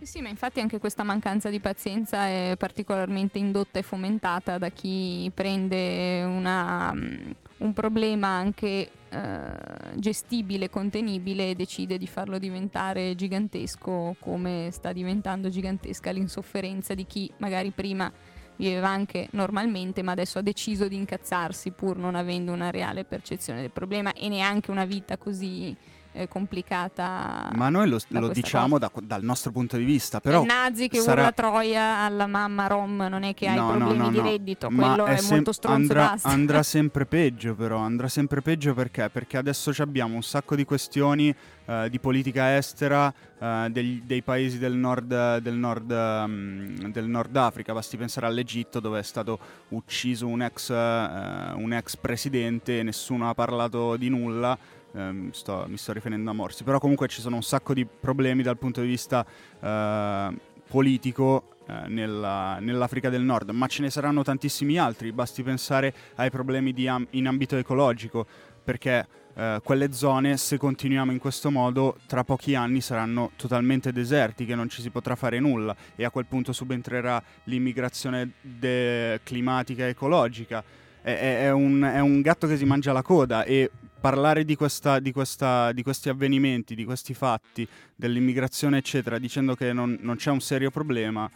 Sì, 0.00 0.22
ma 0.22 0.28
infatti 0.28 0.60
anche 0.60 0.78
questa 0.78 1.02
mancanza 1.02 1.50
di 1.50 1.58
pazienza 1.58 2.26
è 2.28 2.54
particolarmente 2.56 3.38
indotta 3.38 3.80
e 3.80 3.82
fomentata 3.82 4.56
da 4.56 4.70
chi 4.70 5.30
prende 5.34 6.22
una, 6.22 6.92
mm, 6.94 7.30
un 7.58 7.72
problema 7.72 8.28
anche 8.28 8.90
eh, 9.08 9.50
gestibile, 9.96 10.70
contenibile 10.70 11.50
e 11.50 11.54
decide 11.56 11.98
di 11.98 12.06
farlo 12.06 12.38
diventare 12.38 13.16
gigantesco 13.16 14.14
come 14.20 14.68
sta 14.70 14.92
diventando 14.92 15.48
gigantesca 15.48 16.10
l'insofferenza 16.12 16.94
di 16.94 17.04
chi 17.04 17.30
magari 17.38 17.70
prima 17.70 18.10
viveva 18.56 18.88
anche 18.88 19.28
normalmente 19.32 20.02
ma 20.02 20.12
adesso 20.12 20.38
ha 20.38 20.42
deciso 20.42 20.88
di 20.88 20.96
incazzarsi 20.96 21.72
pur 21.72 21.96
non 21.96 22.14
avendo 22.14 22.52
una 22.52 22.70
reale 22.70 23.04
percezione 23.04 23.60
del 23.60 23.70
problema 23.72 24.12
e 24.12 24.28
neanche 24.28 24.70
una 24.70 24.84
vita 24.84 25.16
così 25.16 25.76
eh, 26.22 26.28
complicata. 26.28 27.50
Ma 27.54 27.68
noi 27.68 27.88
lo, 27.88 27.98
da 28.08 28.20
lo 28.20 28.28
diciamo 28.28 28.78
da- 28.78 28.90
dal 29.02 29.22
nostro 29.22 29.50
punto 29.52 29.76
di 29.76 29.84
vista, 29.84 30.20
però 30.20 30.40
il 30.42 30.46
nazi 30.46 30.88
che 30.88 30.98
sarà- 30.98 31.20
urla 31.22 31.32
troia 31.32 31.98
alla 31.98 32.26
mamma 32.26 32.66
rom 32.66 33.06
non 33.08 33.22
è 33.22 33.34
che 33.34 33.48
hai 33.48 33.56
No, 33.56 33.68
problemi 33.70 33.96
no, 33.98 34.10
di 34.10 34.16
no. 34.18 34.22
reddito, 34.22 34.70
Ma 34.70 34.86
quello 34.94 35.04
è, 35.06 35.16
sem- 35.16 35.34
molto 35.36 35.52
stronzo 35.52 35.80
andrà, 35.80 36.08
basta. 36.10 36.28
andrà 36.28 36.62
sempre 36.64 37.06
peggio 37.06 37.54
però, 37.54 37.78
andrà 37.78 38.08
sempre 38.08 38.42
peggio 38.42 38.74
perché? 38.74 39.08
Perché 39.10 39.36
adesso 39.36 39.72
ci 39.72 39.82
abbiamo 39.82 40.14
un 40.14 40.22
sacco 40.22 40.54
di 40.56 40.64
questioni 40.64 41.34
eh, 41.66 41.88
di 41.90 41.98
politica 41.98 42.56
estera 42.56 43.12
eh, 43.38 43.68
degli- 43.70 44.02
dei 44.02 44.22
paesi 44.22 44.58
del 44.58 44.72
nord, 44.74 45.38
del, 45.38 45.54
nord, 45.54 45.90
ehm, 45.90 46.90
del 46.90 47.06
Nord 47.06 47.36
Africa, 47.36 47.72
basti 47.74 47.96
pensare 47.96 48.26
all'Egitto 48.26 48.80
dove 48.80 48.98
è 49.00 49.02
stato 49.02 49.38
ucciso 49.68 50.26
un 50.26 50.42
ex, 50.42 50.70
eh, 50.70 51.52
un 51.54 51.72
ex 51.72 51.96
presidente 51.96 52.78
e 52.78 52.82
nessuno 52.82 53.28
ha 53.28 53.34
parlato 53.34 53.96
di 53.96 54.08
nulla. 54.08 54.56
Ehm, 54.98 55.30
sto- 55.30 55.64
mi 55.68 55.76
sto 55.76 55.92
riferendo 55.92 56.28
a 56.30 56.32
Morsi, 56.32 56.64
però 56.64 56.80
comunque 56.80 57.06
ci 57.06 57.20
sono 57.20 57.36
un 57.36 57.42
sacco 57.42 57.72
di 57.72 57.86
problemi 57.86 58.42
dal 58.42 58.58
punto 58.58 58.80
di 58.80 58.88
vista 58.88 59.24
eh, 59.60 60.34
politico 60.68 61.54
eh, 61.68 61.86
nella- 61.88 62.58
nell'Africa 62.60 63.08
del 63.10 63.22
Nord, 63.22 63.50
ma 63.50 63.66
ce 63.68 63.82
ne 63.82 63.90
saranno 63.90 64.22
tantissimi 64.22 64.76
altri, 64.78 65.12
basti 65.12 65.42
pensare 65.42 65.94
ai 66.16 66.30
problemi 66.30 66.72
am- 66.88 67.06
in 67.10 67.26
ambito 67.28 67.56
ecologico, 67.56 68.26
perché 68.64 69.06
eh, 69.34 69.60
quelle 69.62 69.92
zone, 69.92 70.36
se 70.36 70.56
continuiamo 70.56 71.12
in 71.12 71.18
questo 71.18 71.50
modo, 71.50 71.98
tra 72.06 72.24
pochi 72.24 72.54
anni 72.56 72.80
saranno 72.80 73.30
totalmente 73.36 73.92
desertiche, 73.92 74.54
non 74.56 74.68
ci 74.68 74.82
si 74.82 74.90
potrà 74.90 75.14
fare 75.14 75.38
nulla. 75.38 75.76
E 75.94 76.04
a 76.04 76.10
quel 76.10 76.26
punto 76.26 76.52
subentrerà 76.52 77.22
l'immigrazione 77.44 78.32
de- 78.40 79.20
climatica 79.22 79.84
e 79.86 79.90
ecologica. 79.90 80.64
È- 81.02 81.42
è 81.44 81.52
un, 81.52 81.82
è 81.82 82.00
un 82.00 82.20
gatto 82.20 82.46
che 82.48 82.56
si 82.56 82.64
mangia 82.64 82.92
la 82.92 83.02
coda 83.02 83.44
e 83.44 83.70
parlare 84.00 84.44
di, 84.44 84.54
questa- 84.54 84.98
di 85.00 85.12
questa- 85.12 85.72
di 85.72 85.82
questi 85.82 86.08
avvenimenti, 86.08 86.74
di 86.74 86.84
questi 86.84 87.14
fatti, 87.14 87.66
dell'immigrazione, 87.94 88.78
eccetera, 88.78 89.18
dicendo 89.18 89.54
che 89.54 89.72
non, 89.72 89.98
non 90.00 90.16
c'è 90.16 90.30
un 90.30 90.40
serio 90.40 90.70
problema, 90.70 91.30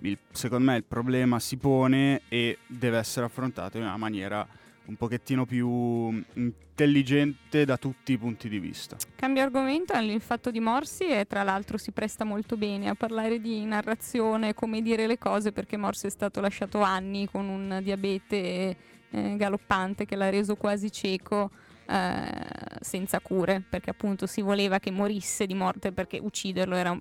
il- 0.00 0.18
secondo 0.32 0.70
me 0.70 0.76
il 0.76 0.84
problema 0.84 1.38
si 1.40 1.56
pone 1.56 2.22
e 2.28 2.58
deve 2.66 2.98
essere 2.98 3.26
affrontato 3.26 3.78
in 3.78 3.84
una 3.84 3.96
maniera 3.96 4.46
un 4.86 4.96
pochettino 4.96 5.46
più 5.46 6.22
intelligente 6.34 7.64
da 7.64 7.78
tutti 7.78 8.12
i 8.12 8.18
punti 8.18 8.50
di 8.50 8.58
vista. 8.58 8.96
Cambio 9.16 9.42
argomento, 9.42 9.94
il 9.98 10.20
fatto 10.20 10.50
di 10.50 10.60
Morsi 10.60 11.04
e 11.06 11.24
tra 11.26 11.42
l'altro 11.42 11.78
si 11.78 11.90
presta 11.90 12.24
molto 12.24 12.58
bene 12.58 12.90
a 12.90 12.94
parlare 12.94 13.40
di 13.40 13.64
narrazione, 13.64 14.52
come 14.52 14.82
dire 14.82 15.06
le 15.06 15.16
cose, 15.16 15.52
perché 15.52 15.78
Morsi 15.78 16.06
è 16.06 16.10
stato 16.10 16.42
lasciato 16.42 16.82
anni 16.82 17.26
con 17.30 17.48
un 17.48 17.80
diabete 17.82 18.76
eh, 19.10 19.36
galoppante 19.36 20.04
che 20.04 20.16
l'ha 20.16 20.28
reso 20.28 20.54
quasi 20.56 20.90
cieco. 20.92 21.50
Eh, 21.86 22.78
senza 22.80 23.20
cure 23.20 23.62
perché 23.68 23.90
appunto 23.90 24.26
si 24.26 24.40
voleva 24.40 24.78
che 24.78 24.90
morisse 24.90 25.46
di 25.46 25.54
morte 25.54 25.92
perché 25.92 26.18
ucciderlo 26.18 26.74
era 26.74 26.98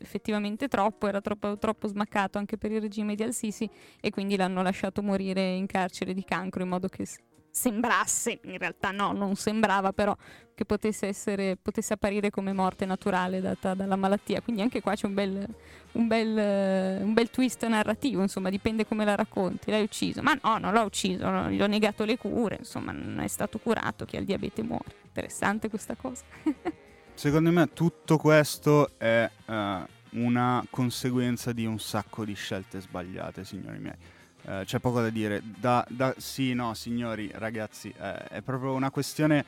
effettivamente 0.00 0.68
troppo 0.68 1.06
era 1.06 1.20
troppo, 1.20 1.58
troppo 1.58 1.86
smaccato 1.86 2.38
anche 2.38 2.56
per 2.56 2.72
il 2.72 2.80
regime 2.80 3.14
di 3.14 3.22
Al-Sisi 3.22 3.68
e 4.00 4.10
quindi 4.10 4.36
l'hanno 4.36 4.62
lasciato 4.62 5.02
morire 5.02 5.54
in 5.54 5.66
carcere 5.66 6.14
di 6.14 6.24
cancro 6.24 6.62
in 6.62 6.68
modo 6.68 6.88
che 6.88 7.06
sembrasse, 7.54 8.40
in 8.42 8.58
realtà 8.58 8.90
no, 8.90 9.12
non 9.12 9.36
sembrava 9.36 9.92
però 9.92 10.16
che 10.54 10.64
potesse, 10.64 11.06
essere, 11.06 11.56
potesse 11.56 11.92
apparire 11.92 12.28
come 12.30 12.52
morte 12.52 12.84
naturale 12.84 13.40
data 13.40 13.74
dalla 13.74 13.94
malattia. 13.94 14.40
Quindi 14.40 14.60
anche 14.60 14.80
qua 14.80 14.94
c'è 14.96 15.06
un 15.06 15.14
bel, 15.14 15.46
un 15.92 16.06
bel, 16.08 17.02
un 17.02 17.12
bel 17.12 17.30
twist 17.30 17.64
narrativo, 17.66 18.22
insomma, 18.22 18.50
dipende 18.50 18.84
come 18.84 19.04
la 19.04 19.14
racconti. 19.14 19.70
L'hai 19.70 19.84
ucciso? 19.84 20.20
Ma 20.20 20.36
no, 20.42 20.58
non 20.58 20.72
l'ho 20.72 20.82
ucciso, 20.82 21.30
no, 21.30 21.48
gli 21.48 21.62
ho 21.62 21.68
negato 21.68 22.04
le 22.04 22.18
cure, 22.18 22.56
insomma, 22.58 22.90
non 22.90 23.20
è 23.20 23.28
stato 23.28 23.58
curato, 23.58 24.04
chi 24.04 24.16
ha 24.16 24.18
il 24.18 24.26
diabete 24.26 24.64
muore. 24.64 24.96
Interessante 25.04 25.70
questa 25.70 25.94
cosa. 25.94 26.24
Secondo 27.14 27.52
me 27.52 27.72
tutto 27.72 28.16
questo 28.16 28.98
è 28.98 29.30
eh, 29.46 29.86
una 30.10 30.66
conseguenza 30.70 31.52
di 31.52 31.66
un 31.66 31.78
sacco 31.78 32.24
di 32.24 32.34
scelte 32.34 32.80
sbagliate, 32.80 33.44
signori 33.44 33.78
miei. 33.78 34.13
Eh, 34.46 34.62
c'è 34.64 34.78
poco 34.78 35.00
da 35.00 35.10
dire. 35.10 35.42
Da, 35.42 35.84
da- 35.88 36.14
sì, 36.18 36.52
no, 36.54 36.74
signori, 36.74 37.30
ragazzi, 37.34 37.92
eh, 37.98 38.14
è 38.28 38.40
proprio 38.42 38.72
una 38.74 38.90
questione 38.90 39.44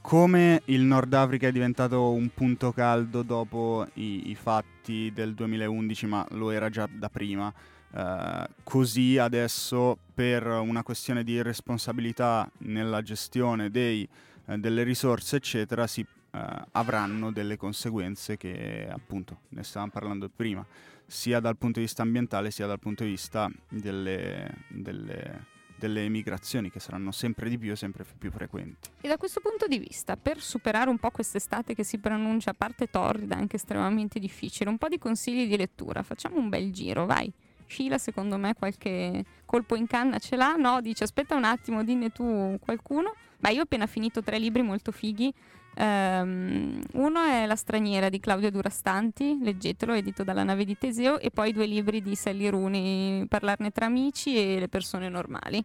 come 0.00 0.62
il 0.66 0.82
Nord 0.82 1.12
Africa 1.14 1.48
è 1.48 1.52
diventato 1.52 2.12
un 2.12 2.28
punto 2.32 2.72
caldo 2.72 3.22
dopo 3.22 3.84
i, 3.94 4.30
i 4.30 4.34
fatti 4.36 5.10
del 5.12 5.34
2011, 5.34 6.06
ma 6.06 6.24
lo 6.30 6.50
era 6.50 6.68
già 6.70 6.88
da 6.90 7.08
prima. 7.08 7.52
eh, 7.94 8.48
così 8.62 9.18
adesso 9.18 9.98
per 10.14 10.46
una 10.46 10.82
questione 10.82 11.24
di 11.24 11.40
responsabilità 11.42 12.48
nella 12.58 13.02
gestione 13.02 13.70
dei, 13.70 14.06
eh, 14.46 14.58
delle 14.58 14.82
risorse, 14.84 15.36
eccetera, 15.36 15.86
si 15.86 16.00
eh, 16.32 16.38
avranno 16.72 17.32
delle 17.32 17.56
conseguenze 17.56 18.36
che 18.36 18.86
appunto 18.90 19.38
ne 19.50 19.62
stavamo 19.64 19.90
parlando 19.90 20.30
prima, 20.34 20.64
sia 21.06 21.40
dal 21.40 21.56
punto 21.56 21.78
di 21.78 21.86
vista 21.86 22.02
ambientale 22.02 22.50
sia 22.50 22.66
dal 22.66 22.78
punto 22.78 23.04
di 23.04 23.10
vista 23.10 23.50
delle, 23.68 24.64
delle- 24.68 25.54
delle 25.76 26.04
emigrazioni 26.04 26.70
che 26.70 26.80
saranno 26.80 27.12
sempre 27.12 27.48
di 27.48 27.58
più 27.58 27.72
e 27.72 27.76
sempre 27.76 28.04
più 28.18 28.30
frequenti. 28.30 28.90
E 29.00 29.08
da 29.08 29.16
questo 29.16 29.40
punto 29.40 29.66
di 29.66 29.78
vista, 29.78 30.16
per 30.16 30.40
superare 30.40 30.90
un 30.90 30.98
po' 30.98 31.10
quest'estate 31.10 31.74
che 31.74 31.84
si 31.84 31.98
pronuncia 31.98 32.50
a 32.50 32.54
parte 32.54 32.88
torrida, 32.88 33.36
anche 33.36 33.56
estremamente 33.56 34.18
difficile, 34.18 34.70
un 34.70 34.78
po' 34.78 34.88
di 34.88 34.98
consigli 34.98 35.46
di 35.46 35.56
lettura, 35.56 36.02
facciamo 36.02 36.38
un 36.38 36.48
bel 36.48 36.72
giro, 36.72 37.06
vai. 37.06 37.30
Sheila, 37.68 37.98
secondo 37.98 38.36
me, 38.36 38.54
qualche 38.54 39.24
colpo 39.44 39.74
in 39.74 39.86
canna 39.86 40.18
ce 40.18 40.36
l'ha? 40.36 40.54
No, 40.54 40.80
dice 40.80 41.04
aspetta 41.04 41.34
un 41.34 41.44
attimo, 41.44 41.82
dinne 41.82 42.10
tu 42.10 42.56
qualcuno. 42.60 43.14
Beh, 43.38 43.52
io 43.52 43.60
ho 43.60 43.62
appena 43.62 43.86
finito 43.86 44.22
tre 44.22 44.38
libri 44.38 44.62
molto 44.62 44.92
fighi. 44.92 45.32
Ehm, 45.74 46.82
uno 46.92 47.22
è 47.22 47.44
La 47.46 47.56
straniera 47.56 48.08
di 48.08 48.18
Claudio 48.18 48.50
Durastanti, 48.50 49.38
leggetelo, 49.42 49.92
edito 49.92 50.24
dalla 50.24 50.42
nave 50.42 50.64
di 50.64 50.76
Teseo, 50.78 51.18
e 51.18 51.30
poi 51.30 51.52
due 51.52 51.66
libri 51.66 52.00
di 52.00 52.14
Sally 52.14 52.48
Rooney, 52.48 53.26
Parlarne 53.26 53.70
tra 53.70 53.86
amici 53.86 54.36
e 54.36 54.58
Le 54.58 54.68
persone 54.68 55.08
normali. 55.08 55.62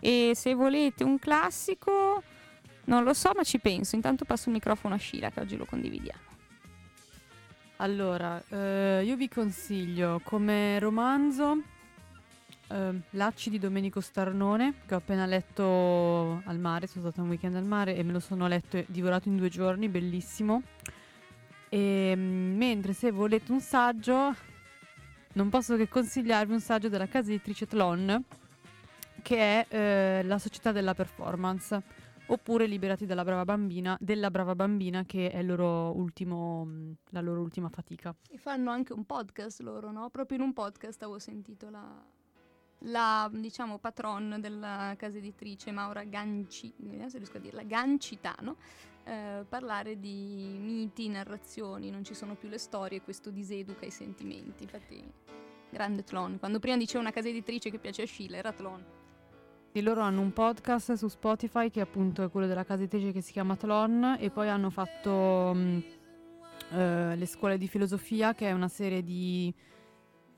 E 0.00 0.32
se 0.34 0.54
volete 0.54 1.04
un 1.04 1.18
classico, 1.18 2.22
non 2.84 3.04
lo 3.04 3.12
so, 3.12 3.32
ma 3.36 3.42
ci 3.42 3.58
penso. 3.58 3.96
Intanto 3.96 4.24
passo 4.24 4.48
il 4.48 4.54
microfono 4.54 4.94
a 4.94 4.98
Sheila, 4.98 5.30
che 5.30 5.40
oggi 5.40 5.56
lo 5.56 5.66
condividiamo. 5.66 6.28
Allora, 7.76 8.42
eh, 8.48 9.02
io 9.04 9.16
vi 9.16 9.28
consiglio 9.28 10.20
come 10.24 10.78
romanzo 10.78 11.62
ehm, 12.70 13.02
Lacci 13.10 13.50
di 13.50 13.58
Domenico 13.58 14.00
Starnone, 14.00 14.74
che 14.86 14.94
ho 14.94 14.98
appena 14.98 15.26
letto 15.26 16.42
al 16.44 16.58
mare, 16.58 16.86
sono 16.86 17.04
stata 17.04 17.22
un 17.22 17.28
weekend 17.28 17.56
al 17.56 17.64
mare 17.64 17.96
e 17.96 18.02
me 18.02 18.12
lo 18.12 18.20
sono 18.20 18.46
letto 18.46 18.76
e 18.76 18.86
divorato 18.88 19.28
in 19.28 19.36
due 19.36 19.48
giorni, 19.48 19.88
bellissimo. 19.88 20.62
E, 21.68 22.12
mm, 22.16 22.56
mentre 22.56 22.92
se 22.92 23.10
volete 23.10 23.52
un 23.52 23.60
saggio, 23.60 24.34
non 25.34 25.48
posso 25.48 25.76
che 25.76 25.88
consigliarvi 25.88 26.52
un 26.52 26.60
saggio 26.60 26.88
della 26.88 27.06
casa 27.06 27.30
editrice 27.30 27.66
Tlon, 27.66 28.24
che 29.22 29.36
è 29.36 29.66
eh, 29.68 30.22
La 30.24 30.38
società 30.38 30.72
della 30.72 30.94
performance 30.94 32.08
oppure 32.26 32.66
Liberati 32.66 33.06
dalla 33.06 33.24
brava 33.24 33.44
bambina, 33.44 33.96
della 34.00 34.30
brava 34.30 34.54
bambina 34.54 35.04
che 35.04 35.30
è 35.30 35.42
loro 35.42 35.96
ultimo, 35.96 36.94
la 37.10 37.20
loro 37.20 37.40
ultima 37.40 37.68
fatica. 37.68 38.14
E 38.28 38.38
fanno 38.38 38.70
anche 38.70 38.92
un 38.92 39.04
podcast 39.04 39.60
loro, 39.60 39.90
no? 39.90 40.08
Proprio 40.10 40.38
in 40.38 40.44
un 40.44 40.52
podcast 40.52 41.02
avevo 41.02 41.18
sentito 41.18 41.70
la, 41.70 41.84
la 42.84 43.30
diciamo, 43.32 43.78
patron 43.78 44.38
della 44.40 44.94
casa 44.96 45.18
editrice 45.18 45.70
Maura 45.70 46.04
Ganci, 46.04 46.72
se 47.06 47.18
riesco 47.18 47.36
a 47.36 47.40
dirla, 47.40 47.62
Gancitano, 47.62 48.56
eh, 49.04 49.44
parlare 49.48 49.98
di 49.98 50.56
miti, 50.58 51.08
narrazioni, 51.08 51.90
non 51.90 52.04
ci 52.04 52.14
sono 52.14 52.34
più 52.34 52.48
le 52.48 52.58
storie, 52.58 53.02
questo 53.02 53.30
diseduca 53.30 53.86
i 53.86 53.90
sentimenti. 53.90 54.64
Infatti, 54.64 55.02
grande 55.70 56.04
Tlon. 56.04 56.38
Quando 56.38 56.58
prima 56.58 56.76
dicevo 56.76 57.00
una 57.00 57.10
casa 57.10 57.28
editrice 57.28 57.70
che 57.70 57.78
piace 57.78 58.02
a 58.02 58.06
Sheila, 58.06 58.36
era 58.36 58.52
Tlon. 58.52 58.84
Sì, 59.72 59.82
loro 59.82 60.00
hanno 60.00 60.20
un 60.20 60.32
podcast 60.32 60.94
su 60.94 61.06
Spotify 61.06 61.70
che 61.70 61.80
appunto 61.80 62.24
è 62.24 62.30
quello 62.30 62.48
della 62.48 62.64
casa 62.64 62.82
editrice 62.82 63.12
che 63.12 63.20
si 63.20 63.30
chiama 63.30 63.54
Tlon 63.54 64.16
e 64.18 64.30
poi 64.30 64.48
hanno 64.48 64.68
fatto 64.68 65.52
mh, 65.54 65.84
eh, 66.72 67.14
le 67.16 67.26
scuole 67.26 67.56
di 67.56 67.68
filosofia 67.68 68.34
che 68.34 68.48
è 68.48 68.52
una 68.52 68.66
serie 68.66 69.04
di 69.04 69.54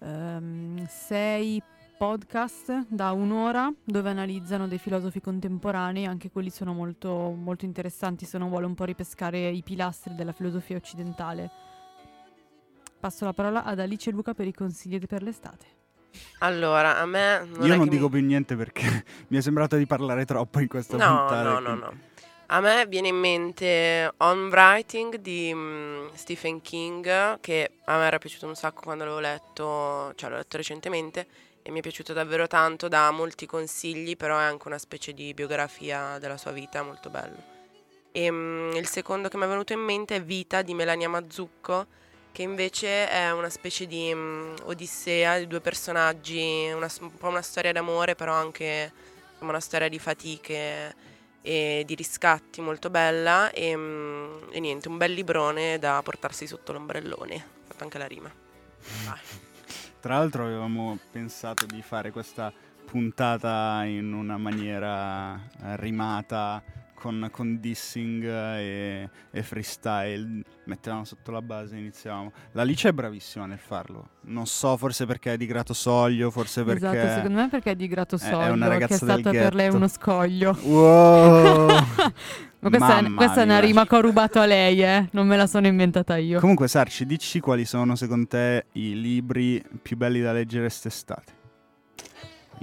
ehm, 0.01 0.87
sei 0.87 1.63
podcast 2.07 2.87
da 2.89 3.13
un'ora 3.13 3.73
dove 3.85 4.11
analizzano 4.11 4.67
dei 4.67 4.79
filosofi 4.79 5.21
contemporanei, 5.21 6.05
anche 6.05 6.33
quelli 6.33 6.51
sono 6.51 6.73
molto, 6.73 7.09
molto 7.31 7.65
interessanti 7.65 8.25
se 8.25 8.39
uno 8.39 8.49
vuole 8.49 8.67
un 8.67 8.75
po' 8.75 8.83
ripescare 8.83 9.49
i 9.51 9.63
pilastri 9.63 10.17
della 10.17 10.33
filosofia 10.33 10.77
occidentale. 10.77 11.49
Passo 12.99 13.25
la 13.25 13.33
parola 13.33 13.63
ad 13.63 13.79
Alice 13.79 14.11
e 14.11 14.13
Luca 14.13 14.35
per 14.35 14.49
i 14.49 14.53
consigli 14.53 14.99
per 15.07 15.23
l'estate. 15.23 15.65
Allora, 16.41 16.99
a 16.99 17.07
me... 17.07 17.47
Non 17.47 17.67
Io 17.69 17.73
è 17.73 17.77
non 17.77 17.85
che 17.85 17.91
dico 17.91 18.07
mi- 18.09 18.19
più 18.19 18.27
niente 18.27 18.57
perché 18.57 19.05
mi 19.29 19.39
è 19.39 19.41
sembrato 19.41 19.77
di 19.77 19.87
parlare 19.87 20.25
troppo 20.25 20.59
in 20.59 20.67
questa 20.67 20.97
No, 20.97 21.19
puntata. 21.19 21.43
no, 21.45 21.51
no, 21.61 21.63
quindi- 21.63 21.81
no. 21.83 22.11
A 22.47 22.59
me 22.61 22.85
viene 22.89 23.09
in 23.09 23.17
mente 23.17 24.13
On 24.17 24.49
Writing 24.49 25.19
di 25.19 25.53
mm, 25.55 26.09
Stephen 26.15 26.61
King, 26.63 27.39
che 27.39 27.71
a 27.85 27.97
me 27.97 28.07
era 28.07 28.19
piaciuto 28.19 28.47
un 28.49 28.57
sacco 28.57 28.81
quando 28.83 29.05
l'avevo 29.05 29.21
letto, 29.23 30.13
cioè 30.17 30.29
l'ho 30.31 30.37
letto 30.37 30.57
recentemente 30.57 31.27
e 31.63 31.71
mi 31.71 31.79
è 31.79 31.83
piaciuto 31.83 32.13
davvero 32.13 32.47
tanto, 32.47 32.89
dà 32.89 33.11
molti 33.11 33.47
consigli, 33.47 34.17
però 34.17 34.39
è 34.39 34.43
anche 34.43 34.67
una 34.67 34.79
specie 34.79 35.13
di 35.13 35.33
biografia 35.33 36.19
della 36.19 36.37
sua 36.37 36.51
vita, 36.51 36.83
molto 36.83 37.09
bello. 37.09 37.51
E 38.13 38.31
mm, 38.31 38.73
il 38.75 38.87
secondo 38.89 39.29
che 39.29 39.37
mi 39.37 39.45
è 39.45 39.49
venuto 39.49 39.73
in 39.73 39.81
mente 39.81 40.17
è 40.17 40.23
Vita 40.23 40.63
di 40.63 40.75
Melania 40.75 41.09
Mazzucco, 41.09 41.87
che 42.33 42.43
invece 42.43 43.09
è 43.09 43.31
una 43.33 43.49
specie 43.49 43.87
di 43.87 44.13
mm, 44.15 44.55
odissea 44.65 45.39
di 45.39 45.47
due 45.47 45.61
personaggi, 45.61 46.71
una 46.75 46.91
un 47.01 47.17
po' 47.17 47.29
una 47.29 47.43
storia 47.43 47.73
d'amore, 47.73 48.15
però 48.15 48.33
anche 48.35 48.93
insomma, 49.33 49.51
una 49.51 49.61
storia 49.61 49.89
di 49.89 49.99
fatiche 49.99 50.95
e 51.43 51.83
di 51.85 51.95
riscatti 51.95 52.61
molto 52.61 52.91
bella 52.91 53.51
e, 53.51 53.77
mm, 53.77 54.51
e 54.51 54.61
niente, 54.61 54.89
un 54.89 54.97
bel 54.97 55.13
librone 55.13 55.79
da 55.79 56.01
portarsi 56.03 56.47
sotto 56.47 56.73
l'ombrellone. 56.73 57.35
Ho 57.35 57.65
fatto 57.69 57.85
anche 57.85 57.99
la 57.99 58.07
rima. 58.07 58.33
Vai. 59.05 59.51
Tra 60.03 60.19
l'altro 60.19 60.47
avevamo 60.47 60.99
pensato 61.13 61.65
di 61.65 61.81
fare 61.81 62.11
questa 62.11 62.53
puntata 62.85 63.85
in 63.85 64.13
una 64.13 64.37
maniera 64.37 65.37
eh, 65.37 65.77
rimata 65.77 66.61
con, 67.03 67.29
con 67.33 67.59
dissing 67.59 68.25
e, 68.25 69.11
e 69.33 69.43
freestyle. 69.43 70.41
Mettevamo 70.67 71.05
sotto 71.05 71.33
la 71.33 71.43
base 71.43 71.75
e 71.75 71.81
iniziavamo. 71.81 72.31
La 72.53 72.63
Lice 72.63 72.91
è 72.91 72.93
bravissima 72.93 73.45
nel 73.45 73.59
farlo. 73.59 74.11
Non 74.27 74.47
so, 74.47 74.77
forse 74.77 75.05
perché 75.05 75.33
è 75.33 75.37
di 75.37 75.47
Grato 75.47 75.75
Soglio, 75.75 76.31
forse 76.31 76.63
perché... 76.63 76.87
Esatto, 76.87 77.15
secondo 77.17 77.41
me 77.41 77.49
perché 77.49 77.73
è 77.73 77.75
di 77.75 77.89
grato 77.89 78.15
è 78.15 78.19
soglio, 78.19 78.53
una 78.53 78.69
che 78.69 78.75
è 78.75 78.79
ragazza 78.79 78.97
stato 78.97 79.31
per 79.31 79.55
lei 79.57 79.69
uno 79.71 79.89
scoglio. 79.89 80.57
Wow! 80.63 81.67
Ma 82.63 82.69
questa, 82.69 82.99
è, 82.99 83.13
questa 83.15 83.41
è 83.41 83.43
una 83.43 83.59
rima 83.59 83.85
che 83.85 83.97
ho 83.97 84.01
rubato 84.01 84.39
a 84.39 84.47
lei, 84.47 84.81
eh? 84.85 85.09
Non 85.11 85.27
me 85.27 85.37
la 85.37 85.49
sono 85.49 85.67
inventata 85.67 86.17
io. 86.17 86.39
Comunque, 86.39 86.69
Sarci, 86.69 87.05
dici 87.05 87.41
quali 87.41 87.65
sono 87.65 87.97
secondo 87.97 88.29
te 88.29 88.67
i 88.75 89.01
libri 89.01 89.61
più 89.83 89.97
belli 89.97 90.21
da 90.21 90.31
leggere 90.31 90.67
quest'estate? 90.67 91.41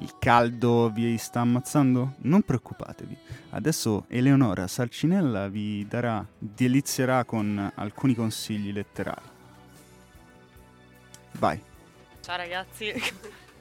Il 0.02 0.16
caldo 0.18 0.90
vi 0.90 1.18
sta 1.18 1.42
ammazzando? 1.42 2.14
Non 2.20 2.42
preoccupatevi. 2.44 3.18
Adesso 3.50 4.06
Eleonora 4.08 4.66
Sarcinella 4.66 5.50
vi 5.50 5.86
darà, 5.90 6.26
delizierà 6.38 7.26
con 7.26 7.70
alcuni 7.76 8.16
consigli 8.16 8.72
letterari. 8.72 9.28
Vai. 11.34 11.62
Ciao 12.22 12.38
ragazzi, 12.38 12.94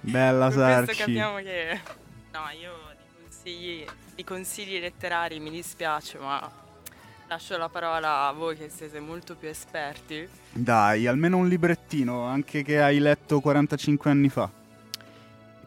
Bella 0.00 0.44
questo 0.46 0.60
Sarci. 0.60 0.96
capiamo 0.96 1.36
che... 1.38 1.80
No, 2.32 2.40
io 2.60 2.72
di 2.96 3.22
consigli, 3.22 3.84
di 4.14 4.24
consigli 4.24 4.78
letterari 4.78 5.40
mi 5.40 5.50
dispiace, 5.50 6.18
ma 6.18 6.48
lascio 7.26 7.56
la 7.56 7.68
parola 7.68 8.28
a 8.28 8.32
voi 8.32 8.56
che 8.56 8.68
siete 8.68 9.00
molto 9.00 9.34
più 9.34 9.48
esperti. 9.48 10.28
Dai, 10.52 11.08
almeno 11.08 11.38
un 11.38 11.48
librettino, 11.48 12.22
anche 12.22 12.62
che 12.62 12.80
hai 12.80 13.00
letto 13.00 13.40
45 13.40 14.10
anni 14.10 14.28
fa. 14.28 14.48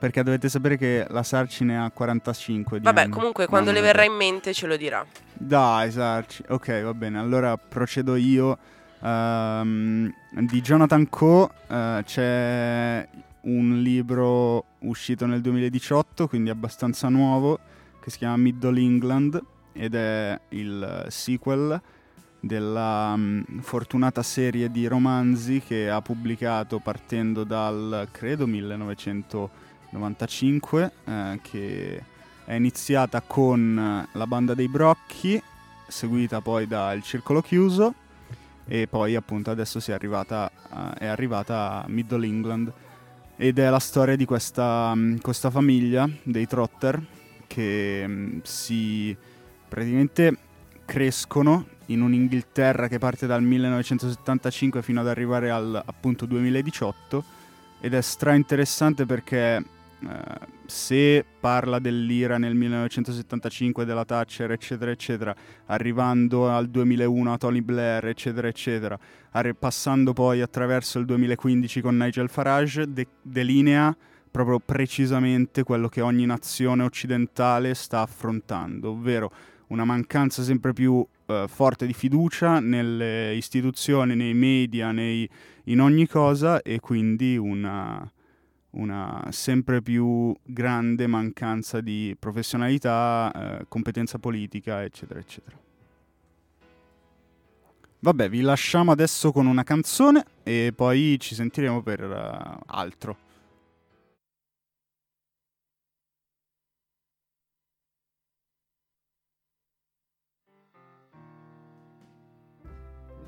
Perché 0.01 0.23
dovete 0.23 0.49
sapere 0.49 0.77
che 0.77 1.05
la 1.09 1.21
Sarci 1.21 1.63
ne 1.63 1.77
ha 1.77 1.91
45 1.91 2.79
di 2.79 2.83
Vabbè, 2.83 3.01
anni. 3.01 3.11
comunque 3.11 3.45
quando 3.45 3.69
Mamma 3.69 3.81
le 3.81 3.85
verrà 3.85 4.03
in 4.03 4.13
mente 4.13 4.51
ce 4.51 4.65
lo 4.65 4.75
dirà. 4.75 5.05
Dai, 5.31 5.91
Sarci. 5.91 6.43
Ok, 6.47 6.81
va 6.81 6.93
bene. 6.95 7.19
Allora 7.19 7.55
procedo 7.55 8.15
io. 8.15 8.57
Ehm, 8.99 10.11
di 10.39 10.61
Jonathan 10.61 11.07
Coe 11.07 11.47
eh, 11.67 12.01
c'è 12.03 13.07
un 13.41 13.79
libro 13.83 14.65
uscito 14.79 15.27
nel 15.27 15.39
2018, 15.41 16.27
quindi 16.27 16.49
abbastanza 16.49 17.07
nuovo, 17.07 17.59
che 18.01 18.09
si 18.09 18.17
chiama 18.17 18.37
Middle 18.37 18.79
England 18.81 19.39
ed 19.73 19.93
è 19.93 20.39
il 20.49 21.05
sequel 21.09 21.79
della 22.39 23.15
mm, 23.15 23.59
fortunata 23.59 24.23
serie 24.23 24.71
di 24.71 24.87
romanzi 24.87 25.61
che 25.61 25.91
ha 25.91 26.01
pubblicato 26.01 26.79
partendo 26.79 27.43
dal, 27.43 28.07
credo, 28.11 28.47
1995, 29.91 30.91
eh, 31.05 31.39
che 31.41 32.03
è 32.45 32.53
iniziata 32.53 33.21
con 33.21 34.07
La 34.11 34.27
banda 34.27 34.53
dei 34.53 34.67
brocchi, 34.67 35.41
seguita 35.87 36.41
poi 36.41 36.67
da 36.67 36.93
Il 36.93 37.03
circolo 37.03 37.41
chiuso 37.41 37.93
e 38.65 38.87
poi 38.87 39.15
appunto 39.15 39.51
adesso 39.51 39.79
è 39.85 39.93
arrivata, 39.93 40.49
a- 40.69 40.93
è 40.93 41.05
arrivata 41.05 41.83
a 41.83 41.85
Middle 41.87 42.25
England. 42.25 42.71
Ed 43.35 43.59
è 43.59 43.69
la 43.69 43.79
storia 43.79 44.15
di 44.15 44.25
questa, 44.25 44.93
mm, 44.95 45.17
questa 45.17 45.49
famiglia 45.49 46.09
dei 46.23 46.47
Trotter 46.47 47.01
che 47.47 48.03
mm, 48.07 48.39
si 48.43 49.15
praticamente 49.67 50.37
crescono 50.85 51.65
in 51.87 52.01
un'Inghilterra 52.01 52.87
che 52.87 52.97
parte 52.97 53.27
dal 53.27 53.41
1975 53.41 54.81
fino 54.81 54.99
ad 54.99 55.07
arrivare 55.07 55.49
al 55.49 55.81
appunto 55.85 56.25
2018 56.25 57.23
ed 57.81 57.93
è 57.93 58.01
stra 58.01 58.33
interessante 58.33 59.05
perché 59.05 59.63
eh, 60.03 60.47
se 60.65 61.25
parla 61.39 61.79
dell'ira 61.79 62.37
nel 62.37 62.55
1975 62.55 63.85
della 63.85 64.05
Thatcher 64.05 64.51
eccetera 64.51 64.91
eccetera 64.91 65.35
arrivando 65.67 66.49
al 66.49 66.69
2001 66.69 67.33
a 67.33 67.37
Tony 67.37 67.61
Blair 67.61 68.07
eccetera 68.07 68.47
eccetera 68.47 68.97
arri- 69.31 69.55
passando 69.55 70.13
poi 70.13 70.41
attraverso 70.41 70.99
il 70.99 71.05
2015 71.05 71.81
con 71.81 71.97
Nigel 71.97 72.29
Farage 72.29 72.91
de- 72.91 73.07
delinea 73.21 73.95
proprio 74.29 74.59
precisamente 74.59 75.63
quello 75.63 75.89
che 75.89 76.01
ogni 76.01 76.25
nazione 76.25 76.83
occidentale 76.83 77.73
sta 77.73 78.01
affrontando 78.01 78.91
ovvero 78.91 79.31
una 79.67 79.85
mancanza 79.85 80.43
sempre 80.43 80.73
più 80.73 81.05
eh, 81.25 81.45
forte 81.47 81.85
di 81.85 81.93
fiducia 81.93 82.59
nelle 82.59 83.33
istituzioni, 83.35 84.15
nei 84.15 84.33
media, 84.33 84.91
nei- 84.91 85.27
in 85.65 85.79
ogni 85.79 86.07
cosa 86.07 86.61
e 86.61 86.79
quindi 86.79 87.37
una, 87.37 88.09
una 88.71 89.27
sempre 89.31 89.81
più 89.81 90.33
grande 90.43 91.07
mancanza 91.07 91.81
di 91.81 92.15
professionalità, 92.17 93.31
eh, 93.59 93.65
competenza 93.67 94.17
politica, 94.19 94.83
eccetera, 94.83 95.19
eccetera. 95.19 95.57
Vabbè, 97.99 98.29
vi 98.29 98.41
lasciamo 98.41 98.91
adesso 98.91 99.31
con 99.31 99.45
una 99.45 99.63
canzone 99.63 100.25
e 100.43 100.73
poi 100.75 101.17
ci 101.19 101.35
sentiremo 101.35 101.81
per 101.81 102.01
eh, 102.01 102.59
altro. 102.67 103.29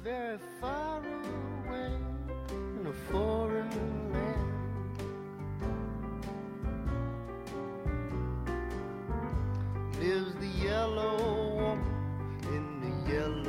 very 0.04 0.38
far 0.60 1.02
away 1.02 1.94
in 2.52 2.86
a 2.86 2.92
foreign 3.10 3.43
Lives 10.04 10.36
the 10.42 10.48
yellow 10.66 11.16
woman 11.56 11.80
in 12.44 12.66
the 12.84 13.14
yellow 13.14 13.43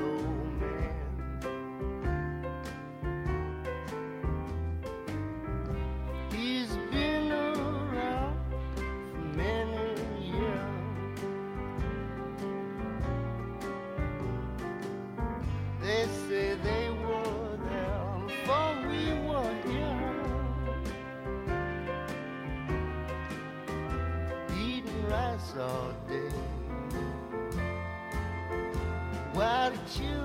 you 29.75 30.24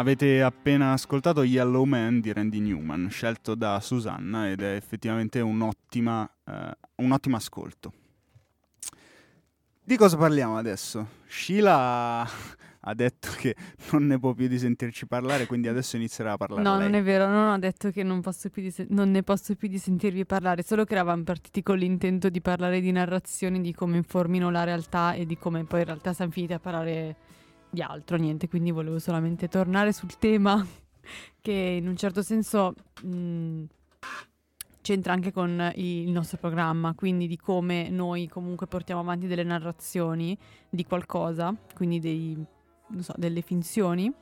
Avete 0.00 0.40
appena 0.40 0.92
ascoltato 0.92 1.42
Yellow 1.42 1.84
Man 1.84 2.20
di 2.20 2.32
Randy 2.32 2.58
Newman, 2.58 3.10
scelto 3.10 3.54
da 3.54 3.80
Susanna 3.80 4.48
ed 4.48 4.62
è 4.62 4.74
effettivamente 4.74 5.40
un'ottima, 5.40 6.26
eh, 6.46 6.70
un 6.96 7.12
ottimo 7.12 7.36
ascolto. 7.36 7.92
Di 9.84 9.96
cosa 9.98 10.16
parliamo 10.16 10.56
adesso? 10.56 11.06
Sheila 11.26 12.22
ha 12.80 12.94
detto 12.94 13.28
che 13.36 13.54
non 13.92 14.06
ne 14.06 14.18
può 14.18 14.32
più 14.32 14.48
di 14.48 14.58
sentirci 14.58 15.06
parlare, 15.06 15.44
quindi 15.44 15.68
adesso 15.68 15.96
inizierà 15.96 16.32
a 16.32 16.36
parlare 16.38 16.62
No, 16.62 16.78
lei. 16.78 16.86
non 16.86 16.94
è 16.98 17.02
vero, 17.02 17.28
non 17.28 17.48
ho 17.50 17.58
detto 17.58 17.90
che 17.90 18.02
non, 18.02 18.22
posso 18.22 18.48
più 18.48 18.62
di 18.62 18.70
sen- 18.70 18.86
non 18.88 19.10
ne 19.10 19.22
posso 19.22 19.54
più 19.54 19.68
di 19.68 19.76
sentirvi 19.76 20.24
parlare, 20.24 20.62
solo 20.62 20.86
che 20.86 20.94
eravamo 20.94 21.24
partiti 21.24 21.62
con 21.62 21.76
l'intento 21.76 22.30
di 22.30 22.40
parlare 22.40 22.80
di 22.80 22.90
narrazioni, 22.90 23.60
di 23.60 23.74
come 23.74 23.98
informino 23.98 24.48
la 24.48 24.64
realtà 24.64 25.12
e 25.12 25.26
di 25.26 25.36
come 25.36 25.64
poi 25.64 25.80
in 25.80 25.86
realtà 25.86 26.14
siamo 26.14 26.30
finiti 26.32 26.54
a 26.54 26.58
parlare 26.58 27.16
di 27.70 27.82
altro, 27.82 28.16
niente, 28.16 28.48
quindi 28.48 28.70
volevo 28.70 28.98
solamente 28.98 29.48
tornare 29.48 29.92
sul 29.92 30.16
tema 30.18 30.64
che 31.40 31.52
in 31.52 31.88
un 31.88 31.96
certo 31.96 32.22
senso 32.22 32.74
mh, 33.02 33.64
c'entra 34.82 35.12
anche 35.12 35.32
con 35.32 35.72
il 35.76 36.10
nostro 36.10 36.38
programma, 36.38 36.94
quindi 36.94 37.26
di 37.26 37.36
come 37.36 37.88
noi 37.90 38.28
comunque 38.28 38.66
portiamo 38.66 39.00
avanti 39.00 39.26
delle 39.26 39.44
narrazioni 39.44 40.36
di 40.68 40.84
qualcosa, 40.84 41.54
quindi 41.74 42.00
dei, 42.00 42.44
so, 42.98 43.14
delle 43.16 43.40
finzioni 43.40 44.12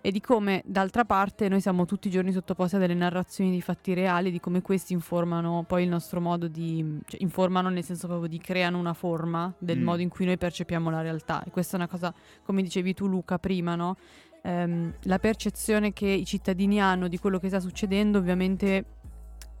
e 0.00 0.10
di 0.12 0.20
come 0.20 0.62
d'altra 0.64 1.04
parte 1.04 1.48
noi 1.48 1.60
siamo 1.60 1.84
tutti 1.84 2.08
i 2.08 2.10
giorni 2.10 2.32
sottoposti 2.32 2.76
a 2.76 2.78
delle 2.78 2.94
narrazioni 2.94 3.50
di 3.50 3.60
fatti 3.60 3.94
reali, 3.94 4.30
di 4.30 4.38
come 4.40 4.62
questi 4.62 4.92
informano 4.92 5.64
poi 5.66 5.82
il 5.82 5.88
nostro 5.88 6.20
modo 6.20 6.46
di... 6.48 7.00
cioè 7.06 7.20
informano 7.22 7.68
nel 7.68 7.82
senso 7.84 8.06
proprio 8.06 8.28
di 8.28 8.38
creano 8.38 8.78
una 8.78 8.94
forma 8.94 9.52
del 9.58 9.78
Mm. 9.78 9.82
modo 9.84 10.02
in 10.02 10.08
cui 10.08 10.24
noi 10.24 10.38
percepiamo 10.38 10.88
la 10.90 11.00
realtà. 11.02 11.42
E 11.44 11.50
questa 11.50 11.76
è 11.76 11.80
una 11.80 11.88
cosa, 11.88 12.14
come 12.44 12.62
dicevi 12.62 12.94
tu 12.94 13.06
Luca 13.06 13.38
prima, 13.38 13.74
no? 13.74 13.96
Ehm, 14.42 14.94
la 15.02 15.18
percezione 15.18 15.92
che 15.92 16.06
i 16.06 16.24
cittadini 16.24 16.80
hanno 16.80 17.08
di 17.08 17.18
quello 17.18 17.38
che 17.38 17.48
sta 17.48 17.58
succedendo 17.60 18.18
ovviamente 18.18 18.84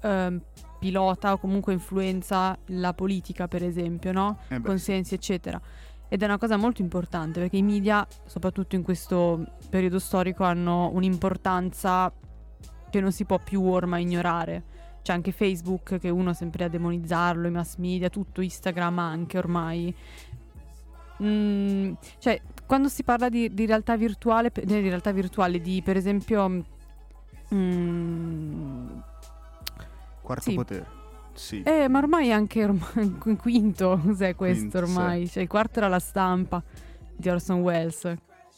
ehm, 0.02 0.40
pilota 0.78 1.32
o 1.32 1.38
comunque 1.38 1.72
influenza 1.72 2.56
la 2.66 2.94
politica, 2.94 3.48
per 3.48 3.64
esempio, 3.64 4.12
no? 4.12 4.38
Eh 4.48 4.60
consensi, 4.60 5.14
eccetera. 5.14 5.60
Ed 6.08 6.22
è 6.22 6.24
una 6.24 6.38
cosa 6.38 6.56
molto 6.56 6.80
importante 6.80 7.40
perché 7.40 7.58
i 7.58 7.62
media, 7.62 8.06
soprattutto 8.24 8.76
in 8.76 8.82
questo 8.82 9.44
periodo 9.68 9.98
storico, 9.98 10.42
hanno 10.44 10.90
un'importanza 10.92 12.10
che 12.90 13.00
non 13.00 13.12
si 13.12 13.24
può 13.24 13.38
più 13.38 13.62
ormai 13.64 14.02
ignorare. 14.02 14.76
C'è 15.02 15.12
anche 15.12 15.32
Facebook 15.32 15.98
che 15.98 16.08
uno 16.08 16.32
sempre 16.32 16.64
a 16.64 16.68
demonizzarlo, 16.68 17.46
i 17.46 17.50
mass 17.50 17.76
media, 17.76 18.08
tutto 18.08 18.40
Instagram 18.40 18.98
anche 18.98 19.38
ormai. 19.38 19.94
Mm, 21.22 21.92
cioè, 22.18 22.40
quando 22.66 22.88
si 22.88 23.02
parla 23.02 23.28
di, 23.28 23.52
di 23.52 23.66
realtà 23.66 23.96
virtuale, 23.96 24.50
di 24.52 24.80
realtà 24.80 25.12
virtuale, 25.12 25.60
di 25.60 25.82
per 25.82 25.96
esempio... 25.96 26.64
mm, 27.54 28.98
quarto 30.22 30.50
sì. 30.50 30.54
potere. 30.54 30.97
Sì. 31.38 31.62
eh, 31.62 31.88
ma 31.88 31.98
ormai 31.98 32.32
anche 32.32 32.64
ormai, 32.64 33.14
quinto, 33.40 34.00
cos'è 34.04 34.34
questo 34.34 34.60
Quinto, 34.60 34.78
ormai? 34.78 35.28
Cioè, 35.28 35.42
il 35.44 35.48
quarto 35.48 35.78
era 35.78 35.88
la 35.88 35.98
stampa 36.00 36.62
di 37.16 37.28
Orson 37.28 37.60
Welles, 37.60 38.14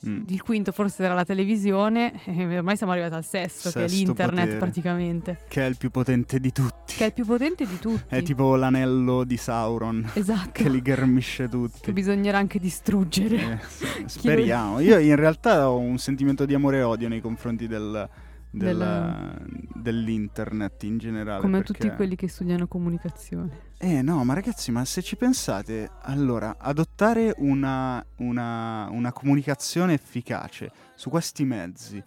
Mm. 0.08 0.22
il 0.28 0.40
quinto 0.40 0.72
forse 0.72 1.04
era 1.04 1.12
la 1.12 1.26
televisione, 1.26 2.14
e 2.24 2.56
ormai 2.56 2.74
siamo 2.74 2.92
arrivati 2.92 3.12
al 3.12 3.22
sesto, 3.22 3.68
che 3.70 3.84
è 3.84 3.86
Sesto 3.86 3.96
l'internet 4.06 4.44
potere. 4.44 4.56
praticamente, 4.58 5.38
Che 5.46 5.60
è 5.62 5.68
il 5.68 5.76
più 5.76 5.90
potente 5.90 6.40
di 6.40 6.52
tutti. 6.52 6.94
che 6.96 7.04
è 7.04 7.06
il 7.08 7.12
più 7.12 7.26
potente 7.26 7.66
di 7.66 7.78
tutti. 7.78 8.04
È 8.14 8.22
tipo 8.22 8.56
l'anello 8.56 9.24
di 9.24 9.36
Sauron 9.36 10.10
esatto, 10.14 10.52
che 10.52 10.70
li 10.70 10.80
ghermisce 10.80 11.42
che 11.44 11.50
tutti. 11.50 11.92
bisognerà 11.92 12.38
anche 12.38 12.58
distruggere. 12.58 13.36
Eh, 13.36 13.58
sì, 13.68 14.04
speriamo. 14.06 14.80
Io 14.80 14.98
in 14.98 15.16
realtà 15.16 15.68
ho 15.68 15.76
un 15.76 15.98
sentimento 15.98 16.46
di 16.46 16.54
amore 16.54 16.78
e 16.78 16.82
odio 16.82 17.06
nei 17.08 17.20
confronti 17.20 17.66
del, 17.68 18.08
del- 18.50 18.76
Del- 18.78 19.68
dell'internet 19.74 20.82
in 20.82 20.98
generale. 20.98 21.40
Come 21.40 21.58
perché- 21.58 21.72
tutti 21.72 21.94
quelli 21.94 22.16
che 22.16 22.28
studiano 22.28 22.66
comunicazione. 22.66 23.68
Eh 23.78 24.02
no, 24.02 24.22
ma 24.24 24.34
ragazzi, 24.34 24.70
ma 24.70 24.84
se 24.84 25.02
ci 25.02 25.16
pensate, 25.16 25.90
allora, 26.02 26.56
adottare 26.58 27.34
una, 27.38 28.04
una- 28.16 28.88
una 28.90 29.12
comunicazione 29.12 29.94
efficace 29.94 30.70
su 30.94 31.08
questi 31.10 31.44
mezzi, 31.44 32.02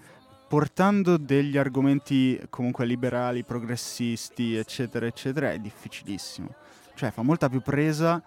portando 0.48 1.18
degli 1.18 1.58
argomenti 1.58 2.40
comunque 2.50 2.86
liberali, 2.86 3.44
progressisti, 3.44 4.56
eccetera, 4.56 5.06
eccetera, 5.08 5.52
è 5.52 5.58
difficilissimo. 5.60 6.54
Cioè, 6.94 7.10
fa 7.10 7.24
molta 7.24 7.50
più 7.50 7.62
presa. 7.62 8.22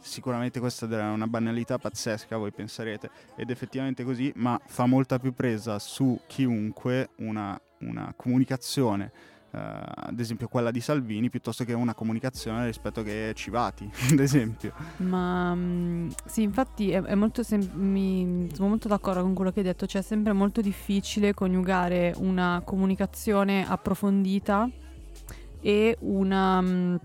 Sicuramente 0.00 0.60
questa 0.60 0.86
è 0.88 1.02
una 1.10 1.26
banalità 1.26 1.78
pazzesca, 1.78 2.36
voi 2.36 2.50
penserete, 2.52 3.10
ed 3.36 3.50
effettivamente 3.50 4.02
così, 4.02 4.32
ma 4.36 4.60
fa 4.66 4.86
molta 4.86 5.18
più 5.18 5.32
presa 5.34 5.78
su 5.78 6.18
chiunque 6.26 7.10
una, 7.16 7.60
una 7.80 8.12
comunicazione, 8.16 9.12
eh, 9.52 9.58
ad 9.58 10.18
esempio 10.18 10.48
quella 10.48 10.70
di 10.70 10.80
Salvini, 10.80 11.28
piuttosto 11.28 11.64
che 11.64 11.72
una 11.72 11.94
comunicazione 11.94 12.64
rispetto 12.64 13.02
che 13.02 13.32
Civati, 13.34 13.90
ad 14.10 14.18
esempio. 14.18 14.72
Ma 14.98 15.54
mm, 15.54 16.08
sì, 16.24 16.42
infatti 16.42 16.90
è, 16.90 17.02
è 17.02 17.14
molto 17.14 17.42
sem- 17.42 17.70
mi- 17.74 18.48
sono 18.52 18.68
molto 18.68 18.88
d'accordo 18.88 19.22
con 19.22 19.34
quello 19.34 19.50
che 19.50 19.60
hai 19.60 19.66
detto, 19.66 19.86
cioè 19.86 20.00
è 20.00 20.04
sempre 20.04 20.32
molto 20.32 20.60
difficile 20.60 21.34
coniugare 21.34 22.14
una 22.16 22.62
comunicazione 22.64 23.68
approfondita 23.68 24.68
e 25.60 25.96
una, 26.00 26.98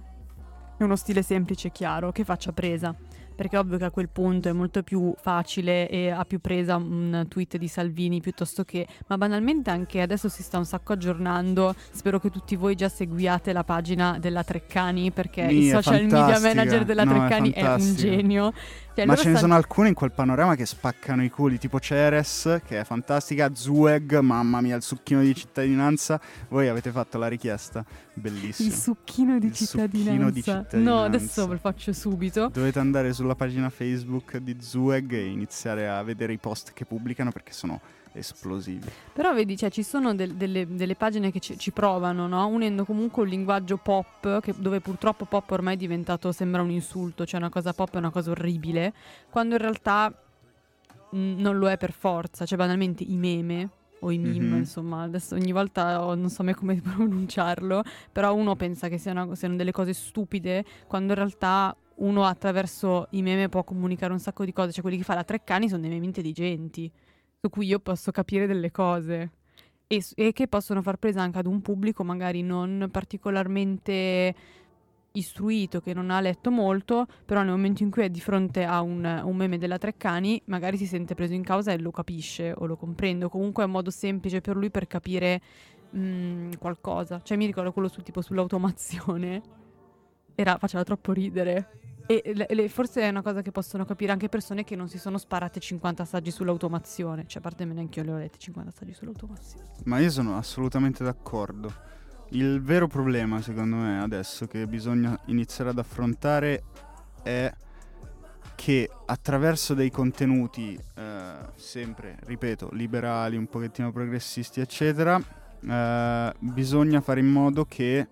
mm, 0.82 0.86
uno 0.86 0.96
stile 0.96 1.22
semplice 1.22 1.68
e 1.68 1.72
chiaro 1.72 2.12
che 2.12 2.24
faccia 2.24 2.52
presa. 2.52 2.96
Perché 3.36 3.56
è 3.58 3.60
ovvio 3.60 3.78
che 3.78 3.86
a 3.86 3.92
quel 3.92 4.10
punto 4.10 4.48
è 4.50 4.54
molto 4.54 4.82
più 4.82 5.14
facile 5.20 5.90
e 5.90 6.10
ha 6.10 6.24
più 6.26 6.40
presa 6.40 6.78
un 6.78 7.26
tweet 7.28 7.58
di 7.58 7.68
Salvini 7.68 8.22
piuttosto 8.22 8.64
che... 8.64 8.88
Ma 9.08 9.18
banalmente 9.18 9.70
anche 9.70 10.02
adesso 10.02 10.30
si 10.30 10.42
sta 10.42 10.58
un 10.58 10.66
sacco 10.66 10.94
aggiornando. 10.94 11.76
Spero 11.92 12.20
che 12.20 12.30
tutti 12.30 12.56
voi 12.56 12.76
già 12.76 12.88
seguiate 12.90 13.52
la 13.54 13.64
pagina 13.64 14.18
della 14.20 14.44
Treccani 14.44 15.12
perché 15.12 15.48
Sì, 15.50 15.56
il 15.56 15.70
è 15.70 15.82
social 15.82 16.02
media 16.04 16.40
manager 16.40 16.86
della 16.86 17.04
No, 17.04 17.12
è 17.12 17.16
Treccani 17.18 17.52
è, 17.52 17.60
un 17.62 17.66
fantastica. 17.66 18.02
genio. 18.02 18.54
Cioè, 18.96 19.06
Ma 19.06 19.16
ce 19.16 19.24
ne 19.24 19.36
stanno- 19.36 19.38
sono 19.40 19.56
alcune 19.56 19.90
in 19.90 19.94
quel 19.94 20.14
panorama 20.14 20.56
che 20.56 20.66
spaccano 20.66 21.22
i 21.22 21.30
culi, 21.30 21.58
tipo 21.58 21.82
Ceres, 21.82 22.62
che 22.66 22.80
è 22.80 22.84
fantastica, 22.86 23.54
Zueg, 23.54 24.20
mamma 24.20 24.62
mia, 24.62 24.78
il 24.78 24.82
succhino 24.84 25.20
di 25.20 25.36
cittadinanza. 25.36 26.18
Voi 26.48 26.70
avete 26.70 26.92
fatto 26.92 27.18
la 27.18 27.28
richiesta, 27.28 27.84
bellissimo. 28.14 28.70
Il 28.70 28.74
succhino 28.74 29.38
di 29.38 29.48
Il 29.48 29.54
cittadinanza. 29.54 30.08
succhino 30.14 30.30
di 30.32 30.40
No, 30.46 30.62
cittadinanza. 30.64 31.04
adesso 31.04 31.46
ve 31.48 31.54
lo 31.56 31.60
faccio 31.60 31.92
subito. 31.92 32.48
Dovete 32.54 32.80
andare 32.80 33.12
sulla 33.26 33.34
pagina 33.36 33.70
Facebook 33.72 34.38
di 34.38 34.58
Zueg 34.60 35.12
e 35.14 35.26
iniziare 35.26 35.90
a 35.90 36.04
vedere 36.04 36.32
i 36.34 36.38
post 36.38 36.74
che 36.74 36.86
pubblicano 36.86 37.32
perché 37.32 37.54
sono 37.54 37.82
esplosivi. 38.14 38.88
Però 39.14 39.34
vedi, 39.34 39.58
cioè, 39.58 39.72
ci 39.72 39.82
sono 39.82 40.14
del- 40.14 40.36
delle, 40.36 40.68
delle 40.68 40.96
pagine 40.96 41.32
che 41.32 41.40
ci, 41.40 41.58
ci 41.58 41.72
provano, 41.72 42.28
no? 42.28 42.46
Unendo 42.46 42.86
comunque 42.86 43.24
un 43.24 43.30
linguaggio 43.30 43.78
pop, 43.78 44.40
che- 44.42 44.54
dove 44.56 44.80
purtroppo 44.80 45.26
pop 45.26 45.50
ormai 45.52 45.74
è 45.74 45.78
diventato, 45.78 46.32
sembra 46.32 46.62
un 46.62 46.70
insulto, 46.70 47.26
cioè 47.26 47.40
una 47.40 47.50
cosa 47.50 47.74
pop 47.74 47.96
è 47.96 47.98
una 47.98 48.12
cosa 48.12 48.30
orribile, 48.30 48.94
quando 49.32 49.56
in 49.56 49.62
realtà 49.62 50.14
mh, 51.10 51.18
non 51.42 51.58
lo 51.58 51.68
è 51.70 51.78
per 51.78 51.92
forza, 51.94 52.46
cioè 52.46 52.58
banalmente 52.60 53.04
i 53.04 53.16
meme 53.18 53.70
o 54.02 54.12
i 54.12 54.18
meme, 54.20 54.46
Mhm. 54.50 54.58
insomma, 54.58 55.02
adesso 55.02 55.34
ogni 55.36 55.52
volta 55.52 56.06
oh, 56.06 56.14
non 56.14 56.30
so 56.30 56.44
mai 56.44 56.54
come 56.54 56.76
pronunciarlo, 56.80 57.84
però 58.12 58.34
uno 58.36 58.56
pensa 58.56 58.88
che 58.88 58.98
siano, 59.00 59.34
siano 59.34 59.56
delle 59.56 59.72
cose 59.72 59.94
stupide, 59.94 60.64
quando 60.88 61.14
in 61.14 61.18
realtà 61.18 61.76
uno 61.98 62.26
attraverso 62.26 63.08
i 63.12 63.22
meme 63.22 63.50
può 63.50 63.64
comunicare 63.64 64.12
un 64.12 64.20
sacco 64.20 64.46
di 64.46 64.54
cose, 64.54 64.72
cioè 64.72 64.82
quelli 64.82 64.98
che 64.98 65.04
fa 65.04 65.16
la 65.16 65.24
Treccani 65.24 65.70
sono 65.70 65.82
dei 65.82 65.90
meme 65.90 66.06
intelligenti 66.06 66.92
su 67.40 67.50
cui 67.50 67.68
io 67.68 67.80
posso 67.80 68.12
capire 68.12 68.48
delle 68.48 68.72
cose. 68.72 69.32
E, 69.88 70.04
e 70.16 70.34
che 70.34 70.48
possono 70.48 70.82
far 70.82 70.98
presa 70.98 71.22
anche 71.22 71.38
ad 71.38 71.46
un 71.46 71.62
pubblico 71.62 72.04
magari 72.04 72.42
non 72.42 72.90
particolarmente 72.92 74.34
istruito, 75.16 75.80
che 75.80 75.94
non 75.94 76.10
ha 76.12 76.20
letto 76.20 76.52
molto, 76.52 77.06
però 77.26 77.42
nel 77.42 77.52
momento 77.52 77.84
in 77.84 77.90
cui 77.90 78.04
è 78.04 78.10
di 78.10 78.20
fronte 78.20 78.64
a 78.64 78.82
un, 78.82 79.22
un 79.24 79.36
meme 79.36 79.58
della 79.58 79.78
Treccani 79.78 80.42
magari 80.46 80.78
si 80.78 80.86
sente 80.86 81.16
preso 81.16 81.34
in 81.34 81.44
causa 81.44 81.72
e 81.72 81.80
lo 81.80 81.92
capisce 81.92 82.54
o 82.56 82.66
lo 82.66 82.76
comprende, 82.76 83.30
comunque 83.30 83.64
è 83.64 83.66
un 83.66 83.72
modo 83.72 83.92
semplice 83.92 84.42
per 84.42 84.56
lui 84.56 84.70
per 84.70 84.88
capire 84.88 85.42
mm, 85.96 86.54
qualcosa. 86.60 87.22
Cioè 87.24 87.38
mi 87.38 87.46
ricordo 87.46 87.72
quello 87.72 87.88
su, 87.88 88.02
tipo 88.02 88.22
sull'automazione, 88.22 89.42
era, 90.36 90.58
faceva 90.58 90.84
troppo 90.84 91.12
ridere. 91.14 91.70
E 92.08 92.34
le- 92.36 92.48
le- 92.48 92.70
forse 92.70 93.02
è 93.02 93.10
una 93.10 93.24
cosa 93.24 93.42
che 93.42 93.52
possono 93.52 93.84
capire 93.84 94.12
anche 94.12 94.30
persone 94.30 94.64
che 94.64 94.76
non 94.76 94.88
si 94.88 95.00
sono 95.00 95.18
sparate 95.18 95.60
50 95.60 96.06
saggi 96.06 96.30
sull'automazione. 96.30 97.24
Cioè, 97.26 97.40
a 97.40 97.42
parte 97.42 97.66
me 97.66 97.74
neanche 97.74 98.00
io 98.00 98.06
le 98.06 98.12
ho 98.12 98.18
lette 98.18 98.38
50 98.38 98.72
saggi 98.72 98.94
sull'automazione. 98.94 99.66
Ma 99.86 99.98
io 100.00 100.12
sono 100.12 100.38
assolutamente 100.38 101.04
d'accordo. 101.04 101.74
Il 102.30 102.62
vero 102.62 102.88
problema, 102.88 103.42
secondo 103.42 103.78
me, 103.78 104.02
adesso 104.02 104.46
che 104.46 104.68
bisogna 104.68 105.20
iniziare 105.26 105.72
ad 105.72 105.80
affrontare 105.80 106.64
è 107.24 107.52
che 108.56 108.90
attraverso 109.06 109.74
dei 109.74 109.90
contenuti 109.92 110.80
eh, 110.96 111.34
sempre, 111.56 112.18
ripeto, 112.24 112.70
liberali, 112.74 113.36
un 113.36 113.48
pochettino 113.48 113.92
progressisti, 113.92 114.62
eccetera, 114.62 115.20
eh, 115.68 116.34
bisogna 116.40 117.02
fare 117.02 117.20
in 117.20 117.28
modo 117.28 117.66
che 117.66 118.08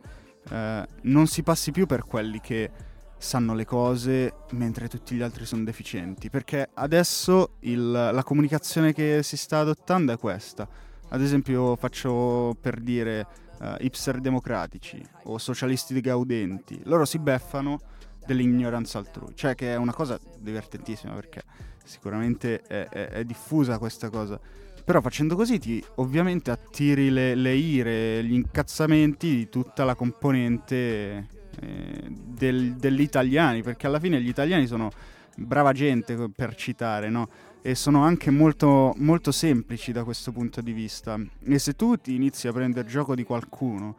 eh, 0.50 0.88
non 1.04 1.28
si 1.28 1.44
passi 1.44 1.72
più 1.72 1.86
per 1.86 2.06
quelli 2.06 2.40
che 2.40 2.70
sanno 3.18 3.54
le 3.54 3.64
cose 3.66 4.34
mentre 4.52 4.88
tutti 4.90 5.16
gli 5.16 5.22
altri 5.22 5.46
sono 5.46 5.64
deficienti, 5.64 6.30
perché 6.30 6.70
adesso 6.74 7.54
il- 7.62 7.92
la 7.92 8.24
comunicazione 8.24 8.92
che 8.94 9.22
si 9.24 9.38
sta 9.38 9.60
adottando 9.60 10.12
è 10.12 10.18
questa. 10.18 10.68
Ad 11.10 11.22
esempio 11.22 11.76
faccio 11.76 12.56
per 12.60 12.80
dire 12.82 13.26
eh, 13.62 13.78
hipster 13.82 14.20
democratici 14.20 15.02
o 15.26 15.38
socialisti 15.38 15.98
gaudenti, 16.02 16.82
loro 16.84 17.06
si 17.06 17.18
beffano 17.20 17.80
dell'ignoranza 18.26 18.98
altrui, 18.98 19.34
cioè 19.36 19.56
che 19.56 19.72
è 19.74 19.76
una 19.78 19.94
cosa 19.94 20.20
divertentissima 20.40 21.14
perché 21.14 21.44
sicuramente 21.86 22.62
è, 22.62 22.88
è- 22.90 23.08
è 23.10 23.24
diffusa 23.24 23.78
questa 23.78 24.10
cosa. 24.10 24.38
Però 24.86 25.00
facendo 25.00 25.36
così 25.36 25.60
ti 25.60 25.84
ovviamente 25.96 26.52
attiri 26.52 27.10
le, 27.10 27.36
le 27.36 27.56
ire, 27.56 28.24
gli 28.24 28.34
incazzamenti 28.34 29.36
di 29.36 29.50
tutta 29.50 29.86
la 29.86 29.96
componente 29.96 31.28
eh, 31.62 32.04
del- 32.10 32.74
degli 32.74 33.02
italiani, 33.02 33.62
perché 33.62 33.88
alla 33.88 34.00
fine 34.00 34.22
gli 34.22 34.28
italiani 34.28 34.68
sono 34.68 34.90
brava 35.38 35.72
gente 35.72 36.30
per 36.30 36.56
citare, 36.56 37.10
no? 37.10 37.28
E 37.62 37.76
sono 37.76 38.04
anche 38.04 38.30
molto, 38.30 38.94
molto 38.98 39.32
semplici 39.32 39.94
da 39.94 40.04
questo 40.04 40.34
punto 40.34 40.60
di 40.60 40.74
vista. 40.74 41.18
E 41.46 41.60
se 41.60 41.74
tu 41.76 41.96
ti 41.96 42.14
inizi 42.14 42.50
a 42.50 42.52
prendere 42.52 42.86
gioco 42.86 43.16
di 43.16 43.24
qualcuno, 43.24 43.96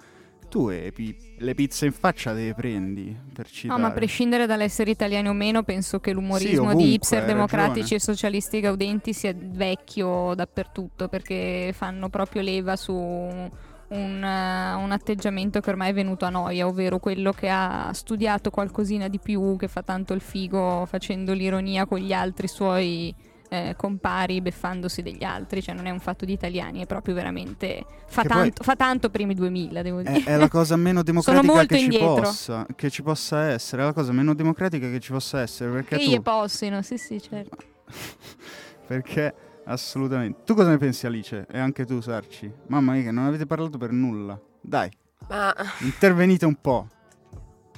tu 0.55 0.69
pi- 0.69 1.17
le 1.39 1.55
pizze 1.55 1.87
in 1.87 1.91
faccia 1.91 2.33
te 2.33 2.45
le 2.45 2.55
prendi 2.55 3.17
per 3.33 3.51
citare. 3.51 3.77
No, 3.77 3.85
ma 3.85 3.93
a 3.93 3.93
prescindere 3.93 4.47
dall'essere 4.47 4.93
italiani 4.93 5.27
o 5.27 5.33
meno, 5.33 5.65
penso 5.65 5.99
che 5.99 6.13
l'umorismo 6.13 6.67
ovunque, 6.67 6.85
di 6.85 6.93
hipster 6.93 7.25
democratici 7.25 7.95
e 7.95 8.01
socialisti 8.01 8.61
gaudenti 8.61 9.13
sia 9.13 9.35
vecchio 9.37 10.33
dappertutto 10.37 11.09
perché 11.09 11.73
fanno 11.75 12.09
proprio 12.09 12.43
leva 12.43 12.77
su 12.77 12.95
un, 12.95 13.51
eh, 13.89 14.75
un 14.75 14.93
atteggiamento 14.93 15.59
che 15.59 15.71
ormai 15.71 15.91
è 15.91 15.93
venuto 15.93 16.25
a 16.25 16.31
noia, 16.31 16.69
ovvero 16.69 17.01
quello 17.01 17.33
che 17.33 17.49
ha 17.49 17.91
studiato 17.93 18.51
qualcosina 18.51 19.09
di 19.09 19.19
più, 19.19 19.57
che 19.57 19.67
fa 19.67 19.83
tanto 19.83 20.13
il 20.13 20.21
figo 20.21 20.87
facendo 20.87 21.33
l'ironia 21.33 21.85
con 21.85 21.99
gli 21.99 22.13
altri 22.13 22.47
suoi 22.47 23.13
eh, 23.55 23.75
compari 23.77 24.41
beffandosi 24.41 25.03
degli 25.03 25.23
altri, 25.23 25.63
cioè 25.63 25.75
non 25.75 25.87
è 25.87 25.91
un 25.91 26.01
fatto 26.01 26.25
di 26.25 26.33
italiani, 26.33 26.83
è 26.83 26.87
proprio 26.87 27.15
veramente 27.15 27.85
fa, 28.07 28.23
Che 28.23 28.29
poi- 28.29 28.37
tanto, 28.37 28.63
fa 28.65 28.77
tanto 28.77 29.11
per 29.11 29.21
i 29.21 29.35
2000, 29.35 29.83
devo 29.83 30.03
dire. 30.03 30.23
È, 30.25 30.25
è 30.25 30.37
la 30.37 30.49
cosa 30.49 30.77
meno 30.77 31.03
democratica 31.03 31.65
che 31.65 31.91
ci, 31.91 31.99
possa, 31.99 32.67
che 32.75 32.91
ci 32.91 33.03
possa 33.03 33.45
essere, 33.45 33.83
è 33.83 33.85
la 33.85 33.93
cosa 33.93 34.13
meno 34.13 34.35
democratica 34.35 34.91
che 34.91 35.01
ci 35.01 35.13
possa 35.13 35.41
essere, 35.41 35.71
perché 35.71 35.97
che 35.97 36.05
tu... 36.05 36.11
gli 36.11 36.21
possino, 36.21 36.83
sì 36.83 36.99
sì 36.99 37.21
certo. 37.21 37.57
perché 38.87 39.35
assolutamente. 39.65 40.43
Tu 40.45 40.55
cosa 40.55 40.71
ne 40.71 40.79
pensi 40.79 41.07
Alice? 41.07 41.47
E 41.51 41.59
anche 41.59 41.85
tu 41.85 42.01
Sarci? 42.01 42.53
Mamma 42.67 42.93
mia 42.93 43.03
che 43.03 43.11
non 43.11 43.25
avete 43.25 43.47
parlato 43.47 43.79
per 43.79 43.93
nulla. 43.93 44.39
Dai, 44.61 44.91
Ma 45.29 45.55
intervenite 45.81 46.47
un 46.47 46.55
po'. 46.61 46.89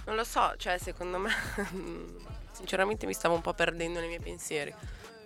non 0.07 0.15
lo 0.17 0.25
so, 0.25 0.55
cioè 0.57 0.79
secondo 0.79 1.19
me 1.19 1.31
sinceramente 2.53 3.07
mi 3.07 3.13
stavo 3.13 3.35
un 3.35 3.41
po' 3.41 3.53
perdendo 3.55 3.99
nei 3.99 4.09
miei 4.09 4.21
pensieri. 4.21 4.73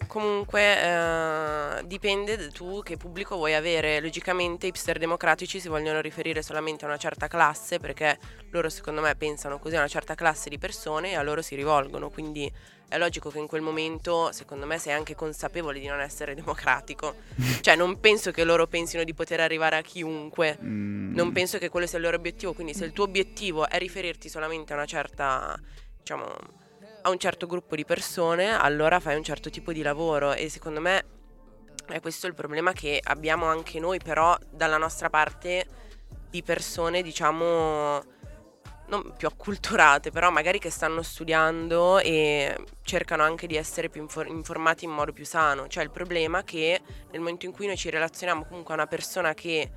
Comunque 0.07 0.83
eh, 0.83 1.87
dipende 1.87 2.37
da 2.37 2.49
tu 2.49 2.83
che 2.83 2.97
pubblico 2.97 3.37
vuoi 3.37 3.55
avere. 3.55 4.01
Logicamente 4.01 4.67
i 4.67 4.69
hipster 4.71 4.99
democratici 4.99 5.61
si 5.61 5.69
vogliono 5.69 6.01
riferire 6.01 6.43
solamente 6.43 6.85
a 6.85 6.89
una 6.89 6.97
certa 6.97 7.29
classe 7.29 7.79
perché 7.79 8.19
loro 8.51 8.69
secondo 8.69 9.01
me 9.01 9.15
pensano 9.15 9.59
così 9.59 9.77
a 9.77 9.79
una 9.79 9.89
certa 9.89 10.15
classe 10.15 10.49
di 10.51 10.59
persone 10.59 11.11
e 11.11 11.15
a 11.15 11.23
loro 11.23 11.43
si 11.43 11.55
rivolgono. 11.55 12.11
Quindi 12.11 12.51
è 12.89 12.99
logico 12.99 13.31
che 13.31 13.39
in 13.39 13.47
quel 13.47 13.61
momento 13.63 14.33
secondo 14.33 14.67
me 14.67 14.77
sei 14.79 14.95
anche 14.95 15.15
consapevole 15.15 15.79
di 15.79 15.87
non 15.87 16.01
essere 16.01 16.35
democratico. 16.35 17.15
cioè 17.61 17.77
non 17.77 18.01
penso 18.01 18.33
che 18.33 18.43
loro 18.43 18.67
pensino 18.67 19.05
di 19.05 19.15
poter 19.15 19.39
arrivare 19.39 19.77
a 19.77 19.83
chiunque. 19.83 20.59
Mm, 20.61 21.15
Non 21.15 21.31
penso 21.31 21.59
che 21.59 21.69
quello 21.69 21.87
sia 21.87 21.99
il 21.99 22.05
loro 22.05 22.17
obiettivo, 22.17 22.53
quindi 22.53 22.75
se 22.75 22.85
il 22.85 22.93
tuo 22.93 23.05
obiettivo 23.05 23.69
è 23.69 23.79
riferirti 23.79 24.29
solamente 24.29 24.73
a 24.73 24.77
una 24.77 24.87
certa, 24.87 25.57
diciamo, 25.99 26.35
a 27.03 27.11
un 27.11 27.19
certo 27.19 27.47
gruppo 27.47 27.77
di 27.77 27.85
persone, 27.85 28.51
allora 28.51 29.01
fai 29.01 29.17
un 29.17 29.23
certo 29.23 29.51
tipo 29.51 29.73
di 29.73 29.83
lavoro 29.83 30.33
e 30.33 30.49
secondo 30.49 30.81
me 30.81 31.05
è 31.87 32.01
questo 32.01 32.27
il 32.27 32.35
problema 32.35 32.73
che 32.73 33.01
abbiamo 33.03 33.47
anche 33.47 33.81
noi, 33.81 33.99
però 33.99 34.37
dalla 34.51 34.77
nostra 34.77 35.11
parte 35.11 35.67
di 36.31 36.43
persone, 36.43 37.03
diciamo, 37.03 38.03
non 38.87 39.15
più 39.17 39.29
acculturate, 39.29 40.11
però 40.11 40.31
magari 40.31 40.59
che 40.59 40.71
stanno 40.71 41.03
studiando 41.03 41.99
e 41.99 42.57
cercano 42.83 43.23
anche 43.23 43.47
di 43.47 43.57
essere 43.57 43.89
più 43.89 44.03
infor- 44.03 44.29
informati 44.29 44.85
in 44.85 44.91
modo 44.91 45.13
più 45.13 45.25
sano. 45.25 45.69
Cioè 45.69 45.83
il 45.83 45.91
problema 45.91 46.41
è 46.41 46.45
che 46.45 46.81
nel 47.11 47.21
momento 47.21 47.47
in 47.47 47.53
cui 47.53 47.67
noi 47.67 47.77
ci 47.77 47.91
relazioniamo 47.91 48.45
comunque 48.45 48.75
a 48.75 48.77
una 48.77 48.87
persona 48.87 49.35
che 49.35 49.71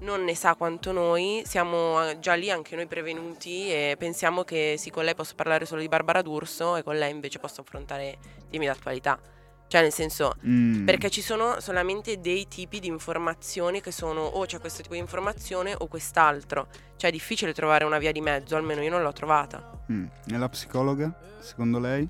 non 0.00 0.24
ne 0.24 0.34
sa 0.34 0.54
quanto 0.54 0.92
noi, 0.92 1.42
siamo 1.44 2.02
eh, 2.04 2.18
già 2.18 2.34
lì 2.34 2.50
anche 2.50 2.76
noi 2.76 2.86
prevenuti 2.86 3.70
e 3.70 3.96
pensiamo 3.98 4.44
che 4.44 4.76
sì, 4.78 4.90
con 4.90 5.04
lei 5.04 5.14
posso 5.14 5.34
parlare 5.34 5.66
solo 5.66 5.80
di 5.80 5.88
Barbara 5.88 6.22
D'Urso 6.22 6.76
e 6.76 6.82
con 6.82 6.96
lei 6.96 7.10
invece 7.10 7.38
posso 7.38 7.60
affrontare 7.60 8.18
temi 8.50 8.66
d'attualità. 8.66 9.18
Cioè 9.66 9.82
nel 9.82 9.92
senso, 9.92 10.34
mm, 10.44 10.84
perché 10.84 11.10
ci 11.10 11.22
sono 11.22 11.60
solamente 11.60 12.20
dei 12.20 12.48
tipi 12.48 12.80
di 12.80 12.88
informazioni 12.88 13.80
che 13.80 13.92
sono 13.92 14.22
o 14.22 14.44
c'è 14.44 14.58
questo 14.58 14.82
tipo 14.82 14.94
di 14.94 15.00
informazione 15.00 15.74
o 15.78 15.86
quest'altro. 15.86 16.66
Cioè 16.96 17.10
è 17.10 17.12
difficile 17.12 17.52
trovare 17.52 17.84
una 17.84 17.98
via 17.98 18.10
di 18.10 18.20
mezzo, 18.20 18.56
almeno 18.56 18.82
io 18.82 18.90
non 18.90 19.02
l'ho 19.02 19.12
trovata. 19.12 19.84
mm. 19.92 20.06
E 20.26 20.36
la 20.38 20.48
psicologa, 20.48 21.16
secondo 21.38 21.78
lei? 21.78 22.08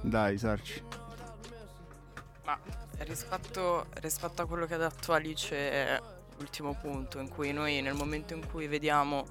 Dai 0.00 0.38
Sarci. 0.38 0.82
Ma 2.44 2.58
rispetto, 3.00 3.86
rispetto 4.00 4.40
a 4.40 4.46
quello 4.46 4.64
che 4.64 4.74
ha 4.74 4.78
detto 4.78 5.12
Alice, 5.12 6.00
l'ultimo 6.40 6.74
punto, 6.74 7.18
in 7.18 7.28
cui 7.28 7.52
noi 7.52 7.82
nel 7.82 7.94
momento 7.94 8.34
in 8.34 8.46
cui 8.48 8.66
vediamo 8.66 9.26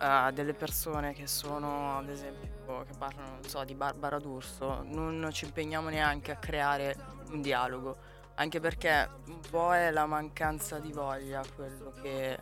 eh, 0.00 0.30
delle 0.32 0.54
persone 0.54 1.12
che 1.12 1.26
sono, 1.26 1.98
ad 1.98 2.08
esempio, 2.08 2.84
che 2.84 2.96
parlano, 2.96 3.32
non 3.32 3.44
so, 3.44 3.62
di 3.64 3.74
Barbara 3.74 4.18
D'Urso, 4.18 4.82
non 4.84 5.28
ci 5.32 5.44
impegniamo 5.44 5.90
neanche 5.90 6.32
a 6.32 6.36
creare 6.36 6.96
un 7.28 7.42
dialogo, 7.42 7.96
anche 8.34 8.58
perché 8.58 9.08
un 9.26 9.40
po' 9.50 9.74
è 9.74 9.90
la 9.90 10.06
mancanza 10.06 10.78
di 10.78 10.90
voglia 10.92 11.42
quello 11.54 11.92
che, 12.00 12.38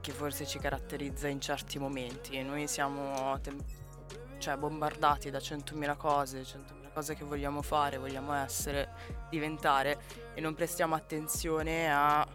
che 0.00 0.12
forse 0.12 0.44
ci 0.44 0.58
caratterizza 0.58 1.28
in 1.28 1.40
certi 1.40 1.78
momenti. 1.78 2.42
Noi 2.42 2.66
siamo 2.66 3.38
tem- 3.40 3.62
cioè, 4.38 4.56
bombardati 4.56 5.30
da 5.30 5.38
100.000 5.38 5.96
cose, 5.96 6.42
100.000 6.42 6.92
cose 6.92 7.14
che 7.14 7.24
vogliamo 7.24 7.62
fare, 7.62 7.98
vogliamo 7.98 8.32
essere, 8.34 8.88
diventare 9.30 9.98
e 10.34 10.40
non 10.40 10.54
prestiamo 10.54 10.94
attenzione 10.94 11.92
a... 11.92 12.26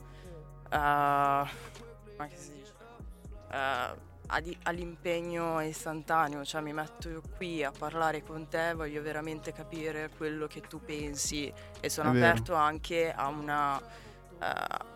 A- 0.73 1.49
ad- 4.27 4.57
all'impegno 4.63 5.59
istantaneo, 5.61 6.45
cioè 6.45 6.61
mi 6.61 6.71
metto 6.71 7.21
qui 7.35 7.63
a 7.63 7.71
parlare 7.77 8.23
con 8.23 8.47
te, 8.47 8.73
voglio 8.73 9.01
veramente 9.01 9.51
capire 9.51 10.09
quello 10.15 10.47
che 10.47 10.61
tu 10.61 10.79
pensi 10.83 11.51
e 11.81 11.89
sono 11.89 12.11
È 12.11 12.13
vero. 12.13 12.25
aperto 12.27 12.53
anche 12.53 13.11
a 13.11 13.27
una 13.27 13.77
eh, 13.79 14.45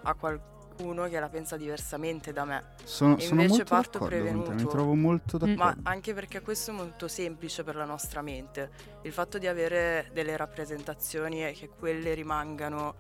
a 0.04 0.14
qualcuno 0.16 1.08
che 1.08 1.20
la 1.20 1.30
pensa 1.30 1.56
diversamente 1.58 2.32
da 2.34 2.46
me. 2.46 2.64
Sono, 2.84 3.18
E 3.18 3.22
sono 3.22 3.42
invece 3.42 3.58
molto 3.60 3.64
parto 3.76 4.00
te, 4.00 4.04
mi 4.04 4.10
prevenuto. 4.10 4.68
trovo 4.68 4.94
molto 4.96 5.38
d'accordo. 5.38 5.62
Ma 5.64 5.76
anche 5.84 6.14
perché 6.14 6.42
questo 6.42 6.72
è 6.72 6.74
molto 6.74 7.08
semplice 7.08 7.64
per 7.64 7.76
la 7.76 7.86
nostra 7.86 8.22
mente. 8.22 8.72
Il 9.04 9.12
fatto 9.14 9.38
di 9.38 9.48
avere 9.48 10.10
delle 10.14 10.36
rappresentazioni 10.36 11.46
e 11.46 11.52
che 11.52 11.70
quelle 11.70 12.14
rimangano 12.14 12.96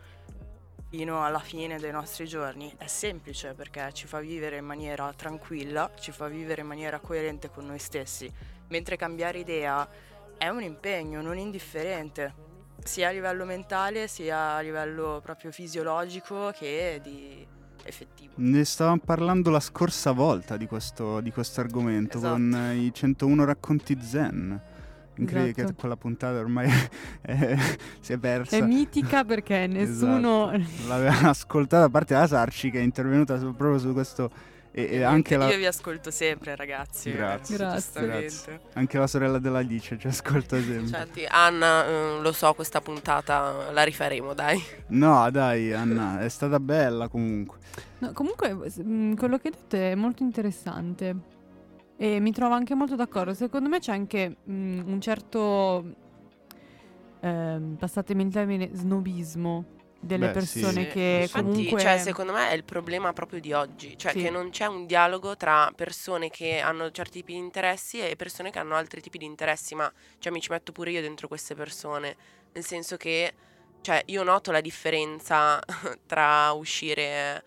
fino 0.96 1.26
alla 1.26 1.40
fine 1.40 1.78
dei 1.78 1.92
nostri 1.92 2.26
giorni 2.26 2.74
è 2.78 2.88
semplice 2.88 3.54
perché 3.54 3.90
ci 3.92 4.08
fa 4.08 4.22
vivere 4.22 4.60
in 4.60 4.66
maniera 4.66 5.12
tranquilla, 5.14 5.92
ci 6.00 6.14
fa 6.14 6.30
vivere 6.30 6.62
in 6.62 6.68
maniera 6.68 7.00
coerente 7.00 7.50
con 7.50 7.66
noi 7.66 7.80
stessi, 7.80 8.32
mentre 8.70 8.96
cambiare 8.96 9.40
idea 9.40 9.86
è 10.38 10.48
un 10.48 10.62
impegno 10.62 11.22
non 11.22 11.38
indifferente, 11.38 12.34
sia 12.82 13.10
a 13.10 13.12
livello 13.12 13.44
mentale 13.44 14.08
sia 14.08 14.56
a 14.56 14.62
livello 14.62 15.20
proprio 15.22 15.52
fisiologico 15.52 16.52
che 16.56 17.02
di 17.04 17.46
effettivo. 17.84 18.32
Ne 18.38 18.64
stavamo 18.64 19.02
parlando 19.04 19.50
la 19.50 19.60
scorsa 19.60 20.14
volta 20.14 20.56
di 20.56 20.66
questo, 20.66 21.20
di 21.20 21.32
questo 21.32 21.60
argomento 21.60 22.20
Esatto. 22.20 22.36
con 22.36 22.72
i 22.74 22.94
101 22.94 23.44
racconti 23.44 23.98
zen. 24.02 24.62
Incredibile 25.18 25.52
Esatto. 25.52 25.68
che 25.74 25.80
quella 25.80 25.96
puntata 25.96 26.38
ormai 26.40 26.70
è- 27.22 27.58
si 28.02 28.14
è 28.14 28.18
persa. 28.18 28.58
È 28.58 28.62
mitica 28.62 29.24
perché 29.24 29.66
nessuno... 29.68 30.52
Esatto. 30.52 30.88
L'aveva 30.88 31.30
ascoltata 31.30 31.86
a 31.86 31.90
parte 31.90 32.14
la 32.14 32.28
Sarci 32.28 32.70
che 32.72 32.80
è 32.80 32.84
intervenuta 32.84 33.38
su- 33.40 33.56
proprio 33.56 33.80
su 33.80 33.94
questo 33.94 34.30
e, 34.78 34.90
e 34.98 35.04
anche, 35.04 35.38
la, 35.38 35.50
Io 35.50 35.56
vi 35.56 35.66
ascolto 35.66 36.12
sempre 36.12 36.54
ragazzi. 36.54 37.10
Grazie. 37.14 37.56
Grazie. 37.56 37.78
giustamente. 37.78 38.60
anche 38.74 38.98
la 38.98 39.08
sorella 39.08 39.40
della 39.40 39.60
Alice 39.60 39.98
ci 39.98 40.08
ascolta 40.08 40.58
sempre. 40.62 40.88
Senti, 40.88 41.26
Anna, 41.26 41.86
eh, 41.86 42.20
lo 42.22 42.32
so, 42.34 42.54
questa 42.54 42.82
puntata 42.82 43.72
la 43.72 43.84
rifaremo, 43.84 44.34
dai. 44.34 44.62
No, 44.88 45.32
dai, 45.32 45.72
Anna, 45.72 46.20
è 46.20 46.28
stata 46.28 46.60
bella 46.60 47.08
comunque. 47.08 47.60
No, 48.00 48.12
comunque, 48.12 48.54
mh, 48.54 49.14
quello 49.16 49.38
che 49.38 49.48
hai 49.48 49.54
detto 49.54 49.78
è 49.78 49.96
molto 49.96 50.24
interessante. 50.24 51.16
E 51.98 52.20
mi 52.20 52.32
trovo 52.32 52.54
anche 52.54 52.76
molto 52.76 52.96
d'accordo. 52.96 53.34
Secondo 53.34 53.70
me 53.70 53.80
c'è 53.80 53.92
anche 53.94 54.38
mh, 54.44 54.82
un 54.86 55.00
certo 55.02 55.84
ehm, 57.22 57.76
passatemi 57.78 58.24
il 58.24 58.32
termine, 58.32 58.70
snobismo 58.74 59.74
delle 60.00 60.28
Beh, 60.28 60.34
persone 60.34 60.82
Sì. 60.84 60.88
che 60.88 61.20
Infatti, 61.24 61.42
comunque... 61.42 61.80
cioè, 61.80 61.98
secondo 61.98 62.32
me 62.34 62.50
è 62.50 62.54
il 62.54 62.64
problema 62.64 63.12
proprio 63.14 63.40
di 63.40 63.54
oggi, 63.54 63.98
cioè 63.98 64.12
Sì. 64.12 64.20
che 64.20 64.30
non 64.30 64.50
c'è 64.52 64.66
un 64.68 64.86
dialogo 64.86 65.36
tra 65.36 65.72
persone 65.76 66.30
che 66.30 66.60
hanno 66.60 66.92
certi 66.92 67.20
tipi 67.20 67.32
di 67.34 67.40
interessi 67.40 68.00
e 68.00 68.16
persone 68.16 68.52
che 68.52 68.60
hanno 68.60 68.76
altri 68.76 69.02
tipi 69.02 69.18
di 69.18 69.26
interessi, 69.26 69.74
ma 69.74 69.92
cioè, 70.20 70.32
mi 70.32 70.42
ci 70.42 70.52
metto 70.52 70.72
pure 70.72 70.92
io 70.92 71.02
dentro 71.02 71.28
queste 71.28 71.56
persone, 71.56 72.16
nel 72.54 72.64
senso 72.66 72.98
che 72.98 73.34
cioè, 73.82 74.02
io 74.08 74.24
noto 74.24 74.52
la 74.52 74.62
differenza 74.62 75.60
tra 76.06 76.52
uscire, 76.52 77.44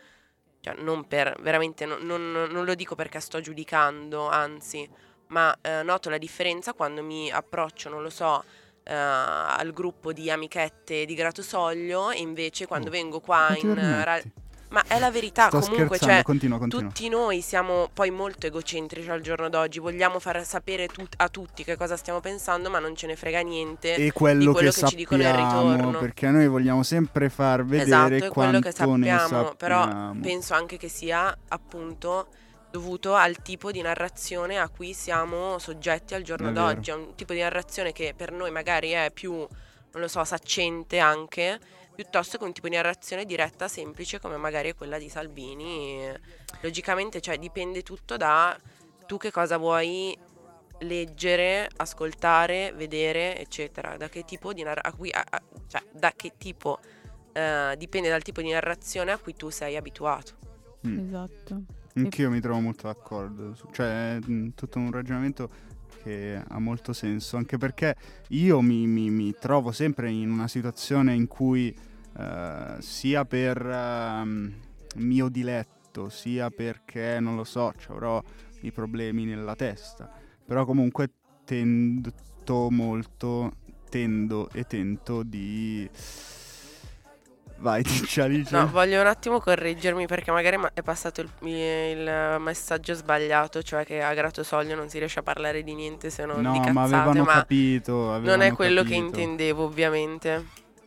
cioè, 0.61 0.75
non 0.79 1.07
per, 1.07 1.37
veramente, 1.41 1.87
non, 1.87 2.05
non- 2.05 2.31
non 2.51 2.65
lo 2.65 2.75
dico 2.75 2.95
perché 2.95 3.21
sto 3.21 3.41
giudicando, 3.41 4.29
anzi, 4.29 4.89
ma 5.29 5.57
eh, 5.61 5.83
noto 5.83 6.11
la 6.11 6.19
differenza 6.19 6.73
quando 6.75 7.03
mi 7.03 7.31
approccio, 7.31 7.89
non 7.89 8.03
lo 8.03 8.11
so, 8.11 8.45
eh, 8.85 8.93
al 8.95 9.73
gruppo 9.73 10.13
di 10.13 10.31
amichette 10.31 11.05
di 11.05 11.15
Gratosoglio 11.15 12.11
e 12.11 12.19
invece 12.21 12.67
quando 12.67 12.89
Oh, 12.89 12.91
vengo 12.91 13.21
qua 13.21 13.55
in... 13.57 13.75
ra- 13.75 14.23
ma 14.71 14.85
è 14.87 14.99
la 14.99 15.11
verità, 15.11 15.49
Sto 15.49 15.61
comunque, 15.61 15.99
cioè, 15.99 16.23
continua, 16.23 16.59
continua. 16.59 16.87
tutti 16.87 17.09
noi 17.09 17.41
siamo 17.41 17.89
poi 17.93 18.11
molto 18.11 18.47
egocentrici 18.47 19.09
al 19.11 19.21
giorno 19.21 19.49
d'oggi, 19.49 19.79
vogliamo 19.79 20.19
far 20.19 20.45
sapere 20.45 20.87
tut- 20.89 21.15
a 21.17 21.29
tutti 21.29 21.65
che 21.65 21.77
cosa 21.77 21.97
stiamo 21.97 22.21
pensando, 22.21 22.69
ma 22.71 22.79
non 22.79 22.95
ce 22.95 23.07
ne 23.07 23.17
frega 23.17 23.41
niente. 23.41 23.95
e 23.95 24.13
quello, 24.13 24.41
di 24.41 24.47
quello 24.53 24.71
che, 24.71 24.81
che 24.81 24.87
ci 24.87 24.97
dicono 24.97 25.23
sappiamo, 25.23 25.73
ritorno. 25.73 25.99
perché 25.99 26.29
noi 26.29 26.47
vogliamo 26.49 26.83
sempre 26.83 27.29
far 27.31 27.65
vedere 27.65 28.17
esatto, 28.17 28.33
quello 28.33 28.61
che 28.61 28.69
ne 28.69 28.73
sappiamo, 28.75 29.55
però 29.55 29.83
sappiamo. 29.83 30.21
penso 30.21 30.55
anche 30.55 30.77
che 30.77 30.89
sia 30.89 31.37
appunto 31.49 32.29
dovuto 32.71 33.15
al 33.15 33.41
tipo 33.41 33.71
di 33.71 33.81
narrazione 33.81 34.59
a 34.59 34.69
cui 34.69 34.93
siamo 34.93 35.59
soggetti 35.59 36.15
al 36.15 36.23
giorno 36.23 36.51
È 36.51 36.53
d'oggi, 36.53 36.91
è 36.91 36.95
un 36.95 37.15
tipo 37.15 37.33
di 37.33 37.41
narrazione 37.41 37.93
che 37.93 38.13
per 38.15 38.31
noi 38.33 38.51
magari 38.51 38.91
è 38.91 39.11
più, 39.13 39.33
non 39.33 39.49
lo 39.93 40.09
so, 40.09 40.23
saccente 40.25 40.99
anche, 40.99 41.59
piuttosto 41.99 42.39
che 42.39 42.45
un 42.45 42.53
tipo 42.53 42.69
di 42.69 42.77
narrazione 42.77 43.25
diretta, 43.25 43.67
semplice, 43.67 44.21
come 44.21 44.37
magari 44.37 44.69
è 44.69 44.75
quella 44.77 44.99
di 44.99 45.09
Salvini. 45.09 46.09
Logicamente, 46.61 47.21
cioè, 47.21 47.39
dipende 47.39 47.83
tutto 47.83 48.17
da 48.17 48.57
tu 49.05 49.17
che 49.17 49.33
cosa 49.33 49.57
vuoi 49.57 50.17
leggere, 50.83 51.69
ascoltare, 51.79 52.73
vedere, 52.77 53.37
eccetera. 53.41 53.97
Da 53.97 54.09
che 54.09 54.25
tipo 54.25 54.53
di 54.53 54.63
narrazione, 54.63 55.11
cioè, 55.67 55.83
da 55.93 56.13
che 56.15 56.35
tipo, 56.39 56.79
eh, 57.33 57.75
dipende 57.77 58.09
dal 58.09 58.23
tipo 58.23 58.43
di 58.43 58.53
narrazione 58.53 59.11
a 59.11 59.19
cui 59.19 59.35
tu 59.35 59.51
sei 59.51 59.75
abituato. 59.75 60.35
Mm. 60.87 61.09
Esatto. 61.09 61.63
Anch'io 61.97 62.31
mi 62.31 62.39
trovo 62.39 62.61
molto 62.61 62.87
d'accordo, 62.87 63.57
cioè 63.73 64.15
è 64.15 64.19
mm, 64.25 64.51
tutto 64.55 64.79
un 64.79 64.93
ragionamento 64.93 65.51
che 66.03 66.43
ha 66.47 66.59
molto 66.59 66.93
senso, 66.93 67.37
anche 67.37 67.59
perché 67.59 67.97
io 68.29 68.61
mi, 68.61 68.87
mi- 68.87 69.11
mi 69.11 69.35
trovo 69.39 69.73
sempre 69.73 70.11
in 70.11 70.31
una 70.31 70.49
situazione 70.49 71.15
in 71.15 71.27
cui 71.27 71.75
eh, 72.19 72.77
sia 72.79 73.25
per 73.25 73.65
ehm, 73.65 74.53
mio 74.97 75.29
diletto, 75.29 76.09
sia 76.09 76.51
perché, 76.51 77.19
non 77.21 77.37
lo 77.37 77.45
so, 77.45 77.73
avrò 77.89 78.23
i 78.63 78.73
problemi 78.73 79.25
nella 79.25 79.55
testa, 79.55 80.11
però 80.45 80.65
comunque 80.65 81.11
tendo 81.45 82.11
molto, 82.71 83.57
tendo 83.89 84.49
e 84.53 84.65
tento 84.65 85.23
di... 85.23 85.89
Vai, 87.61 87.83
dici 87.83 88.21
Alice. 88.21 88.55
No, 88.57 88.69
voglio 88.69 89.01
un 89.01 89.07
attimo 89.07 89.41
correggermi 89.41 90.07
perché 90.07 90.31
magari 90.31 90.57
ma- 90.57 90.71
è 90.73 90.83
passato 90.83 91.21
il, 91.21 91.29
il 91.49 92.37
messaggio 92.39 92.95
sbagliato, 92.95 93.63
cioè 93.63 93.85
che 93.85 94.01
a 94.03 94.15
Gratosoglio 94.15 94.77
non 94.77 94.89
si 94.89 94.99
riesce 94.99 95.19
a 95.19 95.23
parlare 95.23 95.63
di 95.65 95.75
niente 95.75 96.09
se 96.11 96.25
non 96.25 96.41
No, 96.41 96.53
di 96.53 96.59
cazzate, 96.59 96.73
ma 96.73 96.83
avevano 96.85 97.25
ma 97.25 97.33
capito. 97.33 97.93
non 97.93 98.15
avevano 98.15 98.43
è 98.45 98.53
quello 98.53 98.83
che 98.83 98.91
capito. 98.91 99.05
intendevo 99.07 99.65
ovviamente. 99.65 100.47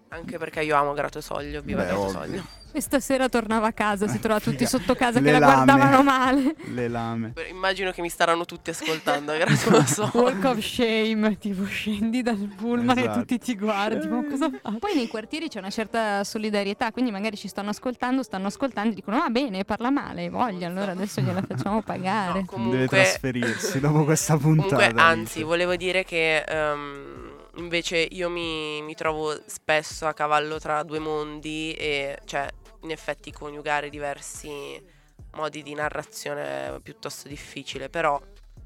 Anche 0.09 0.37
perché 0.37 0.61
io 0.61 0.75
amo 0.75 0.93
Gratosoglio, 0.93 1.61
viva 1.61 1.81
Beh, 1.83 1.87
Gratosoglio. 1.87 2.19
ovvio. 2.39 2.45
E 2.73 2.79
stasera 2.81 3.27
tornava 3.29 3.67
a 3.67 3.73
casa, 3.73 4.07
si 4.07 4.19
trova 4.19 4.39
tutti 4.41 4.65
sotto 4.65 4.95
casa 4.95 5.19
Le 5.19 5.25
che 5.25 5.31
la 5.31 5.39
lame. 5.39 5.53
guardavano 5.65 6.03
male. 6.03 6.55
Le 6.65 6.87
lame. 6.87 7.33
Immagino 7.49 7.91
che 7.91 8.01
mi 8.01 8.09
staranno 8.09 8.45
tutti 8.45 8.69
ascoltando 8.69 9.31
a 9.33 9.37
Gratosoglio. 9.37 10.11
Walk 10.23 10.43
of 10.45 10.59
shame, 10.59 11.37
tipo 11.37 11.65
scendi 11.65 12.21
dal 12.21 12.37
pullman 12.55 12.97
Esatto. 12.97 13.17
e 13.17 13.19
tutti 13.21 13.37
ti 13.39 13.55
guardi, 13.57 14.07
ma 14.07 14.23
cosa 14.25 14.49
fai? 14.49 14.77
Poi 14.79 14.95
nei 14.95 15.07
quartieri 15.07 15.47
c'è 15.49 15.59
una 15.59 15.69
certa 15.69 16.23
solidarietà, 16.23 16.91
quindi 16.91 17.11
magari 17.11 17.35
ci 17.37 17.47
stanno 17.47 17.69
ascoltando, 17.71 18.23
stanno 18.23 18.47
ascoltando 18.47 18.91
e 18.91 18.95
dicono 18.95 19.17
va 19.17 19.29
bene, 19.29 19.63
parla 19.65 19.89
male, 19.89 20.29
voglia, 20.29 20.67
allora 20.67 20.91
adesso 20.91 21.19
gliela 21.21 21.41
facciamo 21.41 21.81
pagare. 21.81 22.27
No, 22.27 22.33
Deve 22.33 22.45
comunque, 22.45 22.87
trasferirsi 22.87 23.79
dopo 23.79 24.03
questa 24.05 24.37
puntata. 24.37 24.75
Comunque, 24.75 25.01
anzi, 25.01 25.33
dice. 25.35 25.43
volevo 25.45 25.75
dire 25.75 26.03
che 26.03 26.37
ehm, 26.47 27.29
invece 27.57 27.97
io 28.09 28.29
mi, 28.29 28.81
mi 28.81 28.95
trovo 28.95 29.37
spesso 29.45 30.07
a 30.07 30.13
cavallo 30.13 30.57
tra 30.59 30.83
due 30.83 30.99
mondi 30.99 31.73
e 31.73 32.17
cioè 32.25 32.47
in 32.81 32.91
effetti 32.91 33.31
coniugare 33.31 33.89
diversi 33.89 34.99
modi 35.33 35.63
di 35.63 35.73
narrazione 35.73 36.75
è 36.75 36.79
piuttosto 36.81 37.27
difficile, 37.27 37.89
però 37.89 38.19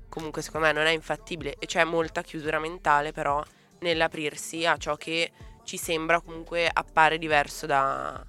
comunque 0.10 0.42
secondo 0.42 0.68
me 0.68 0.74
non 0.74 0.86
è 0.86 0.92
infattibile 0.92 1.56
e 1.60 1.66
c'è 1.66 1.84
molta 1.84 2.22
chiusura 2.22 2.58
mentale 2.60 3.12
però 3.12 3.44
nell'aprirsi 3.80 4.66
a 4.66 4.78
ciò 4.78 4.96
che 4.96 5.32
ci 5.64 5.78
sembra 5.78 6.22
comunque 6.22 6.70
appare 6.72 7.18
diverso 7.18 7.66
da, 7.66 8.24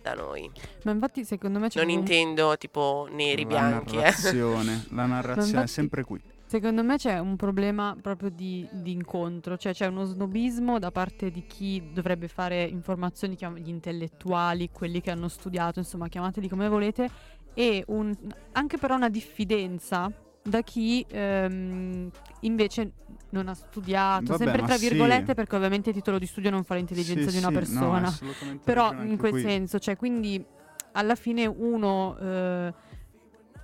da 0.00 0.14
noi. 0.14 0.50
Ma 0.84 0.92
infatti 0.92 1.24
secondo 1.24 1.58
me 1.58 1.68
c'è 1.68 1.80
Non 1.80 1.88
un- 1.92 1.98
intendo 1.98 2.56
tipo 2.56 3.06
neri, 3.10 3.42
la 3.42 3.48
bianchi, 3.48 3.96
eh. 3.96 4.00
narrazione, 4.02 4.86
la 4.90 5.06
narrazione 5.06 5.46
è 5.46 5.50
infatti- 5.50 5.68
sempre 5.70 6.04
qui. 6.04 6.22
Secondo 6.52 6.84
me 6.84 6.98
c'è 6.98 7.18
un 7.18 7.36
problema 7.36 7.96
proprio 7.98 8.28
di, 8.28 8.68
di 8.70 8.92
incontro, 8.92 9.56
cioè 9.56 9.72
c'è 9.72 9.86
uno 9.86 10.04
snobismo 10.04 10.78
da 10.78 10.90
parte 10.90 11.30
di 11.30 11.46
chi 11.46 11.82
dovrebbe 11.94 12.28
fare 12.28 12.64
informazioni, 12.64 13.36
chiam- 13.36 13.56
gli 13.56 13.70
intellettuali, 13.70 14.68
quelli 14.70 15.00
che 15.00 15.10
hanno 15.10 15.28
studiato, 15.28 15.78
insomma 15.78 16.08
chiamateli 16.08 16.50
come 16.50 16.68
volete, 16.68 17.08
e 17.54 17.82
un- 17.86 18.14
anche 18.52 18.76
però 18.76 18.96
una 18.96 19.08
diffidenza 19.08 20.12
da 20.42 20.60
chi 20.60 21.02
ehm, 21.08 22.10
invece 22.40 22.92
non 23.30 23.48
ha 23.48 23.54
studiato, 23.54 24.32
Vabbè, 24.32 24.36
sempre 24.36 24.62
tra 24.62 24.76
sì. 24.76 24.90
virgolette 24.90 25.32
perché 25.32 25.56
ovviamente 25.56 25.88
il 25.88 25.94
titolo 25.94 26.18
di 26.18 26.26
studio 26.26 26.50
non 26.50 26.64
fa 26.64 26.74
l'intelligenza 26.74 27.30
Sì, 27.30 27.38
di 27.38 27.42
una 27.42 27.46
sì, 27.46 27.52
no, 27.54 27.60
persona. 27.60 28.06
assolutamente 28.08 28.62
Però 28.62 28.92
in 29.02 29.16
quel 29.16 29.32
qui. 29.32 29.40
senso, 29.40 29.78
cioè 29.78 29.96
quindi 29.96 30.44
alla 30.92 31.14
fine 31.14 31.46
uno 31.46 32.18
eh, 32.18 32.74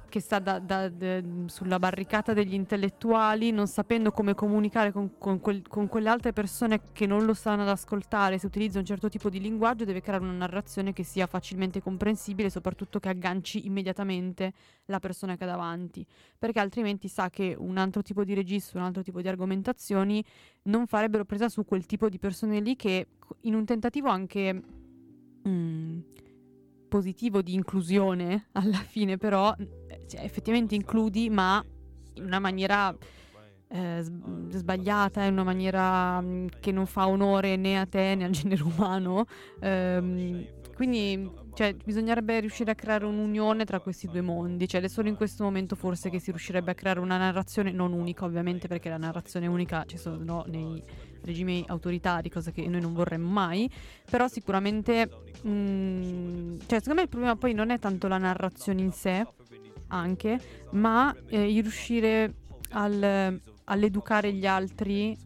che 0.09 0.21
sta 0.21 0.39
da- 0.39 0.59
da- 0.59 0.89
de- 0.89 1.23
sulla 1.47 1.79
barricata 1.79 2.33
degli 2.33 2.55
intellettuali, 2.55 3.51
non 3.51 3.67
sapendo 3.67 4.11
come 4.11 4.35
comunicare 4.35 4.93
con, 4.93 5.19
con 5.19 5.41
quel- 5.41 5.67
con 5.69 5.87
quelle 5.89 6.09
altre 6.09 6.33
persone 6.33 6.81
che 6.93 7.07
non 7.07 7.25
lo 7.25 7.35
stanno 7.35 7.63
ad 7.63 7.69
ascoltare, 7.69 8.39
se 8.39 8.47
utilizza 8.47 8.79
un 8.79 8.85
certo 8.85 9.09
tipo 9.09 9.29
di 9.29 9.41
linguaggio, 9.41 9.85
deve 9.85 10.01
creare 10.01 10.25
una 10.25 10.33
narrazione 10.33 10.93
che 10.93 11.03
sia 11.03 11.27
facilmente 11.27 11.83
comprensibile 11.83 12.51
soprattutto 12.51 12.99
che 12.99 13.09
agganci 13.09 13.67
immediatamente 13.67 14.53
la 14.87 14.99
persona 14.99 15.37
che 15.37 15.45
ha 15.45 15.49
davanti, 15.49 16.05
perché 16.39 16.61
altrimenti 16.61 17.09
sa 17.09 17.31
che 17.31 17.55
un 17.59 17.77
altro 17.77 18.03
tipo 18.03 18.25
di 18.25 18.35
registro, 18.35 18.79
un 18.79 18.87
altro 18.87 19.03
tipo 19.03 19.21
di 19.21 19.29
argomentazioni 19.29 20.25
non 20.63 20.87
farebbero 20.87 21.25
presa 21.25 21.49
su 21.49 21.65
quel 21.65 21.87
tipo 21.87 22.09
di 22.09 22.19
persone 22.19 22.61
lì 22.61 22.77
che 22.77 23.07
in 23.43 23.55
un 23.55 23.65
tentativo 23.65 24.09
anche 24.09 24.63
mm, 25.47 25.99
positivo 26.89 27.43
di 27.43 27.55
inclusione 27.55 28.47
alla 28.53 28.79
fine 28.79 29.17
però 29.17 29.55
cioè, 30.09 30.23
effettivamente 30.23 30.75
includi 30.75 31.31
ma 31.31 31.65
in 32.15 32.25
una 32.25 32.39
maniera 32.39 32.95
eh, 33.69 34.03
sbagliata, 34.03 35.23
in 35.25 35.35
una 35.35 35.45
maniera 35.45 36.21
mm, 36.21 36.47
che 36.61 36.73
non 36.73 36.87
fa 36.87 37.07
onore 37.07 37.57
né 37.57 37.79
a 37.79 37.87
te 37.87 38.15
né 38.15 38.25
al 38.25 38.31
genere 38.31 38.63
umano. 38.63 39.27
Ehm, 39.61 40.47
quindi 40.75 41.31
cioè, 41.55 41.75
bisognerebbe 41.75 42.39
riuscire 42.39 42.71
a 42.71 42.75
creare 42.77 43.05
un'unione 43.05 43.65
tra 43.65 43.81
questi 43.81 44.07
due 44.07 44.21
mondi. 44.21 44.69
Cioè, 44.69 44.81
è 44.81 44.89
solo 44.89 45.09
in 45.09 45.17
questo 45.17 45.43
momento 45.43 45.75
forse 45.75 46.09
che 46.09 46.21
si 46.21 46.31
riuscirebbe 46.31 46.71
a 46.71 46.75
creare 46.75 47.01
una 47.01 47.17
narrazione 47.17 47.73
non 47.73 47.93
unica, 47.93 48.25
ovviamente, 48.25 48.69
perché 48.69 48.89
la 48.89 48.97
narrazione 48.97 49.49
unica 49.49 49.85
ci 49.85 49.99
sono 49.99 50.23
no, 50.23 50.45
nei 50.47 50.81
regimi 51.23 51.65
autoritari, 51.67 52.31
cosa 52.31 52.53
che 52.53 52.65
noi 52.69 52.81
non 52.81 52.93
vorremmo 52.93 53.29
mai. 53.29 53.69
Però 54.09 54.29
sicuramente, 54.29 55.11
mm, 55.47 56.59
cioè, 56.67 56.79
secondo 56.79 56.95
me 56.95 57.03
il 57.03 57.09
problema 57.09 57.35
poi 57.35 57.55
non 57.55 57.71
è 57.71 57.79
tanto 57.81 58.07
la 58.07 58.19
narrazione 58.19 58.81
in 58.81 58.93
sé, 58.93 59.27
anche, 59.89 60.39
ma 60.71 61.15
eh, 61.29 61.53
il 61.53 61.63
riuscire 61.63 62.35
al- 62.71 63.41
all'educare 63.65 64.33
gli 64.33 64.47
altri 64.47 65.17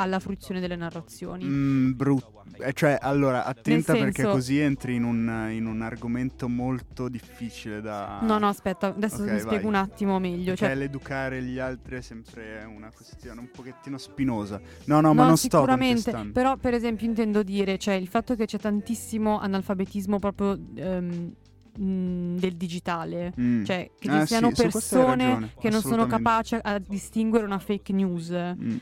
alla 0.00 0.20
fruizione 0.20 0.60
delle 0.60 0.76
narrazioni. 0.76 1.44
Mm, 1.44 1.92
brutto. 1.92 2.36
Eh, 2.60 2.72
cioè, 2.72 2.98
allora, 3.00 3.44
attenta 3.44 3.92
perché 3.92 4.22
senso- 4.22 4.30
così 4.30 4.58
entri 4.58 4.94
in 4.94 5.04
un, 5.04 5.48
in 5.50 5.66
un 5.66 5.82
argomento 5.82 6.48
molto 6.48 7.08
difficile 7.08 7.80
da... 7.80 8.20
No, 8.22 8.38
no, 8.38 8.48
aspetta, 8.48 8.88
adesso 8.88 9.22
Ok, 9.22 9.30
mi 9.30 9.38
spiego 9.38 9.56
vai. 9.56 9.64
un 9.66 9.74
attimo 9.74 10.18
meglio. 10.18 10.52
Perché 10.54 10.66
Cioè, 10.66 10.74
l'educare 10.74 11.42
gli 11.42 11.58
altri 11.58 11.96
è 11.96 12.00
sempre 12.00 12.64
una 12.64 12.90
questione 12.90 13.40
un 13.40 13.50
pochettino 13.50 13.98
spinosa. 13.98 14.60
No, 14.84 15.00
no, 15.00 15.14
ma 15.14 15.22
no, 15.22 15.28
non 15.28 15.36
sto 15.36 15.58
sicuramente, 15.58 16.30
però 16.32 16.56
per 16.56 16.74
esempio 16.74 17.06
intendo 17.06 17.42
dire, 17.42 17.76
cioè 17.78 17.94
il 17.94 18.08
fatto 18.08 18.34
che 18.34 18.46
c'è 18.46 18.58
tantissimo 18.58 19.38
analfabetismo 19.38 20.18
proprio 20.18 20.58
ehm, 20.76 21.32
mh, 21.78 22.36
del 22.38 22.56
digitale, 22.56 23.32
Mm. 23.40 23.64
cioè 23.64 23.90
che 23.98 24.08
Ah, 24.10 24.20
ci 24.20 24.26
siano 24.26 24.50
sì, 24.54 24.62
persone 24.62 25.52
che 25.60 25.70
non 25.70 25.80
sono 25.80 26.06
capaci 26.06 26.56
a 26.60 26.78
distinguere 26.78 27.44
una 27.44 27.58
fake 27.58 27.92
news. 27.92 28.30
Mm. 28.30 28.76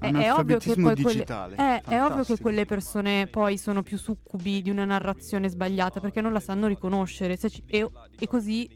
è, 0.00 0.10
è 0.10 0.32
ovvio 0.32 0.58
quelle, 0.58 0.94
digitale. 0.94 1.54
eh, 1.56 1.80
è 1.82 2.02
ovvio 2.02 2.24
che 2.24 2.36
quelle 2.40 2.64
persone 2.66 3.28
poi 3.28 3.56
sono 3.56 3.84
più 3.84 3.96
succubi 3.96 4.60
di 4.60 4.68
una 4.68 4.84
narrazione 4.84 5.48
sbagliata 5.48 6.00
perché 6.00 6.20
non 6.20 6.32
la 6.32 6.40
sanno 6.40 6.66
riconoscere. 6.66 7.38
Ci- 7.38 7.62
e, 7.68 7.88
e 8.18 8.26
così 8.26 8.68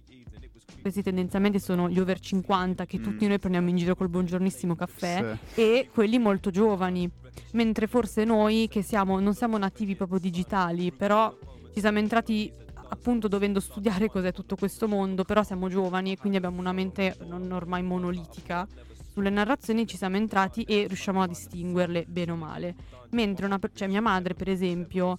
questi 0.81 1.03
tendenzialmente 1.03 1.59
sono 1.59 1.89
gli 1.89 1.99
over 1.99 2.21
50 2.21 2.87
che 2.87 3.01
tutti 3.01 3.25
Mm. 3.25 3.29
noi 3.29 3.39
prendiamo 3.41 3.69
in 3.71 3.77
giro 3.77 3.97
col 3.97 4.09
buongiornissimo 4.09 4.77
caffè 4.77 5.37
Sì. 5.53 5.61
e 5.61 5.89
quelli 5.93 6.19
molto 6.21 6.51
giovani. 6.51 7.11
Mentre 7.55 7.89
forse 7.89 8.23
noi 8.23 8.69
che 8.71 8.83
siamo, 8.83 9.19
non 9.19 9.35
siamo 9.35 9.59
nativi 9.59 9.97
proprio 9.97 10.21
digitali, 10.21 10.93
però 10.93 11.37
ci 11.75 11.81
siamo 11.81 11.99
entrati 11.99 12.53
appunto 12.89 13.29
dovendo 13.29 13.61
studiare 13.61 14.09
cos'è 14.09 14.33
tutto 14.33 14.57
questo 14.57 14.89
mondo, 14.89 15.25
però 15.25 15.43
siamo 15.43 15.69
giovani 15.69 16.13
e 16.13 16.17
quindi 16.17 16.39
abbiamo 16.39 16.61
una 16.61 16.73
mente 16.73 17.17
non 17.27 17.51
ormai 17.53 17.83
monolitica. 17.83 18.67
Sulle 19.13 19.31
narrazioni 19.31 19.87
ci 19.87 19.97
siamo 19.97 20.17
entrati 20.17 20.63
e 20.63 20.87
riusciamo 20.87 21.23
a 21.23 21.27
distinguerle 21.27 22.05
bene 22.07 22.33
o 22.33 22.37
male. 22.37 22.75
Mentre 23.11 23.47
una, 23.47 23.59
cioè 23.73 23.89
mia 23.89 24.03
madre, 24.03 24.35
per 24.35 24.49
esempio, 24.51 25.19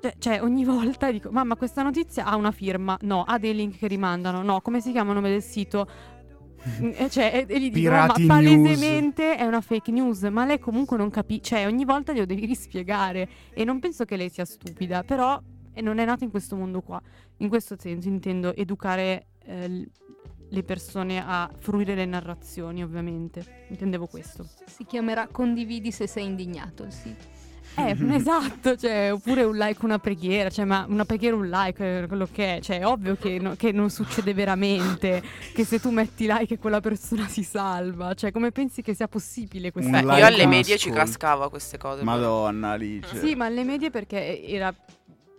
cioè, 0.00 0.14
cioè, 0.18 0.42
ogni 0.42 0.64
volta 0.64 1.10
dico, 1.10 1.30
mamma 1.30 1.56
questa 1.56 1.82
notizia 1.82 2.24
ha 2.24 2.36
una 2.36 2.52
firma, 2.52 2.96
no, 3.02 3.24
ha 3.24 3.38
dei 3.38 3.54
link 3.54 3.78
che 3.78 3.88
rimandano, 3.88 4.42
no, 4.42 4.60
come 4.60 4.80
si 4.80 4.92
chiama 4.92 5.10
il 5.10 5.16
nome 5.16 5.30
del 5.30 5.42
sito? 5.42 5.86
E, 6.80 7.10
cioè, 7.10 7.44
e, 7.48 7.52
e 7.52 7.60
gli 7.60 7.72
dico, 7.72 7.90
ma 7.90 8.06
palesemente 8.24 9.34
è 9.34 9.44
una 9.44 9.60
fake 9.60 9.90
news, 9.90 10.22
ma 10.22 10.44
lei 10.44 10.60
comunque 10.60 10.96
non 10.96 11.10
capisce, 11.10 11.56
cioè 11.56 11.66
ogni 11.66 11.84
volta 11.84 12.12
glielo 12.12 12.24
devi 12.24 12.46
rispiegare 12.46 13.28
e 13.52 13.64
non 13.64 13.80
penso 13.80 14.04
che 14.04 14.14
lei 14.14 14.28
sia 14.28 14.44
stupida, 14.44 15.02
però 15.02 15.42
eh, 15.72 15.80
non 15.80 15.98
è 15.98 16.04
nata 16.04 16.24
in 16.24 16.30
questo 16.30 16.56
mondo 16.56 16.80
qua. 16.80 17.00
In 17.38 17.48
questo 17.48 17.76
senso 17.78 18.08
intendo 18.08 18.54
educare 18.54 19.26
eh, 19.44 19.88
le 20.48 20.62
persone 20.62 21.22
a 21.24 21.50
fruire 21.58 21.94
le 21.94 22.04
narrazioni, 22.04 22.82
ovviamente. 22.82 23.66
Intendevo 23.68 24.06
questo. 24.06 24.46
Si 24.66 24.84
chiamerà 24.84 25.28
Condividi 25.28 25.90
se 25.90 26.06
sei 26.06 26.26
indignato 26.26 26.84
il 26.84 26.92
sito. 26.92 27.40
Eh, 27.74 27.96
esatto, 28.14 28.76
cioè, 28.76 29.12
oppure 29.12 29.44
un 29.44 29.56
like, 29.56 29.84
una 29.84 29.98
preghiera, 29.98 30.50
cioè, 30.50 30.64
ma 30.64 30.84
una 30.88 31.04
preghiera, 31.04 31.36
un 31.36 31.48
like, 31.48 32.02
eh, 32.02 32.06
quello 32.06 32.28
che 32.30 32.56
è, 32.56 32.60
cioè, 32.60 32.80
è 32.80 32.86
ovvio 32.86 33.16
che, 33.16 33.38
no- 33.38 33.54
che 33.56 33.72
non 33.72 33.88
succede 33.88 34.34
veramente, 34.34 35.22
che 35.54 35.64
se 35.64 35.80
tu 35.80 35.90
metti 35.90 36.26
like 36.28 36.58
quella 36.58 36.80
persona 36.80 37.26
si 37.26 37.42
salva, 37.42 38.14
cioè, 38.14 38.30
come 38.30 38.50
pensi 38.50 38.82
che 38.82 38.94
sia 38.94 39.08
possibile 39.08 39.72
questa 39.72 40.02
cosa? 40.02 40.14
like 40.14 40.20
io 40.20 40.26
alle 40.26 40.46
medie 40.46 40.76
ci 40.76 40.88
ascolto. 40.88 41.04
cascavo 41.06 41.48
queste 41.48 41.78
cose. 41.78 42.02
Madonna, 42.02 42.72
Alice. 42.72 43.18
Sì, 43.18 43.34
ma 43.34 43.46
alle 43.46 43.64
medie 43.64 43.90
perché 43.90 44.42
era, 44.46 44.74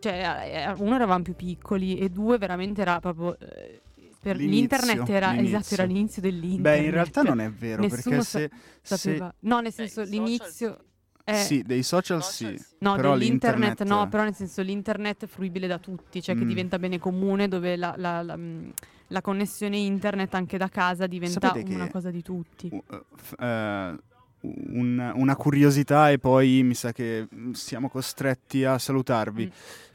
cioè, 0.03 0.65
eh, 0.67 0.81
uno 0.81 0.95
eravamo 0.95 1.23
più 1.23 1.35
piccoli 1.35 1.97
e 1.97 2.09
due 2.09 2.37
veramente 2.37 2.81
era 2.81 2.99
proprio... 2.99 3.37
eh, 3.39 3.81
per 4.23 4.37
L'inizio, 4.37 4.59
l'internet 4.77 5.09
era 5.09 5.31
l'inizio. 5.31 5.57
esatto, 5.57 5.73
era 5.73 5.83
l'inizio 5.83 6.21
dell'internet. 6.21 6.61
Beh, 6.61 6.85
in 6.85 6.91
realtà 6.91 7.21
cioè, 7.21 7.29
non 7.29 7.39
è 7.41 7.51
vero, 7.51 7.81
nessuno 7.81 8.15
perché 8.15 8.21
sa- 8.23 8.39
se... 8.39 8.49
se- 8.81 8.95
sapeva. 8.97 9.33
No, 9.39 9.59
nel 9.59 9.73
senso 9.73 10.05
social 10.05 10.09
l'inizio 10.13 10.77
eh, 11.25 11.33
sì, 11.35 11.61
dei 11.63 11.83
social 11.83 12.23
Social 12.23 12.57
sì. 12.57 12.65
No, 12.79 12.95
Però 12.95 13.11
dell'internet 13.17 13.79
l'internet- 13.79 13.83
no, 14.01 14.07
però 14.09 14.23
nel 14.23 14.33
senso 14.33 14.61
l'internet 14.61 15.23
è 15.25 15.27
fruibile 15.27 15.67
da 15.67 15.77
tutti, 15.77 16.21
cioè 16.21 16.35
che 16.35 16.43
Mm. 16.45 16.47
diventa 16.47 16.79
bene 16.79 16.99
comune 16.99 17.47
dove 17.49 17.75
la, 17.75 17.95
la- 17.97 18.21
la, 18.21 18.37
mm, 18.37 18.69
la 19.07 19.21
connessione 19.21 19.75
internet 19.77 20.33
anche 20.35 20.57
da 20.57 20.69
casa 20.69 21.05
diventa 21.05 21.39
Sapete 21.47 21.73
una 21.73 21.85
che- 21.87 21.91
cosa 21.91 22.09
di 22.09 22.21
tutti. 22.21 22.69
U- 22.71 22.81
eh, 22.91 23.03
f- 23.17 23.35
eh, 23.41 23.95
un- 24.41 25.11
una 25.15 25.35
curiosità 25.35 26.11
e 26.11 26.17
poi 26.17 26.63
mi 26.63 26.75
sa 26.75 26.91
che 26.93 27.27
mm, 27.33 27.51
siamo 27.51 27.89
costretti 27.89 28.63
a 28.63 28.77
salutarvi 28.77 29.45
Mm. 29.47 29.49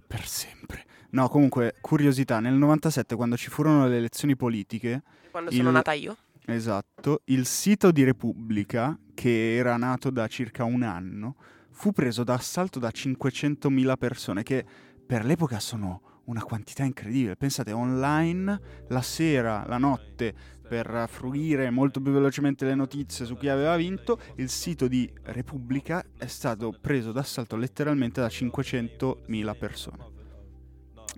Per 0.09 0.27
sempre. 0.27 0.85
No, 1.11 1.29
comunque, 1.29 1.75
curiosità, 1.81 2.41
nel 2.41 2.55
97 2.55 3.15
quando 3.15 3.37
ci 3.37 3.49
furono 3.51 3.87
le 3.87 3.97
elezioni 3.99 4.35
politiche, 4.35 5.03
Quando 5.31 5.51
il- 5.51 5.57
sono 5.57 5.71
nata 5.71 5.93
io. 5.93 6.17
esatto, 6.47 7.21
il 7.27 7.47
sito 7.47 7.91
di 7.93 8.03
Repubblica, 8.03 8.99
che 9.15 9.55
era 9.57 9.77
nato 9.77 10.11
da 10.11 10.27
circa 10.27 10.65
un 10.65 10.83
anno, 10.83 11.37
fu 11.71 11.93
preso 11.93 12.25
d'assalto 12.25 12.79
da 12.79 12.91
500.000 12.91 13.97
persone, 13.97 14.43
che 14.43 14.65
per 15.07 15.25
l'epoca 15.25 15.61
sono 15.61 16.03
una 16.25 16.43
quantità 16.43 16.83
incredibile. 16.83 17.37
Pensate, 17.37 17.73
online, 17.73 18.61
la 18.89 19.01
sera, 19.03 19.65
la 19.67 19.79
notte, 19.79 20.35
per 20.69 21.07
fruire 21.09 21.71
molto 21.71 22.01
più 22.01 22.13
velocemente 22.13 22.65
le 22.65 22.75
notizie 22.75 23.25
su 23.25 23.37
chi 23.37 23.49
aveva 23.49 23.75
vinto, 23.77 24.21
il 24.37 24.51
sito 24.51 24.87
di 24.87 25.11
Repubblica 25.25 26.05
è 26.17 26.27
stato 26.27 26.77
preso 26.79 27.11
d'assalto 27.11 27.57
letteralmente 27.57 28.21
da 28.21 28.29
500.000 28.29 29.57
persone. 29.57 30.17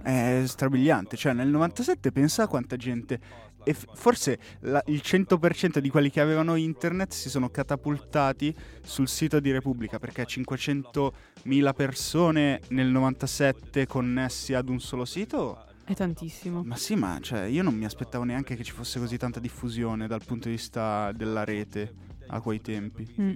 È 0.02 0.42
strabiliante, 0.46 1.16
cioè 1.16 1.32
nel 1.34 1.48
97 1.48 2.12
pensa 2.12 2.44
a 2.44 2.48
quanta 2.48 2.76
gente 2.76 3.48
e 3.62 3.74
forse 3.74 4.38
la- 4.60 4.82
il 4.86 5.00
100% 5.02 5.80
di 5.80 5.90
quelli 5.90 6.10
che 6.10 6.20
avevano 6.20 6.54
internet 6.54 7.12
si 7.12 7.28
sono 7.28 7.50
catapultati 7.50 8.54
sul 8.82 9.08
sito 9.08 9.40
di 9.40 9.50
Repubblica 9.50 9.98
perché 9.98 10.24
500.000 10.24 11.74
persone 11.74 12.60
nel 12.68 12.86
97 12.86 13.86
connessi 13.86 14.54
ad 14.54 14.70
un 14.70 14.80
solo 14.80 15.04
sito 15.04 15.64
È 15.90 15.94
tantissimo. 15.96 16.62
ma 16.64 16.76
sì, 16.76 16.94
ma 16.94 17.18
cioè, 17.20 17.40
io 17.42 17.64
non 17.64 17.74
mi 17.74 17.84
aspettavo 17.84 18.22
neanche 18.22 18.54
che 18.54 18.62
ci 18.62 18.70
fosse 18.70 19.00
così 19.00 19.16
tanta 19.16 19.40
diffusione 19.40 20.06
dal 20.06 20.22
punto 20.24 20.46
di 20.48 20.54
vista 20.54 21.10
della 21.10 21.42
rete 21.42 21.92
a 22.28 22.40
quei 22.40 22.60
tempi. 22.60 23.12
Mm. 23.20 23.34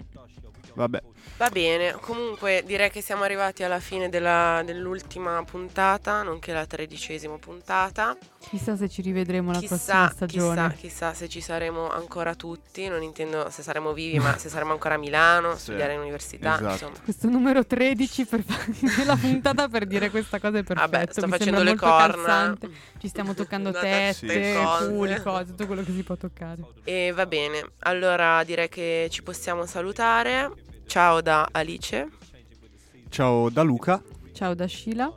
Vabbè, 0.75 1.03
Va 1.37 1.49
bene, 1.51 1.93
comunque 2.01 2.63
direi 2.65 2.91
che 2.91 3.01
siamo 3.01 3.25
arrivati 3.25 3.65
alla 3.65 3.81
fine 3.81 4.09
della- 4.09 4.63
dell'ultima 4.65 5.43
puntata, 5.45 6.23
nonché 6.23 6.53
la 6.53 6.65
tredicesima 6.65 7.37
puntata. 7.39 8.17
Chissà 8.49 8.77
se 8.77 8.89
ci 8.89 9.03
rivedremo 9.03 9.51
la 9.51 9.59
prossima 9.59 9.79
Chissà, 9.79 10.09
stagione. 10.11 10.69
chissà, 10.75 10.81
chissà 10.81 11.15
se 11.15 11.29
ci 11.29 11.41
saremo 11.41 11.91
ancora 11.91 12.35
tutti, 12.35 12.87
non 12.89 13.03
intendo 13.03 13.49
se 13.51 13.63
saremo 13.63 13.93
vivi, 13.93 14.19
ma 14.19 14.37
se 14.39 14.49
saremo 14.49 14.73
ancora 14.73 14.95
a 14.95 14.99
Milano, 14.99 15.55
Sì, 15.57 15.61
studiare 15.63 15.95
in 15.95 16.01
università, 16.01 16.55
esatto. 16.55 16.73
insomma. 16.73 16.99
Questo 17.03 17.29
numero 17.29 17.65
13 17.67 18.25
per 18.27 18.43
fare 18.45 19.05
la 19.05 19.17
puntata 19.17 19.69
per 19.69 19.87
dire 19.87 20.11
questa 20.11 20.39
cosa 20.39 20.59
è 20.59 20.63
perfetto. 20.63 20.91
Vabbè, 20.91 21.11
sto 21.11 21.27
Mi 21.27 21.33
facendo 21.33 21.63
le 21.63 21.71
molto 21.71 21.87
corna. 21.87 22.07
calzante. 22.15 22.71
Ci 22.99 23.09
stiamo 23.09 23.35
toccando 23.35 23.73
cose. 23.73 24.17
culi, 24.89 25.21
cose, 25.23 25.45
tutto 25.47 25.67
quello 25.67 25.83
che 25.83 25.93
si 25.93 26.03
può 26.03 26.17
toccare. 26.17 26.63
E 26.85 27.13
va 27.15 27.27
bene, 27.27 27.65
allora 27.81 28.45
direi 28.45 28.69
che 28.69 29.09
ci 29.11 29.23
possiamo 29.23 29.67
salutare. 29.67 30.51
Ciao 30.87 31.21
da 31.21 31.49
Alice. 31.51 32.09
ciao 33.09 33.49
da 33.51 33.63
Luca. 33.63 34.01
Ciao 34.33 34.55
da 34.55 34.69
Sheila. 34.69 35.13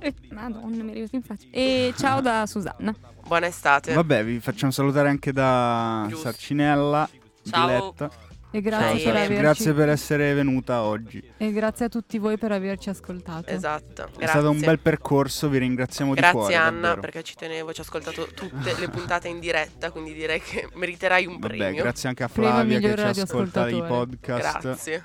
Eh, 0.00 0.14
Madonna, 0.30 0.82
mi 0.82 0.90
arrivato 0.90 1.16
in 1.16 1.22
faccia. 1.22 1.46
E 1.50 1.92
ciao 1.96 2.20
da 2.20 2.46
Susanna. 2.46 2.94
Buona 3.26 3.46
estate. 3.46 3.92
Vabbè, 3.92 4.24
vi 4.24 4.40
facciamo 4.40 4.72
salutare 4.72 5.08
anche 5.08 5.32
da 5.32 6.06
Giusto. 6.08 6.24
Sarcinella, 6.24 7.08
Ciao. 7.48 7.66
Diletta. 7.66 8.10
E 8.52 8.60
grazie, 8.62 8.98
Ciao, 8.98 9.12
per 9.12 9.14
averci, 9.22 9.40
Grazie 9.42 9.72
per 9.74 9.88
essere 9.90 10.34
venuta 10.34 10.82
oggi. 10.82 11.22
e 11.36 11.52
grazie 11.52 11.84
a 11.84 11.88
tutti 11.88 12.18
voi 12.18 12.36
per 12.36 12.50
averci 12.50 12.88
ascoltato. 12.88 13.48
Esatto. 13.48 14.06
Grazie. 14.06 14.24
È 14.24 14.26
stato 14.26 14.50
un 14.50 14.58
bel 14.58 14.80
percorso, 14.80 15.48
vi 15.48 15.58
ringraziamo 15.58 16.14
di 16.14 16.20
Grazie 16.20 16.36
cuore. 16.38 16.54
Anna, 16.56 16.80
davvero. 16.80 17.00
perché 17.00 17.22
ci 17.22 17.36
tenevo, 17.36 17.72
ci 17.72 17.78
ho 17.78 17.84
ascoltato 17.84 18.26
tutte 18.34 18.74
le 18.76 18.88
puntate 18.88 19.28
in 19.28 19.38
diretta, 19.38 19.92
quindi 19.92 20.14
direi 20.14 20.40
che 20.40 20.68
meriterai 20.74 21.26
un 21.26 21.38
Vabbè, 21.38 21.56
premio. 21.56 21.82
grazie 21.82 22.08
anche 22.08 22.24
a 22.24 22.28
Flavia 22.28 22.80
che 22.80 22.96
ci 23.14 23.20
ascolta 23.20 23.68
i 23.68 23.84
podcast. 23.86 24.60
Grazie. 24.60 25.04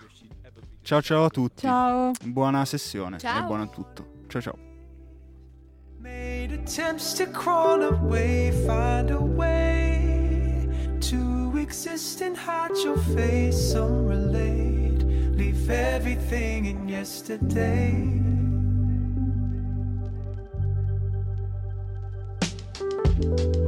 Ciao 0.82 1.02
ciao 1.04 1.26
a 1.26 1.30
tutti. 1.30 1.62
Ciao. 1.62 2.12
Buona 2.24 2.66
sessione 2.66 3.20
Ciao. 3.20 3.44
e 3.44 3.46
buona 3.46 3.68
tutto. 3.68 4.24
Ciao 4.28 4.42
ciao. 4.42 4.65
Made 6.06 6.52
attempts 6.52 7.14
to 7.14 7.26
crawl 7.26 7.82
away, 7.82 8.52
find 8.68 9.10
a 9.10 9.20
way 9.20 10.70
to 11.02 11.58
exist 11.58 12.22
and 12.22 12.38
hide 12.38 12.78
your 12.84 12.98
face. 13.18 13.72
Some 13.72 14.06
relate, 14.06 15.02
leave 15.36 15.68
everything 15.68 16.66
in 16.68 16.88
yesterday. 16.88 17.90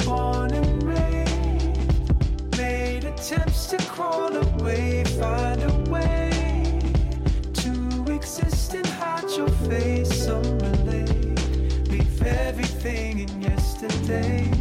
Born 0.05 0.51
and 0.53 0.83
raised, 0.83 2.55
made 2.55 3.05
attempts 3.05 3.65
to 3.71 3.77
crawl 3.77 4.35
away, 4.35 5.03
find 5.19 5.63
a 5.63 5.73
way 5.89 6.29
to 7.63 8.05
exist 8.13 8.75
and 8.75 8.85
hide 8.85 9.31
your 9.35 9.49
face 9.67 10.06
singing 12.87 13.41
yesterday. 13.41 14.56